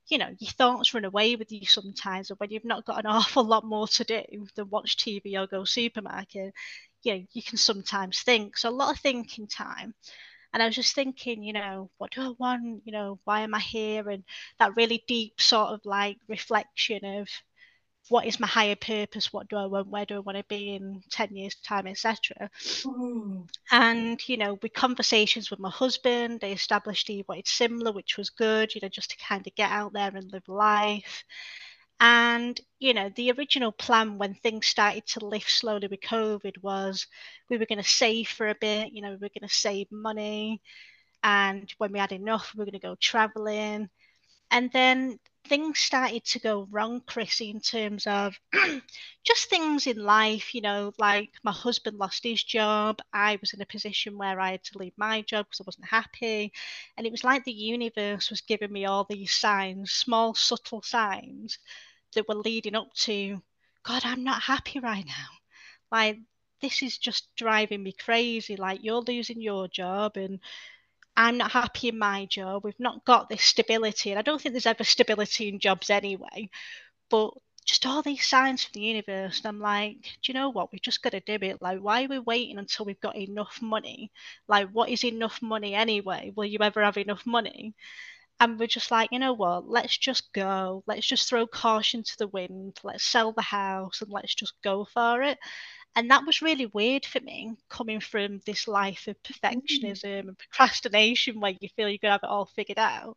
you 0.07 0.17
know, 0.17 0.35
your 0.39 0.51
thoughts 0.51 0.93
run 0.93 1.05
away 1.05 1.35
with 1.35 1.51
you 1.51 1.65
sometimes. 1.65 2.29
And 2.29 2.39
when 2.39 2.51
you've 2.51 2.65
not 2.65 2.85
got 2.85 2.99
an 2.99 3.05
awful 3.11 3.43
lot 3.43 3.65
more 3.65 3.87
to 3.89 4.03
do 4.03 4.23
than 4.55 4.69
watch 4.69 4.97
TV 4.97 5.37
or 5.37 5.47
go 5.47 5.63
supermarket, 5.63 6.53
you 7.03 7.13
know, 7.15 7.25
you 7.33 7.43
can 7.43 7.57
sometimes 7.57 8.21
think. 8.21 8.57
So 8.57 8.69
a 8.69 8.71
lot 8.71 8.93
of 8.93 8.99
thinking 9.01 9.47
time. 9.47 9.93
And 10.53 10.61
I 10.61 10.65
was 10.65 10.75
just 10.75 10.95
thinking, 10.95 11.43
you 11.43 11.53
know, 11.53 11.89
what 11.97 12.11
do 12.11 12.21
I 12.21 12.33
want? 12.37 12.81
You 12.85 12.91
know, 12.91 13.19
why 13.23 13.41
am 13.41 13.53
I 13.53 13.59
here? 13.59 14.09
And 14.09 14.23
that 14.59 14.75
really 14.75 15.03
deep 15.07 15.39
sort 15.39 15.69
of 15.69 15.81
like 15.85 16.17
reflection 16.27 17.05
of 17.05 17.29
what 18.09 18.25
is 18.25 18.39
my 18.39 18.47
higher 18.47 18.75
purpose? 18.75 19.31
What 19.31 19.47
do 19.47 19.55
I 19.57 19.65
want? 19.65 19.87
Where 19.87 20.05
do 20.05 20.15
I 20.15 20.19
want 20.19 20.37
to 20.37 20.43
be 20.49 20.75
in 20.75 21.01
10 21.11 21.35
years' 21.35 21.55
time, 21.55 21.87
etc. 21.87 22.49
Mm. 22.83 23.47
And, 23.71 24.19
you 24.27 24.37
know, 24.37 24.57
with 24.61 24.73
conversations 24.73 25.51
with 25.51 25.59
my 25.59 25.69
husband, 25.69 26.39
they 26.39 26.51
established 26.51 27.07
he 27.07 27.23
wanted 27.27 27.47
similar, 27.47 27.91
which 27.91 28.17
was 28.17 28.29
good, 28.29 28.73
you 28.73 28.81
know, 28.81 28.89
just 28.89 29.11
to 29.11 29.17
kind 29.17 29.45
of 29.45 29.55
get 29.55 29.71
out 29.71 29.93
there 29.93 30.11
and 30.13 30.31
live 30.31 30.47
life. 30.47 31.23
And, 32.01 32.59
you 32.79 32.95
know, 32.95 33.09
the 33.15 33.31
original 33.31 33.71
plan 33.71 34.17
when 34.17 34.33
things 34.33 34.65
started 34.65 35.05
to 35.09 35.23
lift 35.23 35.51
slowly 35.51 35.87
with 35.87 36.01
COVID 36.01 36.61
was 36.63 37.05
we 37.47 37.59
were 37.59 37.67
going 37.67 37.81
to 37.81 37.87
save 37.87 38.27
for 38.27 38.47
a 38.49 38.55
bit, 38.59 38.91
you 38.91 39.03
know, 39.03 39.11
we 39.11 39.17
were 39.17 39.29
going 39.39 39.47
to 39.47 39.53
save 39.53 39.85
money. 39.91 40.63
And 41.23 41.71
when 41.77 41.91
we 41.91 41.99
had 41.99 42.11
enough, 42.11 42.53
we 42.55 42.59
were 42.59 42.65
going 42.65 42.79
to 42.81 42.87
go 42.87 42.95
traveling. 42.99 43.87
And 44.49 44.71
then 44.73 45.19
things 45.45 45.79
started 45.79 46.25
to 46.25 46.39
go 46.39 46.67
wrong, 46.71 47.01
Chrissy, 47.05 47.51
in 47.51 47.59
terms 47.59 48.07
of 48.07 48.35
just 49.23 49.49
things 49.49 49.85
in 49.85 49.97
life, 50.03 50.55
you 50.55 50.61
know, 50.61 50.93
like 50.97 51.29
my 51.43 51.51
husband 51.51 51.97
lost 51.99 52.23
his 52.23 52.43
job. 52.43 52.99
I 53.13 53.37
was 53.41 53.53
in 53.53 53.61
a 53.61 53.65
position 53.67 54.17
where 54.17 54.39
I 54.39 54.51
had 54.51 54.63
to 54.65 54.79
leave 54.79 54.93
my 54.97 55.21
job 55.21 55.45
because 55.45 55.61
I 55.61 55.67
wasn't 55.67 55.89
happy. 55.89 56.51
And 56.97 57.05
it 57.05 57.11
was 57.11 57.23
like 57.23 57.43
the 57.43 57.51
universe 57.51 58.31
was 58.31 58.41
giving 58.41 58.71
me 58.71 58.85
all 58.85 59.05
these 59.07 59.33
signs, 59.33 59.91
small, 59.91 60.33
subtle 60.33 60.81
signs 60.81 61.59
that 62.13 62.27
were 62.27 62.35
leading 62.35 62.75
up 62.75 62.93
to 62.93 63.41
god 63.83 64.01
i'm 64.05 64.23
not 64.23 64.41
happy 64.43 64.79
right 64.79 65.05
now. 65.05 65.27
Like 65.91 66.19
this 66.61 66.81
is 66.83 66.97
just 66.97 67.27
driving 67.35 67.83
me 67.83 67.91
crazy. 67.91 68.55
Like 68.55 68.83
you're 68.83 69.01
losing 69.01 69.41
your 69.41 69.67
job 69.67 70.17
and 70.17 70.39
i'm 71.17 71.37
not 71.37 71.51
happy 71.51 71.89
in 71.89 71.99
my 71.99 72.25
job. 72.25 72.63
We've 72.63 72.79
not 72.79 73.05
got 73.05 73.29
this 73.29 73.43
stability. 73.43 74.11
And 74.11 74.19
i 74.19 74.21
don't 74.21 74.41
think 74.41 74.53
there's 74.53 74.65
ever 74.65 74.83
stability 74.83 75.49
in 75.49 75.59
jobs 75.59 75.89
anyway. 75.89 76.49
But 77.09 77.31
just 77.65 77.85
all 77.85 78.01
these 78.01 78.25
signs 78.27 78.63
from 78.63 78.71
the 78.73 78.81
universe 78.87 79.39
and 79.39 79.47
i'm 79.47 79.59
like 79.59 80.01
do 80.01 80.31
you 80.31 80.33
know 80.33 80.49
what? 80.49 80.71
We've 80.71 80.81
just 80.81 81.03
got 81.03 81.11
to 81.11 81.19
do 81.21 81.37
it. 81.45 81.61
Like 81.61 81.79
why 81.79 82.05
are 82.05 82.07
we 82.07 82.19
waiting 82.19 82.57
until 82.57 82.85
we've 82.85 83.01
got 83.01 83.15
enough 83.17 83.59
money? 83.61 84.11
Like 84.47 84.69
what 84.71 84.89
is 84.89 85.03
enough 85.03 85.41
money 85.41 85.75
anyway? 85.75 86.31
Will 86.35 86.45
you 86.45 86.59
ever 86.61 86.83
have 86.83 86.97
enough 86.97 87.25
money 87.25 87.75
and 88.41 88.59
we're 88.59 88.67
just 88.67 88.89
like, 88.89 89.09
you 89.11 89.19
know 89.19 89.33
what, 89.33 89.69
let's 89.69 89.95
just 89.95 90.33
go. 90.33 90.83
Let's 90.87 91.05
just 91.05 91.29
throw 91.29 91.45
caution 91.45 92.01
to 92.01 92.17
the 92.17 92.27
wind. 92.27 92.79
Let's 92.83 93.03
sell 93.03 93.33
the 93.33 93.41
house 93.43 94.01
and 94.01 94.11
let's 94.11 94.33
just 94.33 94.59
go 94.63 94.83
for 94.83 95.21
it. 95.21 95.37
And 95.95 96.09
that 96.09 96.25
was 96.25 96.41
really 96.41 96.65
weird 96.65 97.05
for 97.05 97.19
me, 97.19 97.53
coming 97.69 97.99
from 97.99 98.39
this 98.47 98.67
life 98.67 99.07
of 99.07 99.15
mm. 99.21 99.31
perfectionism 99.31 100.23
mm. 100.23 100.27
and 100.29 100.37
procrastination 100.39 101.39
where 101.39 101.53
you 101.61 101.69
feel 101.75 101.87
you're 101.87 101.99
going 101.99 102.09
to 102.09 102.13
have 102.13 102.23
it 102.23 102.29
all 102.29 102.47
figured 102.47 102.79
out. 102.79 103.15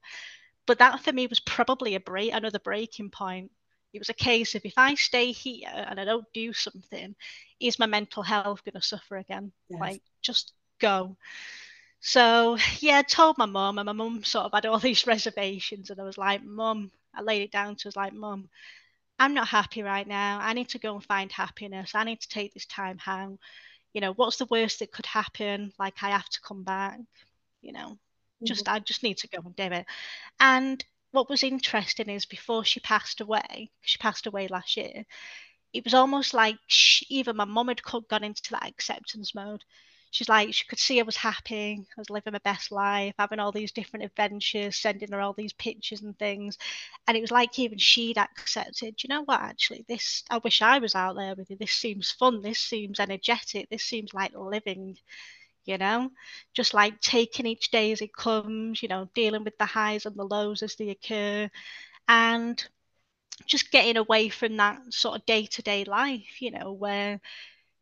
But 0.67 0.79
that 0.81 1.01
for 1.01 1.13
me 1.13 1.27
was 1.27 1.41
probably 1.41 1.95
a 1.95 2.01
break, 2.01 2.35
another 2.35 2.59
breaking 2.59 3.09
point. 3.09 3.51
It 3.95 4.01
was 4.01 4.11
a 4.11 4.15
case 4.15 4.55
of 4.55 4.67
if 4.67 4.75
I 4.77 4.95
stay 4.95 5.33
here 5.33 5.71
and 5.73 5.99
I 5.99 6.05
don't 6.05 6.27
do 6.35 6.53
something, 6.53 7.15
is 7.61 7.79
my 7.79 7.87
mental 7.87 8.23
health 8.23 8.63
going 8.63 8.79
to 8.79 8.83
suffer 8.83 9.17
again? 9.17 9.53
Yes. 9.71 9.81
Like, 9.81 10.03
just 10.21 10.53
go. 10.81 11.17
So 12.07 12.59
yeah, 12.81 12.99
I 12.99 13.03
told 13.03 13.39
my 13.39 13.47
mum, 13.47 13.79
and 13.79 13.87
my 13.87 13.93
mum 13.93 14.23
sort 14.25 14.45
of 14.45 14.53
had 14.53 14.67
all 14.67 14.79
these 14.79 15.07
reservations, 15.07 15.89
and 15.89 15.99
I 15.99 16.05
was 16.05 16.19
like, 16.19 16.45
Mum, 16.45 16.91
I 17.15 17.23
laid 17.23 17.41
it 17.41 17.51
down 17.51 17.77
to 17.77 17.89
was 17.89 17.97
like, 17.97 18.13
Mum, 18.13 18.51
I'm 19.19 19.33
not 19.33 19.49
happy 19.49 19.83
right 19.83 20.07
now. 20.07 20.39
I 20.43 20.53
need 20.53 20.69
to 20.71 20.79
go 20.79 20.95
and 20.95 21.03
find 21.03 21.33
happiness. 21.33 21.95
I 21.95 22.05
need 22.05 22.21
to 22.21 22.29
take 22.29 22.53
this 22.53 22.67
time 22.67 22.99
out. 23.07 23.39
You 23.95 24.03
know, 24.03 24.13
what's 24.13 24.37
the 24.37 24.47
worst 24.51 24.81
that 24.81 24.93
could 24.93 25.07
happen? 25.07 25.73
Like 25.79 25.95
I 26.03 26.11
have 26.11 26.29
to 26.29 26.41
come 26.43 26.63
back. 26.63 27.01
You 27.63 27.73
know, 27.73 27.89
mm-hmm. 27.89 28.45
just 28.45 28.69
I 28.69 28.81
just 28.81 29.03
need 29.03 29.17
to 29.19 29.29
go 29.29 29.39
and 29.43 29.57
do 29.57 29.63
it. 29.63 29.87
And 30.39 30.85
what 31.13 31.31
was 31.31 31.43
interesting 31.43 32.11
is 32.11 32.27
before 32.27 32.67
she 32.67 32.81
passed 32.81 33.23
away, 33.23 33.71
she 33.81 33.97
passed 33.97 34.27
away 34.27 34.49
last 34.49 34.77
year. 34.77 35.07
It 35.73 35.85
was 35.85 35.95
almost 35.95 36.35
like 36.35 36.57
she, 36.67 37.07
even 37.09 37.37
my 37.37 37.47
mum 37.47 37.69
had 37.69 37.83
gone 37.83 38.25
into 38.25 38.51
that 38.51 38.69
acceptance 38.69 39.35
mode 39.35 39.65
she's 40.15 40.29
like 40.29 40.55
she 40.55 40.65
could 40.67 40.79
see 40.79 41.01
I 41.01 41.03
was 41.03 41.17
happy, 41.17 41.81
I 41.81 42.01
was 42.01 42.09
living 42.11 42.33
my 42.35 42.39
best 42.39 42.71
life, 42.73 43.15
having 43.19 43.41
all 43.41 43.51
these 43.53 43.73
different 43.73 44.05
adventures, 44.05 44.77
sending 44.77 45.11
her 45.13 45.21
all 45.21 45.33
these 45.35 45.53
pictures 45.55 46.03
and 46.03 46.17
things, 46.19 46.57
and 47.09 47.17
it 47.17 47.21
was 47.21 47.33
like 47.33 47.59
even 47.59 47.79
she'd 47.79 48.17
accepted. 48.19 49.03
you 49.03 49.09
know 49.09 49.23
what? 49.25 49.41
Actually, 49.41 49.85
this 49.89 50.23
I 50.31 50.39
wish 50.39 50.63
I 50.63 50.79
was 50.79 50.95
out 50.95 51.17
there 51.17 51.35
with 51.37 51.51
you. 51.51 51.57
This 51.59 51.73
seems 51.73 52.13
fun. 52.13 52.43
This 52.43 52.61
seems 52.61 53.01
energetic. 53.01 53.69
This 53.71 53.85
seems 53.85 54.15
like 54.15 54.33
living. 54.37 54.99
You 55.67 55.79
know, 55.79 56.11
just 56.55 56.75
like 56.75 57.01
taking 57.01 57.47
each 57.47 57.71
day 57.71 57.93
as 57.93 58.03
it 58.03 58.15
comes. 58.15 58.83
You 58.83 58.89
know, 58.89 59.09
dealing 59.15 59.45
with 59.45 59.59
the 59.59 59.67
highs 59.67 60.07
and 60.07 60.17
the 60.17 60.25
lows 60.25 60.63
as 60.63 60.77
they 60.77 60.91
occur, 60.91 61.51
and 62.09 62.65
just 63.47 63.71
getting 63.73 63.97
away 63.99 64.29
from 64.31 64.57
that 64.59 64.81
sort 64.93 65.19
of 65.21 65.27
day 65.27 65.47
to 65.47 65.63
day 65.63 65.85
life. 65.85 66.43
You 66.43 66.53
know, 66.53 66.73
where 66.73 67.21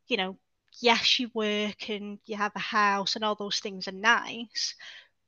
you 0.08 0.16
know 0.18 0.38
yes, 0.80 1.18
you 1.18 1.30
work 1.34 1.88
and 1.90 2.18
you 2.26 2.36
have 2.36 2.52
a 2.56 2.60
house 2.60 3.16
and 3.16 3.24
all 3.24 3.34
those 3.34 3.60
things 3.60 3.88
are 3.88 3.92
nice, 3.92 4.74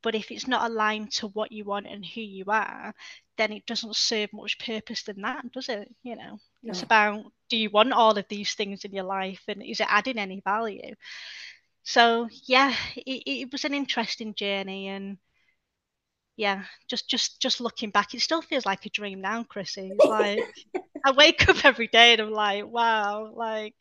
but 0.03 0.15
if 0.15 0.31
it's 0.31 0.47
not 0.47 0.71
aligned 0.71 1.13
to 1.13 1.29
what 1.29 1.53
you 1.53 1.65
want 1.65 1.87
and 1.87 2.05
who 2.05 2.21
you 2.21 2.45
are, 2.49 2.95
then 3.37 3.53
it 3.53 3.67
doesn't 3.67 3.97
serve 3.97 4.33
much 4.33 4.59
purpose 4.59 5.03
than 5.03 5.23
that, 5.23 5.51
does 5.53 5.69
it? 5.69 5.93
You 6.03 6.17
know, 6.17 6.39
no. 6.63 6.71
it's 6.71 6.83
about 6.83 7.25
do 7.49 7.57
you 7.57 7.71
want 7.71 7.93
all 7.93 8.17
of 8.17 8.27
these 8.29 8.55
things 8.55 8.85
in 8.85 8.93
your 8.93 9.05
life 9.05 9.43
and 9.49 9.63
is 9.63 9.81
it 9.81 9.87
adding 9.91 10.19
any 10.19 10.41
value? 10.41 10.95
So 11.83 12.29
yeah, 12.45 12.75
it, 12.97 13.23
it 13.27 13.53
was 13.53 13.65
an 13.65 13.75
interesting 13.75 14.35
journey 14.35 14.89
and 14.89 15.19
yeah, 16.37 16.65
just 16.89 17.09
just 17.09 17.41
just 17.41 17.61
looking 17.61 17.91
back, 17.91 18.15
it 18.15 18.21
still 18.21 18.43
feels 18.43 18.67
like 18.67 18.87
a 18.87 18.91
dream 18.91 19.21
now, 19.21 19.45
Chrissy. 19.45 19.93
Like 20.05 20.41
I 21.05 21.13
wake 21.13 21.49
up 21.49 21.65
every 21.65 21.87
day 21.89 22.13
and 22.13 22.23
I'm 22.23 22.33
like, 22.33 22.67
wow, 22.67 23.31
like, 23.35 23.75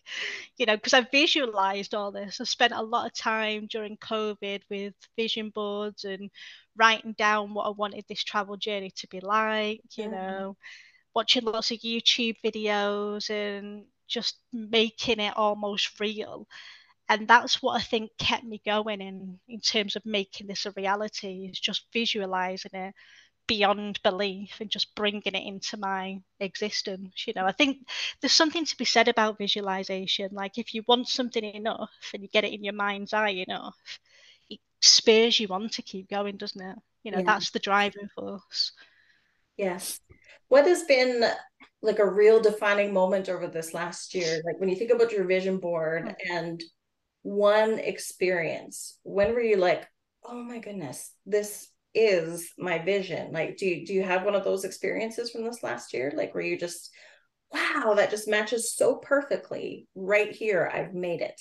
you 0.57 0.65
know, 0.65 0.75
because 0.75 0.93
I 0.93 1.07
visualized 1.09 1.95
all 1.95 2.11
this. 2.11 2.41
I 2.41 2.43
spent 2.43 2.73
a 2.73 2.81
lot 2.81 3.07
of 3.07 3.13
time 3.13 3.67
during 3.69 3.97
COVID 3.97 4.61
with 4.69 4.93
vision 5.17 5.49
boards 5.49 6.03
and 6.03 6.29
writing 6.75 7.13
down 7.17 7.53
what 7.53 7.65
I 7.65 7.69
wanted 7.69 8.03
this 8.07 8.23
travel 8.23 8.57
journey 8.57 8.91
to 8.97 9.07
be 9.07 9.19
like, 9.21 9.81
you 9.95 10.05
yeah. 10.05 10.09
know, 10.09 10.57
watching 11.15 11.45
lots 11.45 11.71
of 11.71 11.79
YouTube 11.79 12.35
videos 12.43 13.29
and 13.29 13.85
just 14.07 14.37
making 14.51 15.19
it 15.19 15.33
almost 15.37 15.99
real. 15.99 16.47
And 17.09 17.27
that's 17.27 17.61
what 17.61 17.79
I 17.79 17.83
think 17.83 18.11
kept 18.17 18.43
me 18.43 18.61
going 18.65 19.01
in 19.01 19.39
in 19.47 19.59
terms 19.59 19.95
of 19.95 20.05
making 20.05 20.47
this 20.47 20.65
a 20.65 20.71
reality 20.71 21.49
is 21.51 21.59
just 21.59 21.85
visualizing 21.91 22.71
it 22.73 22.93
beyond 23.45 24.01
belief 24.03 24.55
and 24.61 24.69
just 24.69 24.95
bringing 24.95 25.21
it 25.25 25.35
into 25.35 25.75
my 25.75 26.17
existence 26.39 27.27
you 27.27 27.33
know. 27.35 27.45
I 27.45 27.51
think 27.51 27.79
there's 28.21 28.31
something 28.31 28.65
to 28.65 28.77
be 28.77 28.85
said 28.85 29.09
about 29.09 29.37
visualization 29.37 30.29
like 30.31 30.57
if 30.57 30.73
you 30.73 30.83
want 30.87 31.09
something 31.09 31.43
enough 31.43 31.91
and 32.13 32.23
you 32.23 32.29
get 32.29 32.45
it 32.45 32.53
in 32.53 32.63
your 32.63 32.73
mind's 32.73 33.13
eye 33.13 33.43
enough 33.47 33.99
it 34.49 34.59
spurs 34.81 35.41
you 35.41 35.49
on 35.49 35.67
to 35.69 35.81
keep 35.81 36.09
going 36.09 36.37
doesn't 36.37 36.61
it? 36.61 36.77
You 37.03 37.11
know 37.11 37.19
yeah. 37.19 37.25
that's 37.25 37.51
the 37.51 37.59
driving 37.59 38.07
force. 38.15 38.71
Yes. 39.57 39.99
What 40.47 40.65
has 40.65 40.83
been 40.83 41.25
like 41.81 41.99
a 41.99 42.09
real 42.09 42.41
defining 42.41 42.93
moment 42.93 43.29
over 43.29 43.47
this 43.47 43.73
last 43.73 44.13
year? 44.13 44.41
Like 44.45 44.59
when 44.59 44.69
you 44.69 44.75
think 44.75 44.91
about 44.91 45.11
your 45.11 45.25
vision 45.25 45.57
board 45.57 46.05
mm. 46.05 46.15
and 46.31 46.63
one 47.23 47.79
experience. 47.79 48.99
When 49.03 49.33
were 49.33 49.41
you 49.41 49.57
like 49.57 49.87
oh 50.25 50.41
my 50.41 50.59
goodness 50.59 51.11
this 51.25 51.69
is 51.95 52.51
my 52.57 52.79
vision. 52.79 53.31
Like 53.31 53.57
do 53.57 53.65
you 53.65 53.85
do 53.85 53.93
you 53.93 54.03
have 54.03 54.23
one 54.23 54.35
of 54.35 54.43
those 54.43 54.63
experiences 54.63 55.31
from 55.31 55.43
this 55.43 55.63
last 55.63 55.93
year? 55.93 56.13
Like 56.15 56.33
where 56.33 56.43
you 56.43 56.57
just 56.57 56.91
wow 57.51 57.93
that 57.95 58.09
just 58.09 58.27
matches 58.27 58.75
so 58.75 58.95
perfectly 58.95 59.87
right 59.95 60.31
here. 60.31 60.69
I've 60.71 60.93
made 60.93 61.21
it 61.21 61.39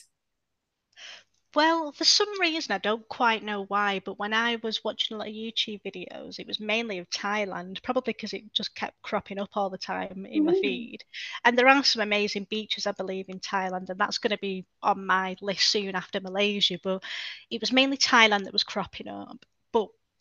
well, 1.55 1.93
for 1.93 2.05
some 2.05 2.41
reason, 2.41 2.73
I 2.73 2.79
don't 2.79 3.07
quite 3.09 3.43
know 3.43 3.65
why, 3.65 4.01
but 4.05 4.19
when 4.19 4.33
I 4.33 4.57
was 4.63 4.83
watching 4.85 5.15
a 5.15 5.19
lot 5.19 5.29
of 5.29 5.35
YouTube 5.35 5.83
videos, 5.83 6.39
it 6.39 6.47
was 6.47 6.61
mainly 6.61 6.99
of 6.99 7.11
Thailand, 7.11 7.83
probably 7.83 8.15
because 8.15 8.33
it 8.33 8.53
just 8.55 8.75
kept 8.75 9.01
cropping 9.03 9.39
up 9.39 9.51
all 9.55 9.69
the 9.71 9.79
time 9.79 10.27
in 10.31 10.45
my 10.45 10.55
feed. 10.55 11.05
And 11.45 11.59
there 11.59 11.69
are 11.69 11.85
some 11.85 12.03
amazing 12.03 12.47
beaches, 12.51 12.87
I 12.87 12.93
believe, 12.93 13.27
in 13.29 13.41
Thailand, 13.41 13.91
and 13.91 13.99
that's 13.99 14.19
going 14.19 14.31
to 14.31 14.39
be 14.39 14.65
on 14.83 15.05
my 15.07 15.37
list 15.43 15.69
soon 15.69 15.95
after 15.95 16.21
Malaysia. 16.21 16.79
But 16.83 17.03
it 17.51 17.61
was 17.61 17.73
mainly 17.73 17.99
Thailand 17.99 18.45
that 18.45 18.53
was 18.53 18.65
cropping 18.65 19.09
up. 19.09 19.45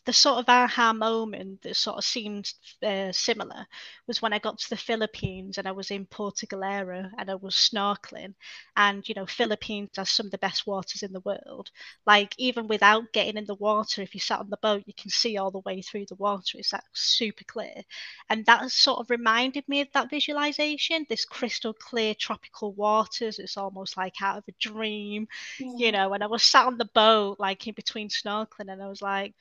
The 0.06 0.14
sort 0.14 0.40
of 0.40 0.46
aha 0.50 0.94
moment 0.94 1.62
that 1.62 1.76
sort 1.76 1.98
of 1.98 2.04
seemed 2.04 2.52
uh, 2.82 3.12
similar 3.12 3.68
was 4.08 4.20
when 4.22 4.34
I 4.34 4.40
got 4.40 4.58
to 4.58 4.70
the 4.70 4.78
Philippines 4.78 5.58
and 5.58 5.68
I 5.68 5.72
was 5.72 5.92
in 5.92 6.08
Puerto 6.08 6.48
Galera 6.48 7.12
and 7.20 7.30
I 7.30 7.36
was 7.36 7.54
snorkeling. 7.54 8.34
And, 8.76 9.08
you 9.08 9.14
know, 9.14 9.28
Philippines 9.28 9.92
has 9.98 10.10
some 10.10 10.26
of 10.26 10.32
the 10.32 10.40
best 10.40 10.66
waters 10.66 11.04
in 11.04 11.14
the 11.14 11.20
world. 11.20 11.70
Like, 12.08 12.34
even 12.40 12.68
without 12.68 13.14
getting 13.14 13.38
in 13.38 13.46
the 13.46 13.56
water, 13.56 14.02
if 14.02 14.16
you 14.16 14.20
sat 14.20 14.40
on 14.40 14.50
the 14.50 14.58
boat, 14.58 14.84
you 14.88 14.94
can 14.98 15.12
see 15.12 15.38
all 15.38 15.52
the 15.52 15.60
way 15.60 15.82
through 15.84 16.08
the 16.08 16.16
water. 16.16 16.58
It's 16.58 16.74
like 16.74 16.82
super 16.94 17.44
clear. 17.44 17.84
And 18.30 18.44
that 18.48 18.72
sort 18.72 19.00
of 19.00 19.10
reminded 19.12 19.70
me 19.70 19.82
of 19.82 19.88
that 19.94 20.10
visualization 20.10 21.06
this 21.10 21.26
crystal 21.26 21.74
clear 21.74 22.16
tropical 22.16 22.74
waters. 22.74 23.40
It's 23.40 23.58
almost 23.58 23.98
like 23.98 24.16
out 24.22 24.38
of 24.38 24.44
a 24.48 24.54
dream, 24.60 25.28
yeah. 25.60 25.74
you 25.78 25.92
know. 25.92 26.14
And 26.14 26.24
I 26.24 26.28
was 26.28 26.44
sat 26.44 26.66
on 26.66 26.78
the 26.78 26.90
boat, 26.94 27.40
like 27.40 27.68
in 27.68 27.74
between 27.74 28.10
snorkeling, 28.10 28.70
and 28.72 28.82
I 28.82 28.88
was 28.88 29.02
like, 29.02 29.36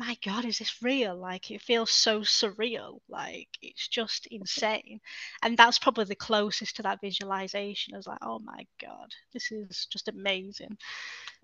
my 0.00 0.16
god 0.24 0.46
is 0.46 0.58
this 0.58 0.82
real? 0.82 1.14
Like 1.14 1.50
it 1.50 1.60
feels 1.60 1.90
so 1.90 2.20
surreal. 2.22 3.00
Like 3.08 3.48
it's 3.60 3.86
just 3.86 4.26
insane. 4.30 5.00
And 5.42 5.58
that's 5.58 5.78
probably 5.78 6.06
the 6.06 6.14
closest 6.14 6.76
to 6.76 6.82
that 6.82 7.02
visualization. 7.02 7.94
As 7.94 8.06
like 8.06 8.18
oh 8.22 8.38
my 8.38 8.66
god 8.80 9.10
this 9.34 9.52
is 9.52 9.86
just 9.92 10.08
amazing. 10.08 10.78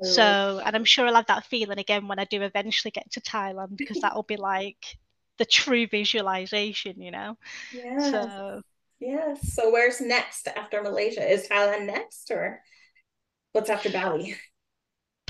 So 0.01 0.63
and 0.65 0.75
i'm 0.75 0.85
sure 0.85 1.07
i'll 1.07 1.15
have 1.15 1.27
that 1.27 1.47
feeling 1.47 1.79
again 1.79 2.09
when 2.09 2.19
i 2.19 2.25
do 2.25 2.43
eventually 2.43 2.93
get 2.93 3.11
to 3.13 3.21
thailand 3.21 3.77
because 3.77 3.99
that'll 4.03 4.23
be 4.23 4.37
like 4.37 4.97
the 5.39 5.45
true 5.45 5.87
visualization 5.87 7.01
you 7.03 7.11
know? 7.11 7.37
Yeah 7.73 8.11
so 8.11 8.63
yes. 9.01 9.53
So 9.55 9.71
where's 9.71 10.01
next 10.01 10.49
after 10.49 10.83
malaysia? 10.83 11.31
Is 11.31 11.47
thailand 11.47 11.87
next 11.87 12.31
or 12.31 12.63
what's 13.53 13.69
after 13.69 13.91
bali 13.91 14.37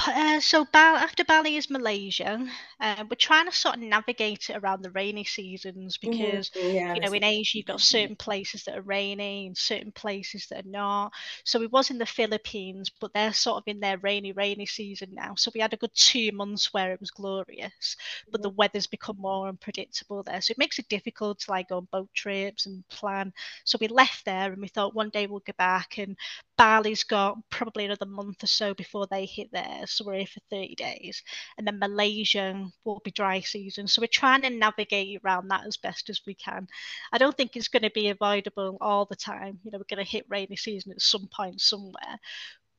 uh, 0.07 0.40
so 0.40 0.66
after 0.74 1.24
Bali 1.24 1.57
is 1.57 1.70
Malaysia. 1.70 2.47
Uh, 2.78 3.05
we're 3.09 3.16
trying 3.16 3.47
to 3.47 3.57
sort 3.57 3.76
of 3.76 3.80
navigate 3.80 4.51
it 4.51 4.57
around 4.57 4.82
the 4.82 4.90
rainy 4.90 5.24
seasons 5.24 5.97
mm-hmm. 5.97 6.11
because 6.11 6.51
mm-hmm. 6.51 6.74
yeah, 6.74 6.94
you 6.94 7.01
know 7.01 7.12
in 7.12 7.24
Asia 7.24 7.59
you've 7.59 7.66
got 7.66 7.80
certain 7.80 8.16
places 8.16 8.64
that 8.64 8.76
are 8.76 8.82
rainy 8.82 9.47
and 9.47 9.57
certain 9.57 9.92
places 9.92 10.47
that 10.49 10.64
are 10.64 10.68
not. 10.68 11.12
So 11.44 11.59
we 11.59 11.66
was 11.68 11.90
in 11.90 11.99
the 11.99 12.07
Philippines, 12.07 12.90
but 13.01 13.12
they're 13.14 13.32
sort 13.32 13.59
of 13.59 13.64
in 13.66 13.80
their 13.80 13.99
rainy 13.99 14.32
rainy 14.32 14.66
season 14.66 15.11
now. 15.12 15.34
So 15.36 15.51
we 15.55 15.61
had 15.61 15.72
a 15.72 15.78
good 15.78 15.94
two 15.94 16.30
months 16.32 16.72
where 16.74 16.92
it 16.92 17.01
was 17.01 17.11
glorious, 17.11 17.97
but 18.30 18.42
the 18.42 18.51
weather's 18.51 18.86
become 18.86 19.16
more 19.18 19.49
unpredictable 19.49 20.22
there. 20.22 20.40
So 20.42 20.53
it 20.53 20.59
makes 20.59 20.78
it 20.78 20.88
difficult 20.88 21.40
to 21.40 21.51
like 21.51 21.68
go 21.70 21.78
on 21.78 21.88
boat 21.90 22.11
trips 22.14 22.66
and 22.66 22.86
plan. 22.88 23.32
So 23.64 23.78
we 23.80 23.88
left 23.88 24.24
there 24.24 24.53
and 24.53 24.61
we 24.61 24.68
thought 24.68 24.94
one 24.94 25.11
day 25.11 25.26
we'll 25.26 25.40
go 25.40 25.55
back 25.57 25.99
and 25.99 26.16
Bali's 26.57 27.05
got 27.05 27.36
probably 27.51 27.84
another 27.84 28.07
month 28.07 28.42
or 28.42 28.47
so 28.47 28.74
before 28.74 29.07
they 29.07 29.26
hit 29.26 29.53
theirs. 29.53 29.86
So 29.87 30.05
we're 30.05 30.14
here 30.14 30.26
for 30.26 30.41
30 30.51 30.74
days. 30.74 31.22
And 31.59 31.66
then 31.66 31.78
Malaysia 31.78 32.66
will 32.84 33.01
be 33.05 33.11
dry 33.11 33.41
season. 33.41 33.87
So 33.87 34.01
we're 34.01 34.09
trying 34.09 34.43
to 34.43 34.51
navigate 34.51 35.20
around 35.24 35.49
that 35.49 35.66
as 35.66 35.76
best 35.76 36.11
as 36.11 36.20
we 36.26 36.34
can. 36.34 36.66
I 37.12 37.18
don't 37.18 37.37
think 37.37 37.57
it's 37.57 37.68
going 37.68 37.82
to 37.82 37.91
be 37.91 38.09
avoidable 38.09 38.78
all 38.80 39.05
the 39.05 39.16
time. 39.16 39.59
You 39.64 39.70
know, 39.70 39.78
we're 39.78 39.97
going 39.97 40.05
to 40.05 40.11
hit 40.11 40.26
rainy 40.28 40.57
season 40.57 40.93
at 40.93 41.01
some 41.01 41.28
point 41.34 41.61
somewhere. 41.61 42.18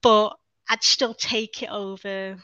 But 0.02 0.36
I'd 0.70 0.84
still 0.84 1.14
take 1.14 1.64
it 1.64 1.70
over 1.70 2.38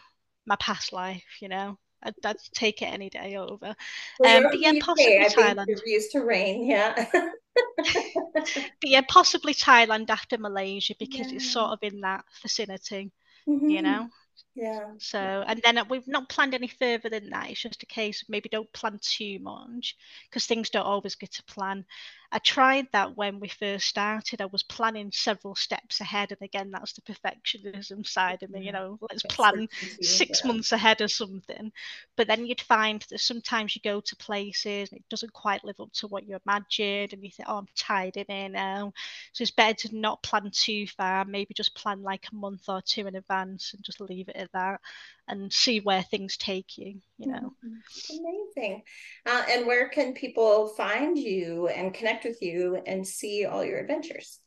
my 0.45 0.55
past 0.57 0.93
life, 0.93 1.24
you 1.41 1.49
know. 1.49 1.78
I'd, 2.03 2.16
I'd 2.24 2.38
take 2.53 2.82
it 2.82 2.86
any 2.86 3.09
day 3.09 3.36
over. 3.38 3.76
Well, 4.20 4.38
um, 4.38 4.43
but 4.43 4.59
yeah, 4.59 4.74
possibly 4.82 5.26
Thailand. 5.30 5.68
Used 5.86 6.11
to 6.11 6.20
rain, 6.20 6.66
yeah. 6.66 7.05
but 7.14 8.70
yeah, 8.84 9.01
possibly 9.07 9.53
Thailand 9.53 10.09
after 10.09 10.38
Malaysia 10.38 10.95
because 10.99 11.30
yeah. 11.30 11.36
it's 11.36 11.51
sort 11.51 11.72
of 11.72 11.80
in 11.82 12.01
that 12.01 12.26
vicinity, 12.41 13.11
mm-hmm. 13.47 13.70
you 13.70 13.82
know. 13.82 14.09
Yeah. 14.55 14.93
So, 14.97 15.17
and 15.47 15.61
then 15.63 15.77
uh, 15.77 15.86
we've 15.89 16.07
not 16.07 16.29
planned 16.29 16.53
any 16.53 16.67
further 16.67 17.09
than 17.09 17.29
that. 17.29 17.49
It's 17.49 17.61
just 17.61 17.84
a 17.84 17.88
case 17.88 18.21
of 18.21 18.29
maybe 18.29 18.49
don't 18.49 18.71
plan 18.73 18.99
too 19.01 19.39
much 19.41 19.95
because 20.29 20.45
things 20.45 20.69
don't 20.69 20.86
always 20.86 21.15
get 21.15 21.31
to 21.34 21.43
plan. 21.43 21.86
I 22.34 22.39
tried 22.39 22.88
that 22.91 23.15
when 23.15 23.39
we 23.39 23.47
first 23.47 23.88
started. 23.88 24.41
I 24.41 24.47
was 24.47 24.63
planning 24.63 25.11
several 25.13 25.55
steps 25.55 26.01
ahead, 26.01 26.31
and 26.31 26.41
again, 26.41 26.71
that's 26.71 26.93
the 26.93 27.01
perfectionism 27.03 28.05
side 28.07 28.43
of 28.43 28.49
me. 28.49 28.65
You 28.65 28.73
know, 28.73 28.97
let's 29.09 29.23
plan 29.23 29.67
six 30.01 30.43
months 30.43 30.71
ahead 30.73 31.01
or 31.01 31.07
something. 31.07 31.71
But 32.17 32.27
then 32.27 32.45
you'd 32.47 32.61
find 32.61 33.01
that 33.09 33.19
sometimes 33.21 33.75
you 33.75 33.81
go 33.84 34.01
to 34.01 34.15
places 34.17 34.91
and 34.91 34.99
it 34.99 35.09
doesn't 35.09 35.34
quite 35.34 35.63
live 35.63 35.79
up 35.79 35.93
to 35.93 36.07
what 36.07 36.27
you 36.27 36.38
imagined, 36.45 37.13
and 37.13 37.23
you 37.23 37.31
think, 37.31 37.47
"Oh, 37.49 37.59
I'm 37.59 37.67
tired 37.75 38.17
in 38.17 38.25
here 38.27 38.49
now." 38.49 38.93
So 39.34 39.43
it's 39.43 39.51
better 39.51 39.88
to 39.88 39.95
not 39.95 40.23
plan 40.23 40.49
too 40.51 40.88
far. 40.88 41.25
Maybe 41.25 41.53
just 41.53 41.75
plan 41.75 42.01
like 42.03 42.27
a 42.31 42.36
month 42.36 42.67
or 42.67 42.81
two 42.81 43.07
in 43.07 43.15
advance 43.15 43.73
and 43.73 43.84
just 43.84 44.01
leave 44.01 44.29
it 44.29 44.36
at 44.36 44.51
that 44.53 44.81
and 45.28 45.51
see 45.51 45.80
where 45.80 46.03
things 46.03 46.38
take 46.38 46.78
you 46.78 46.99
you 47.17 47.32
know 47.32 47.53
mm-hmm. 47.65 48.19
amazing 48.19 48.84
uh, 49.26 49.43
and 49.49 49.65
where 49.65 49.89
can 49.89 50.13
people 50.13 50.67
find 50.69 51.17
you 51.17 51.67
and 51.67 51.93
connect 51.93 52.26
with 52.26 52.41
you 52.41 52.82
and 52.86 53.07
see 53.07 53.45
all 53.45 53.63
your 53.63 53.80
adventures 53.80 54.39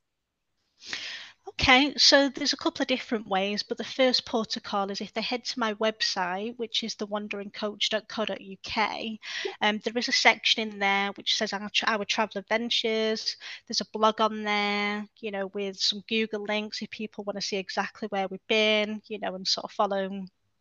Okay, 1.49 1.95
so 1.97 2.29
there's 2.29 2.53
a 2.53 2.57
couple 2.57 2.83
of 2.83 2.89
different 2.89 3.29
ways, 3.29 3.63
but 3.63 3.79
the 3.79 3.85
first 3.85 4.27
protocol 4.27 4.91
is 4.91 5.01
if 5.01 5.15
they 5.15 5.21
head 5.21 5.45
to 5.45 5.61
my 5.61 5.75
website, 5.75 6.59
which 6.59 6.83
is 6.83 6.97
thewanderingcoach.co.uk, 6.97 9.19
um, 9.61 9.81
there 9.85 9.97
is 9.97 10.09
a 10.09 10.13
section 10.13 10.69
in 10.69 10.81
there 10.81 11.13
which 11.13 11.37
says 11.37 11.53
our, 11.53 11.71
our 11.87 12.05
travel 12.05 12.41
adventures. 12.41 13.37
There's 13.67 13.81
a 13.81 13.87
blog 13.93 14.21
on 14.21 14.43
there, 14.43 15.07
you 15.21 15.31
know, 15.31 15.47
with 15.55 15.79
some 15.79 16.03
Google 16.09 16.43
links 16.43 16.83
if 16.83 16.91
people 16.91 17.23
want 17.23 17.37
to 17.37 17.43
see 17.43 17.59
exactly 17.59 18.09
where 18.09 18.27
we've 18.29 18.41
been, 18.49 19.01
you 19.07 19.21
know, 19.21 19.37
and 19.37 19.47
sort 19.47 19.65
of 19.65 19.71
follow 19.71 20.11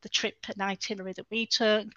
the 0.06 0.10
trip 0.10 0.38
and 0.47 0.62
itinerary 0.62 1.14
that 1.14 1.26
we 1.32 1.47
took. 1.47 1.88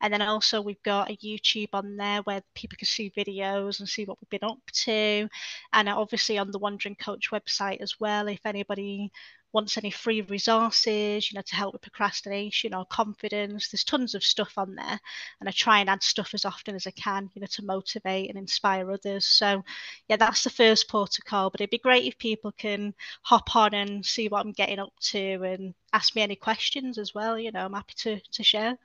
And 0.00 0.12
then 0.12 0.22
also 0.22 0.62
we've 0.62 0.82
got 0.82 1.10
a 1.10 1.16
YouTube 1.16 1.68
on 1.74 1.96
there 1.96 2.22
where 2.22 2.42
people 2.54 2.78
can 2.78 2.86
see 2.86 3.12
videos 3.14 3.78
and 3.78 3.88
see 3.88 4.06
what 4.06 4.16
we've 4.20 4.40
been 4.40 4.48
up 4.48 4.58
to. 4.84 5.28
And 5.74 5.88
obviously 5.90 6.38
on 6.38 6.50
the 6.50 6.58
Wandering 6.58 6.96
Coach 6.96 7.30
website 7.30 7.82
as 7.82 8.00
well, 8.00 8.26
if 8.28 8.40
anybody 8.46 9.12
wants 9.52 9.78
any 9.78 9.90
free 9.90 10.20
resources, 10.22 11.30
you 11.30 11.36
know, 11.36 11.42
to 11.42 11.56
help 11.56 11.72
with 11.72 11.82
procrastination 11.82 12.74
or 12.74 12.84
confidence. 12.86 13.68
There's 13.68 13.84
tons 13.84 14.14
of 14.14 14.22
stuff 14.22 14.52
on 14.56 14.74
there. 14.74 15.00
And 15.40 15.48
I 15.48 15.52
try 15.52 15.80
and 15.80 15.88
add 15.88 16.02
stuff 16.02 16.34
as 16.34 16.44
often 16.44 16.74
as 16.74 16.86
I 16.86 16.90
can, 16.90 17.30
you 17.34 17.40
know, 17.40 17.46
to 17.52 17.64
motivate 17.64 18.28
and 18.28 18.38
inspire 18.38 18.90
others. 18.90 19.26
So, 19.26 19.64
yeah, 20.08 20.16
that's 20.16 20.44
the 20.44 20.50
first 20.50 20.88
protocol. 20.88 21.50
But 21.50 21.60
it'd 21.60 21.70
be 21.70 21.78
great 21.78 22.04
if 22.04 22.18
people 22.18 22.52
can 22.52 22.94
hop 23.22 23.56
on 23.56 23.74
and 23.74 24.04
see 24.04 24.28
what 24.28 24.44
I'm 24.44 24.52
getting 24.52 24.78
up 24.78 24.92
to 25.00 25.42
and 25.42 25.74
ask 25.92 26.14
me 26.14 26.22
any 26.22 26.36
questions 26.36 26.98
as 26.98 27.14
well. 27.14 27.38
You 27.38 27.52
know, 27.52 27.64
I'm 27.64 27.72
happy 27.72 27.94
to, 27.98 28.20
to 28.20 28.42
share. 28.42 28.76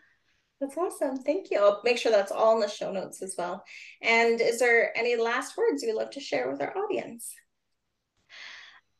That's 0.61 0.77
awesome. 0.77 1.17
Thank 1.17 1.51
you. 1.51 1.59
I'll 1.59 1.81
make 1.83 1.97
sure 1.97 2.11
that's 2.11 2.31
all 2.31 2.55
in 2.55 2.61
the 2.61 2.69
show 2.69 2.91
notes 2.91 3.21
as 3.21 3.35
well. 3.37 3.65
And 4.01 4.39
is 4.39 4.59
there 4.59 4.97
any 4.97 5.17
last 5.17 5.57
words 5.57 5.83
you'd 5.83 5.95
love 5.95 6.11
to 6.11 6.21
share 6.21 6.49
with 6.49 6.61
our 6.61 6.77
audience? 6.77 7.35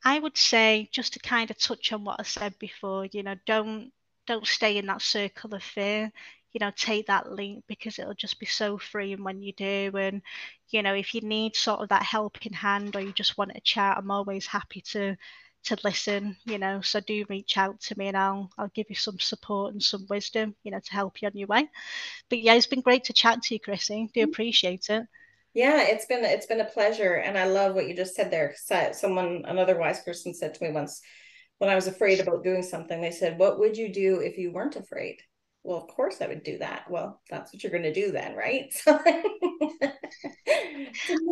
I 0.04 0.20
would 0.20 0.38
say 0.38 0.90
just 0.92 1.14
to 1.14 1.20
kind 1.20 1.50
of 1.52 1.58
touch 1.58 1.92
on 1.94 2.04
what 2.04 2.20
I 2.20 2.24
said 2.24 2.58
before, 2.60 3.06
you 3.06 3.24
know, 3.24 3.36
don't 3.46 3.92
don't 4.28 4.48
stay 4.48 4.78
in 4.78 4.86
that 4.88 5.02
circle 5.02 5.54
of 5.54 5.64
fear. 5.64 6.12
you 6.54 6.60
know, 6.60 6.72
take 6.76 7.08
that 7.08 7.32
leap 7.34 7.64
because 7.68 8.00
it'll 8.00 8.14
just 8.16 8.40
be 8.40 8.46
so 8.46 8.78
freeing 8.78 9.24
when 9.24 9.42
you 9.42 9.54
do. 9.54 9.92
And, 9.98 10.22
you 10.70 10.84
know, 10.84 10.94
if 10.94 11.14
you 11.16 11.22
need 11.22 11.56
sort 11.56 11.82
of 11.82 11.90
that 11.90 12.04
helping 12.04 12.54
hand 12.54 12.96
or 12.96 13.02
you 13.02 13.14
just 13.14 13.38
want 13.38 13.54
to 13.54 13.62
chat, 13.62 13.98
I'm 13.98 14.12
always 14.12 14.46
happy 14.48 14.82
to 14.94 15.18
to 15.66 15.78
listen, 15.84 16.38
you 16.46 16.58
know. 16.60 16.82
So 16.82 17.00
do 17.02 17.26
reach 17.30 17.58
out 17.58 17.80
to 17.82 17.98
me 17.98 18.08
and 18.10 18.18
I'll 18.18 18.52
I'll 18.58 18.70
give 18.76 18.88
you 18.90 18.96
some 18.96 19.20
support 19.20 19.74
and 19.74 19.84
some 19.84 20.06
wisdom, 20.10 20.56
you 20.64 20.72
know, 20.72 20.80
to 20.80 20.94
help 20.94 21.22
you 21.22 21.28
on 21.30 21.38
your 21.38 21.48
way. 21.48 21.70
But 22.30 22.40
yeah, 22.42 22.56
it's 22.56 22.68
been 22.68 22.82
great 22.82 23.06
to 23.06 23.14
chat 23.14 23.44
to 23.44 23.56
you, 23.56 23.60
Chrissy. 23.62 24.10
Do 24.14 24.22
mm. 24.22 24.24
appreciate 24.26 24.90
it. 24.90 25.08
Yeah, 25.54 25.84
it's 25.84 26.06
been 26.06 26.26
it's 26.26 26.48
been 26.48 26.62
a 26.62 26.66
pleasure, 26.66 27.14
and 27.16 27.38
I 27.38 27.46
love 27.46 27.76
what 27.76 27.88
you 27.88 27.96
just 27.96 28.16
said 28.16 28.32
there. 28.32 28.56
Someone, 28.94 29.44
another 29.46 29.78
wise 29.78 30.02
person, 30.02 30.34
said 30.34 30.54
to 30.56 30.64
me 30.64 30.72
once 30.72 31.02
when 31.60 31.70
I 31.70 31.76
was 31.76 31.88
afraid 31.88 32.20
about 32.20 32.44
doing 32.44 32.64
something. 32.64 33.02
They 33.02 33.12
said, 33.12 33.38
"What 33.38 33.60
would 33.60 33.78
you 33.78 33.94
do 33.94 34.20
if 34.20 34.38
you 34.38 34.52
weren't 34.52 34.76
afraid?" 34.76 35.22
Well, 35.64 35.78
of 35.78 35.88
course 35.88 36.22
I 36.22 36.28
would 36.28 36.44
do 36.44 36.58
that. 36.58 36.90
Well, 36.90 37.22
that's 37.30 37.54
what 37.54 37.64
you're 37.64 37.72
going 37.72 37.84
to 37.84 37.94
do 37.94 38.12
then, 38.12 38.36
right? 38.36 38.74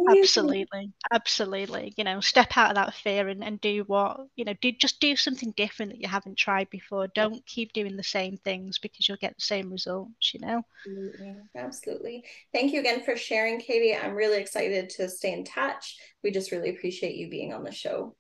absolutely. 0.10 0.94
Absolutely. 1.12 1.94
You 1.98 2.06
know, 2.06 2.22
step 2.22 2.56
out 2.56 2.70
of 2.70 2.76
that 2.76 2.94
fear 2.94 3.28
and, 3.28 3.44
and 3.44 3.60
do 3.60 3.84
what, 3.88 4.22
you 4.38 4.46
know, 4.46 4.54
do 4.62 4.72
just 4.72 5.02
do 5.02 5.18
something 5.18 5.54
different 5.58 5.92
that 5.92 6.02
you 6.02 6.08
haven't 6.08 6.38
tried 6.38 6.70
before. 6.70 7.08
Don't 7.08 7.46
keep 7.46 7.74
doing 7.74 7.98
the 7.98 8.04
same 8.04 8.38
things 8.38 8.80
because 8.80 9.08
you'll 9.08 9.18
get 9.18 9.36
the 9.36 9.42
same 9.42 9.70
results, 9.70 10.34
you 10.34 10.40
know? 10.40 10.64
Absolutely. 10.86 11.36
Absolutely. 11.56 12.24
Thank 12.54 12.72
you 12.72 12.80
again 12.80 13.04
for 13.04 13.18
sharing, 13.18 13.60
Katy. 13.60 13.96
I'm 13.96 14.16
really 14.16 14.40
excited 14.40 14.90
to 14.92 15.10
stay 15.10 15.34
in 15.34 15.44
touch. 15.44 15.98
We 16.24 16.32
just 16.32 16.52
really 16.52 16.70
appreciate 16.70 17.16
you 17.16 17.30
being 17.30 17.54
on 17.54 17.64
the 17.64 17.72
show. 17.72 18.16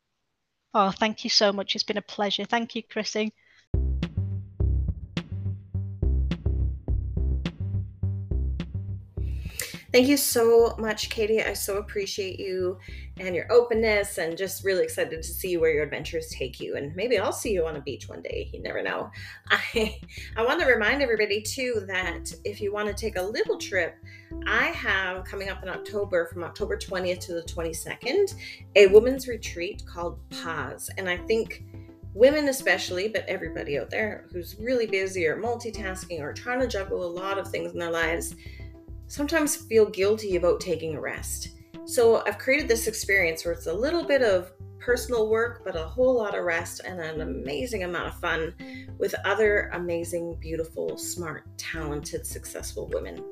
Oh, 0.73 0.91
thank 0.91 1.23
you 1.23 1.29
so 1.29 1.51
much. 1.51 1.75
It's 1.75 1.83
been 1.83 1.97
a 1.97 2.01
pleasure. 2.01 2.45
Thank 2.45 2.75
you, 2.75 2.83
Chrissy. 2.83 3.33
Thank 9.91 10.07
you 10.07 10.15
so 10.15 10.73
much, 10.79 11.09
Katy. 11.09 11.41
I 11.43 11.51
so 11.51 11.77
appreciate 11.77 12.39
you 12.39 12.79
and 13.19 13.35
your 13.35 13.51
openness, 13.51 14.19
and 14.19 14.37
just 14.37 14.63
really 14.63 14.85
excited 14.85 15.21
to 15.21 15.27
see 15.27 15.57
where 15.57 15.73
your 15.73 15.83
adventures 15.83 16.29
take 16.29 16.61
you. 16.61 16.77
And 16.77 16.95
maybe 16.95 17.19
I'll 17.19 17.33
see 17.33 17.51
you 17.51 17.65
on 17.65 17.75
a 17.75 17.81
beach 17.81 18.07
one 18.07 18.21
day. 18.21 18.49
You 18.53 18.61
never 18.61 18.81
know. 18.81 19.11
I 19.49 19.99
I 20.37 20.45
want 20.45 20.61
to 20.61 20.65
remind 20.65 21.01
everybody 21.01 21.41
too 21.41 21.83
that 21.87 22.33
if 22.45 22.61
you 22.61 22.71
want 22.71 22.87
to 22.87 22.93
take 22.93 23.17
a 23.17 23.21
little 23.21 23.57
trip, 23.57 23.95
I 24.47 24.67
have 24.67 25.25
coming 25.25 25.49
up 25.49 25.61
in 25.61 25.67
October, 25.67 26.27
from 26.27 26.45
October 26.45 26.77
20th 26.77 27.19
to 27.25 27.33
the 27.33 27.43
22nd, 27.43 28.33
a 28.77 28.87
women's 28.87 29.27
retreat 29.27 29.83
called 29.85 30.19
Pause, 30.29 30.89
and 30.97 31.09
I 31.09 31.17
think 31.17 31.65
women 32.13 32.49
especially 32.49 33.07
but 33.07 33.25
everybody 33.27 33.79
out 33.79 33.89
there 33.89 34.25
who's 34.33 34.57
really 34.59 34.85
busy 34.85 35.25
or 35.25 35.37
multitasking 35.37 36.19
or 36.19 36.33
trying 36.33 36.59
to 36.59 36.67
juggle 36.67 37.05
a 37.05 37.07
lot 37.07 37.37
of 37.37 37.47
things 37.47 37.71
in 37.71 37.79
their 37.79 37.89
lives 37.89 38.35
sometimes 39.11 39.57
feel 39.57 39.85
guilty 39.87 40.37
about 40.37 40.61
taking 40.61 40.95
a 40.95 41.01
rest. 41.01 41.49
So 41.85 42.23
I've 42.25 42.37
created 42.37 42.69
this 42.69 42.87
experience 42.87 43.43
where 43.43 43.53
it's 43.53 43.67
a 43.67 43.73
little 43.73 44.05
bit 44.05 44.21
of 44.21 44.53
personal 44.81 45.29
work, 45.29 45.61
but 45.63 45.75
a 45.75 45.83
whole 45.83 46.15
lot 46.15 46.37
of 46.37 46.43
rest 46.43 46.81
and 46.83 46.99
an 46.99 47.21
amazing 47.21 47.83
amount 47.83 48.07
of 48.07 48.19
fun 48.19 48.53
with 48.97 49.13
other 49.25 49.69
amazing, 49.73 50.35
beautiful, 50.41 50.97
smart, 50.97 51.45
talented, 51.57 52.25
successful 52.25 52.89
women. 52.93 53.23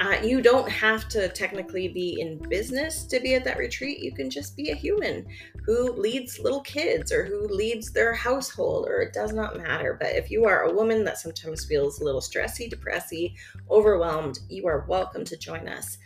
Uh, 0.00 0.16
you 0.22 0.42
don't 0.42 0.68
have 0.68 1.08
to 1.08 1.28
technically 1.28 1.88
be 1.88 2.20
in 2.20 2.38
business 2.48 3.04
to 3.04 3.20
be 3.20 3.34
at 3.34 3.44
that 3.44 3.58
retreat. 3.58 4.00
You 4.00 4.12
can 4.12 4.28
just 4.28 4.56
be 4.56 4.70
a 4.70 4.74
human 4.74 5.26
who 5.64 5.92
leads 5.92 6.38
little 6.38 6.62
kids 6.62 7.12
or 7.12 7.24
who 7.24 7.46
leads 7.46 7.92
their 7.92 8.12
household, 8.12 8.86
or 8.88 9.00
it 9.00 9.12
does 9.12 9.32
not 9.32 9.56
matter. 9.56 9.96
But 9.98 10.14
if 10.16 10.30
you 10.30 10.44
are 10.46 10.62
a 10.62 10.72
woman 10.72 11.04
that 11.04 11.18
sometimes 11.18 11.64
feels 11.64 12.00
a 12.00 12.04
little 12.04 12.20
stressy, 12.20 12.72
depressy, 12.72 13.34
overwhelmed, 13.70 14.40
you 14.48 14.66
are 14.66 14.86
welcome 14.88 15.24
to 15.24 15.36
join 15.36 15.68
us. 15.68 15.98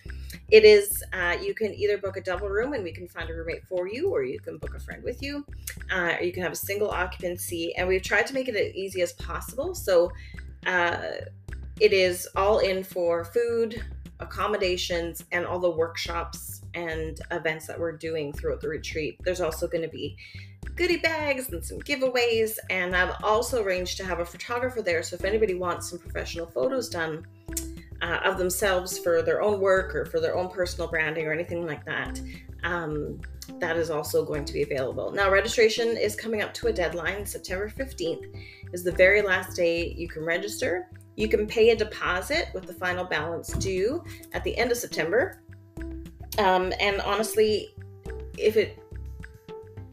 It 0.50 0.64
is, 0.64 1.02
uh, 1.12 1.36
you 1.42 1.54
can 1.54 1.74
either 1.74 1.98
book 1.98 2.16
a 2.16 2.20
double 2.20 2.48
room 2.48 2.72
and 2.72 2.84
we 2.84 2.92
can 2.92 3.08
find 3.08 3.28
a 3.30 3.34
roommate 3.34 3.64
for 3.68 3.88
you, 3.88 4.10
or 4.10 4.22
you 4.22 4.40
can 4.40 4.58
book 4.58 4.74
a 4.74 4.80
friend 4.80 5.02
with 5.02 5.22
you, 5.22 5.44
uh, 5.92 6.14
or 6.18 6.22
you 6.22 6.32
can 6.32 6.42
have 6.42 6.52
a 6.52 6.56
single 6.56 6.90
occupancy. 6.90 7.74
And 7.76 7.88
we've 7.88 8.02
tried 8.02 8.26
to 8.28 8.34
make 8.34 8.48
it 8.48 8.56
as 8.56 8.74
easy 8.74 9.02
as 9.02 9.12
possible. 9.14 9.74
So 9.74 10.10
uh, 10.66 10.98
it 11.80 11.92
is 11.92 12.28
all 12.36 12.58
in 12.60 12.84
for 12.84 13.24
food, 13.24 13.82
accommodations, 14.20 15.24
and 15.32 15.44
all 15.44 15.58
the 15.58 15.70
workshops 15.70 16.62
and 16.74 17.20
events 17.30 17.66
that 17.66 17.78
we're 17.78 17.96
doing 17.96 18.32
throughout 18.32 18.60
the 18.60 18.68
retreat. 18.68 19.18
There's 19.24 19.40
also 19.40 19.66
going 19.66 19.82
to 19.82 19.88
be 19.88 20.16
goodie 20.76 20.96
bags 20.96 21.52
and 21.52 21.64
some 21.64 21.78
giveaways. 21.80 22.58
And 22.70 22.96
I've 22.96 23.14
also 23.22 23.62
arranged 23.62 23.96
to 23.98 24.04
have 24.04 24.20
a 24.20 24.24
photographer 24.24 24.82
there. 24.82 25.02
So 25.02 25.14
if 25.14 25.24
anybody 25.24 25.54
wants 25.54 25.90
some 25.90 25.98
professional 25.98 26.46
photos 26.46 26.88
done, 26.88 27.26
uh, 28.04 28.20
of 28.24 28.36
themselves 28.36 28.98
for 28.98 29.22
their 29.22 29.40
own 29.40 29.60
work 29.60 29.94
or 29.94 30.04
for 30.04 30.20
their 30.20 30.36
own 30.36 30.50
personal 30.50 30.86
branding 30.88 31.26
or 31.26 31.32
anything 31.32 31.66
like 31.66 31.84
that, 31.86 32.20
um, 32.62 33.18
that 33.58 33.76
is 33.78 33.88
also 33.88 34.24
going 34.24 34.44
to 34.44 34.52
be 34.52 34.62
available. 34.62 35.10
Now, 35.10 35.30
registration 35.30 35.96
is 35.96 36.14
coming 36.14 36.42
up 36.42 36.52
to 36.54 36.66
a 36.66 36.72
deadline. 36.72 37.24
September 37.24 37.70
15th 37.70 38.26
is 38.74 38.84
the 38.84 38.92
very 38.92 39.22
last 39.22 39.56
day 39.56 39.94
you 39.96 40.06
can 40.06 40.22
register. 40.22 40.90
You 41.16 41.28
can 41.28 41.46
pay 41.46 41.70
a 41.70 41.76
deposit 41.76 42.48
with 42.52 42.66
the 42.66 42.74
final 42.74 43.04
balance 43.04 43.54
due 43.54 44.04
at 44.34 44.44
the 44.44 44.54
end 44.58 44.70
of 44.70 44.76
September. 44.76 45.40
Um, 46.38 46.72
and 46.80 47.00
honestly, 47.00 47.74
if 48.36 48.58
it 48.58 48.78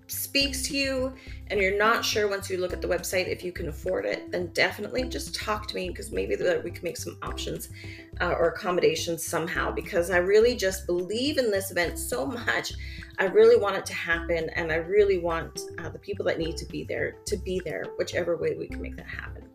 speaks 0.08 0.64
to 0.64 0.76
you 0.76 1.14
and 1.52 1.60
you're 1.60 1.78
not 1.78 2.06
sure 2.06 2.30
once 2.30 2.50
you 2.50 2.58
look 2.58 2.72
at 2.72 2.82
the 2.82 2.88
website 2.88 3.28
if 3.28 3.44
you 3.44 3.52
can 3.52 3.68
afford 3.68 4.06
it, 4.06 4.32
then 4.32 4.48
definitely 4.54 5.04
just 5.04 5.36
talk 5.36 5.68
to 5.68 5.76
me 5.76 5.90
because 5.90 6.10
maybe 6.10 6.38
we 6.64 6.72
can 6.72 6.84
make 6.84 6.96
some 6.96 7.18
options 7.22 7.70
uh, 8.22 8.32
or 8.32 8.48
accommodations 8.48 9.22
somehow. 9.22 9.70
Because 9.70 10.10
I 10.10 10.18
really 10.18 10.56
just 10.56 10.88
believe 10.88 11.38
in 11.38 11.52
this 11.52 11.70
event 11.70 12.00
so 12.00 12.26
much. 12.26 12.74
I 13.20 13.26
really 13.26 13.58
want 13.58 13.76
it 13.76 13.86
to 13.88 13.94
happen, 13.94 14.50
and 14.56 14.72
I 14.72 14.76
really 14.76 15.20
want 15.20 15.60
uh, 15.78 15.90
the 15.90 16.00
people 16.00 16.24
that 16.26 16.40
need 16.40 16.56
to 16.56 16.66
be 16.66 16.86
there 16.86 17.18
to 17.26 17.36
be 17.36 17.62
there, 17.66 17.86
whichever 17.98 18.38
way 18.38 18.56
we 18.58 18.68
can 18.68 18.82
make 18.82 18.96
that 18.96 19.08
happen. 19.08 19.50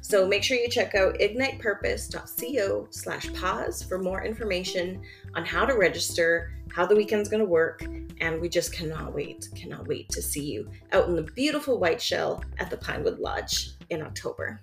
So 0.00 0.26
make 0.26 0.42
sure 0.42 0.56
you 0.56 0.68
check 0.68 0.94
out 0.94 1.18
ignitepurpose.co 1.18 2.88
slash 2.90 3.32
pause 3.32 3.82
for 3.82 3.98
more 3.98 4.22
information 4.22 5.02
on 5.34 5.44
how 5.44 5.64
to 5.64 5.74
register, 5.74 6.52
how 6.78 6.86
the 6.86 6.94
weekend's 6.94 7.28
going 7.28 7.42
to 7.42 7.44
work, 7.44 7.84
and 8.20 8.40
we 8.40 8.48
just 8.48 8.72
cannot 8.72 9.12
wait, 9.12 9.48
cannot 9.56 9.88
wait 9.88 10.08
to 10.10 10.22
see 10.22 10.44
you 10.44 10.70
out 10.92 11.08
in 11.08 11.16
the 11.16 11.22
beautiful 11.22 11.76
Whiteshell 11.76 12.44
at 12.60 12.70
the 12.70 12.76
Pinewood 12.76 13.18
Lodge 13.18 13.70
in 13.90 14.00
October. 14.00 14.60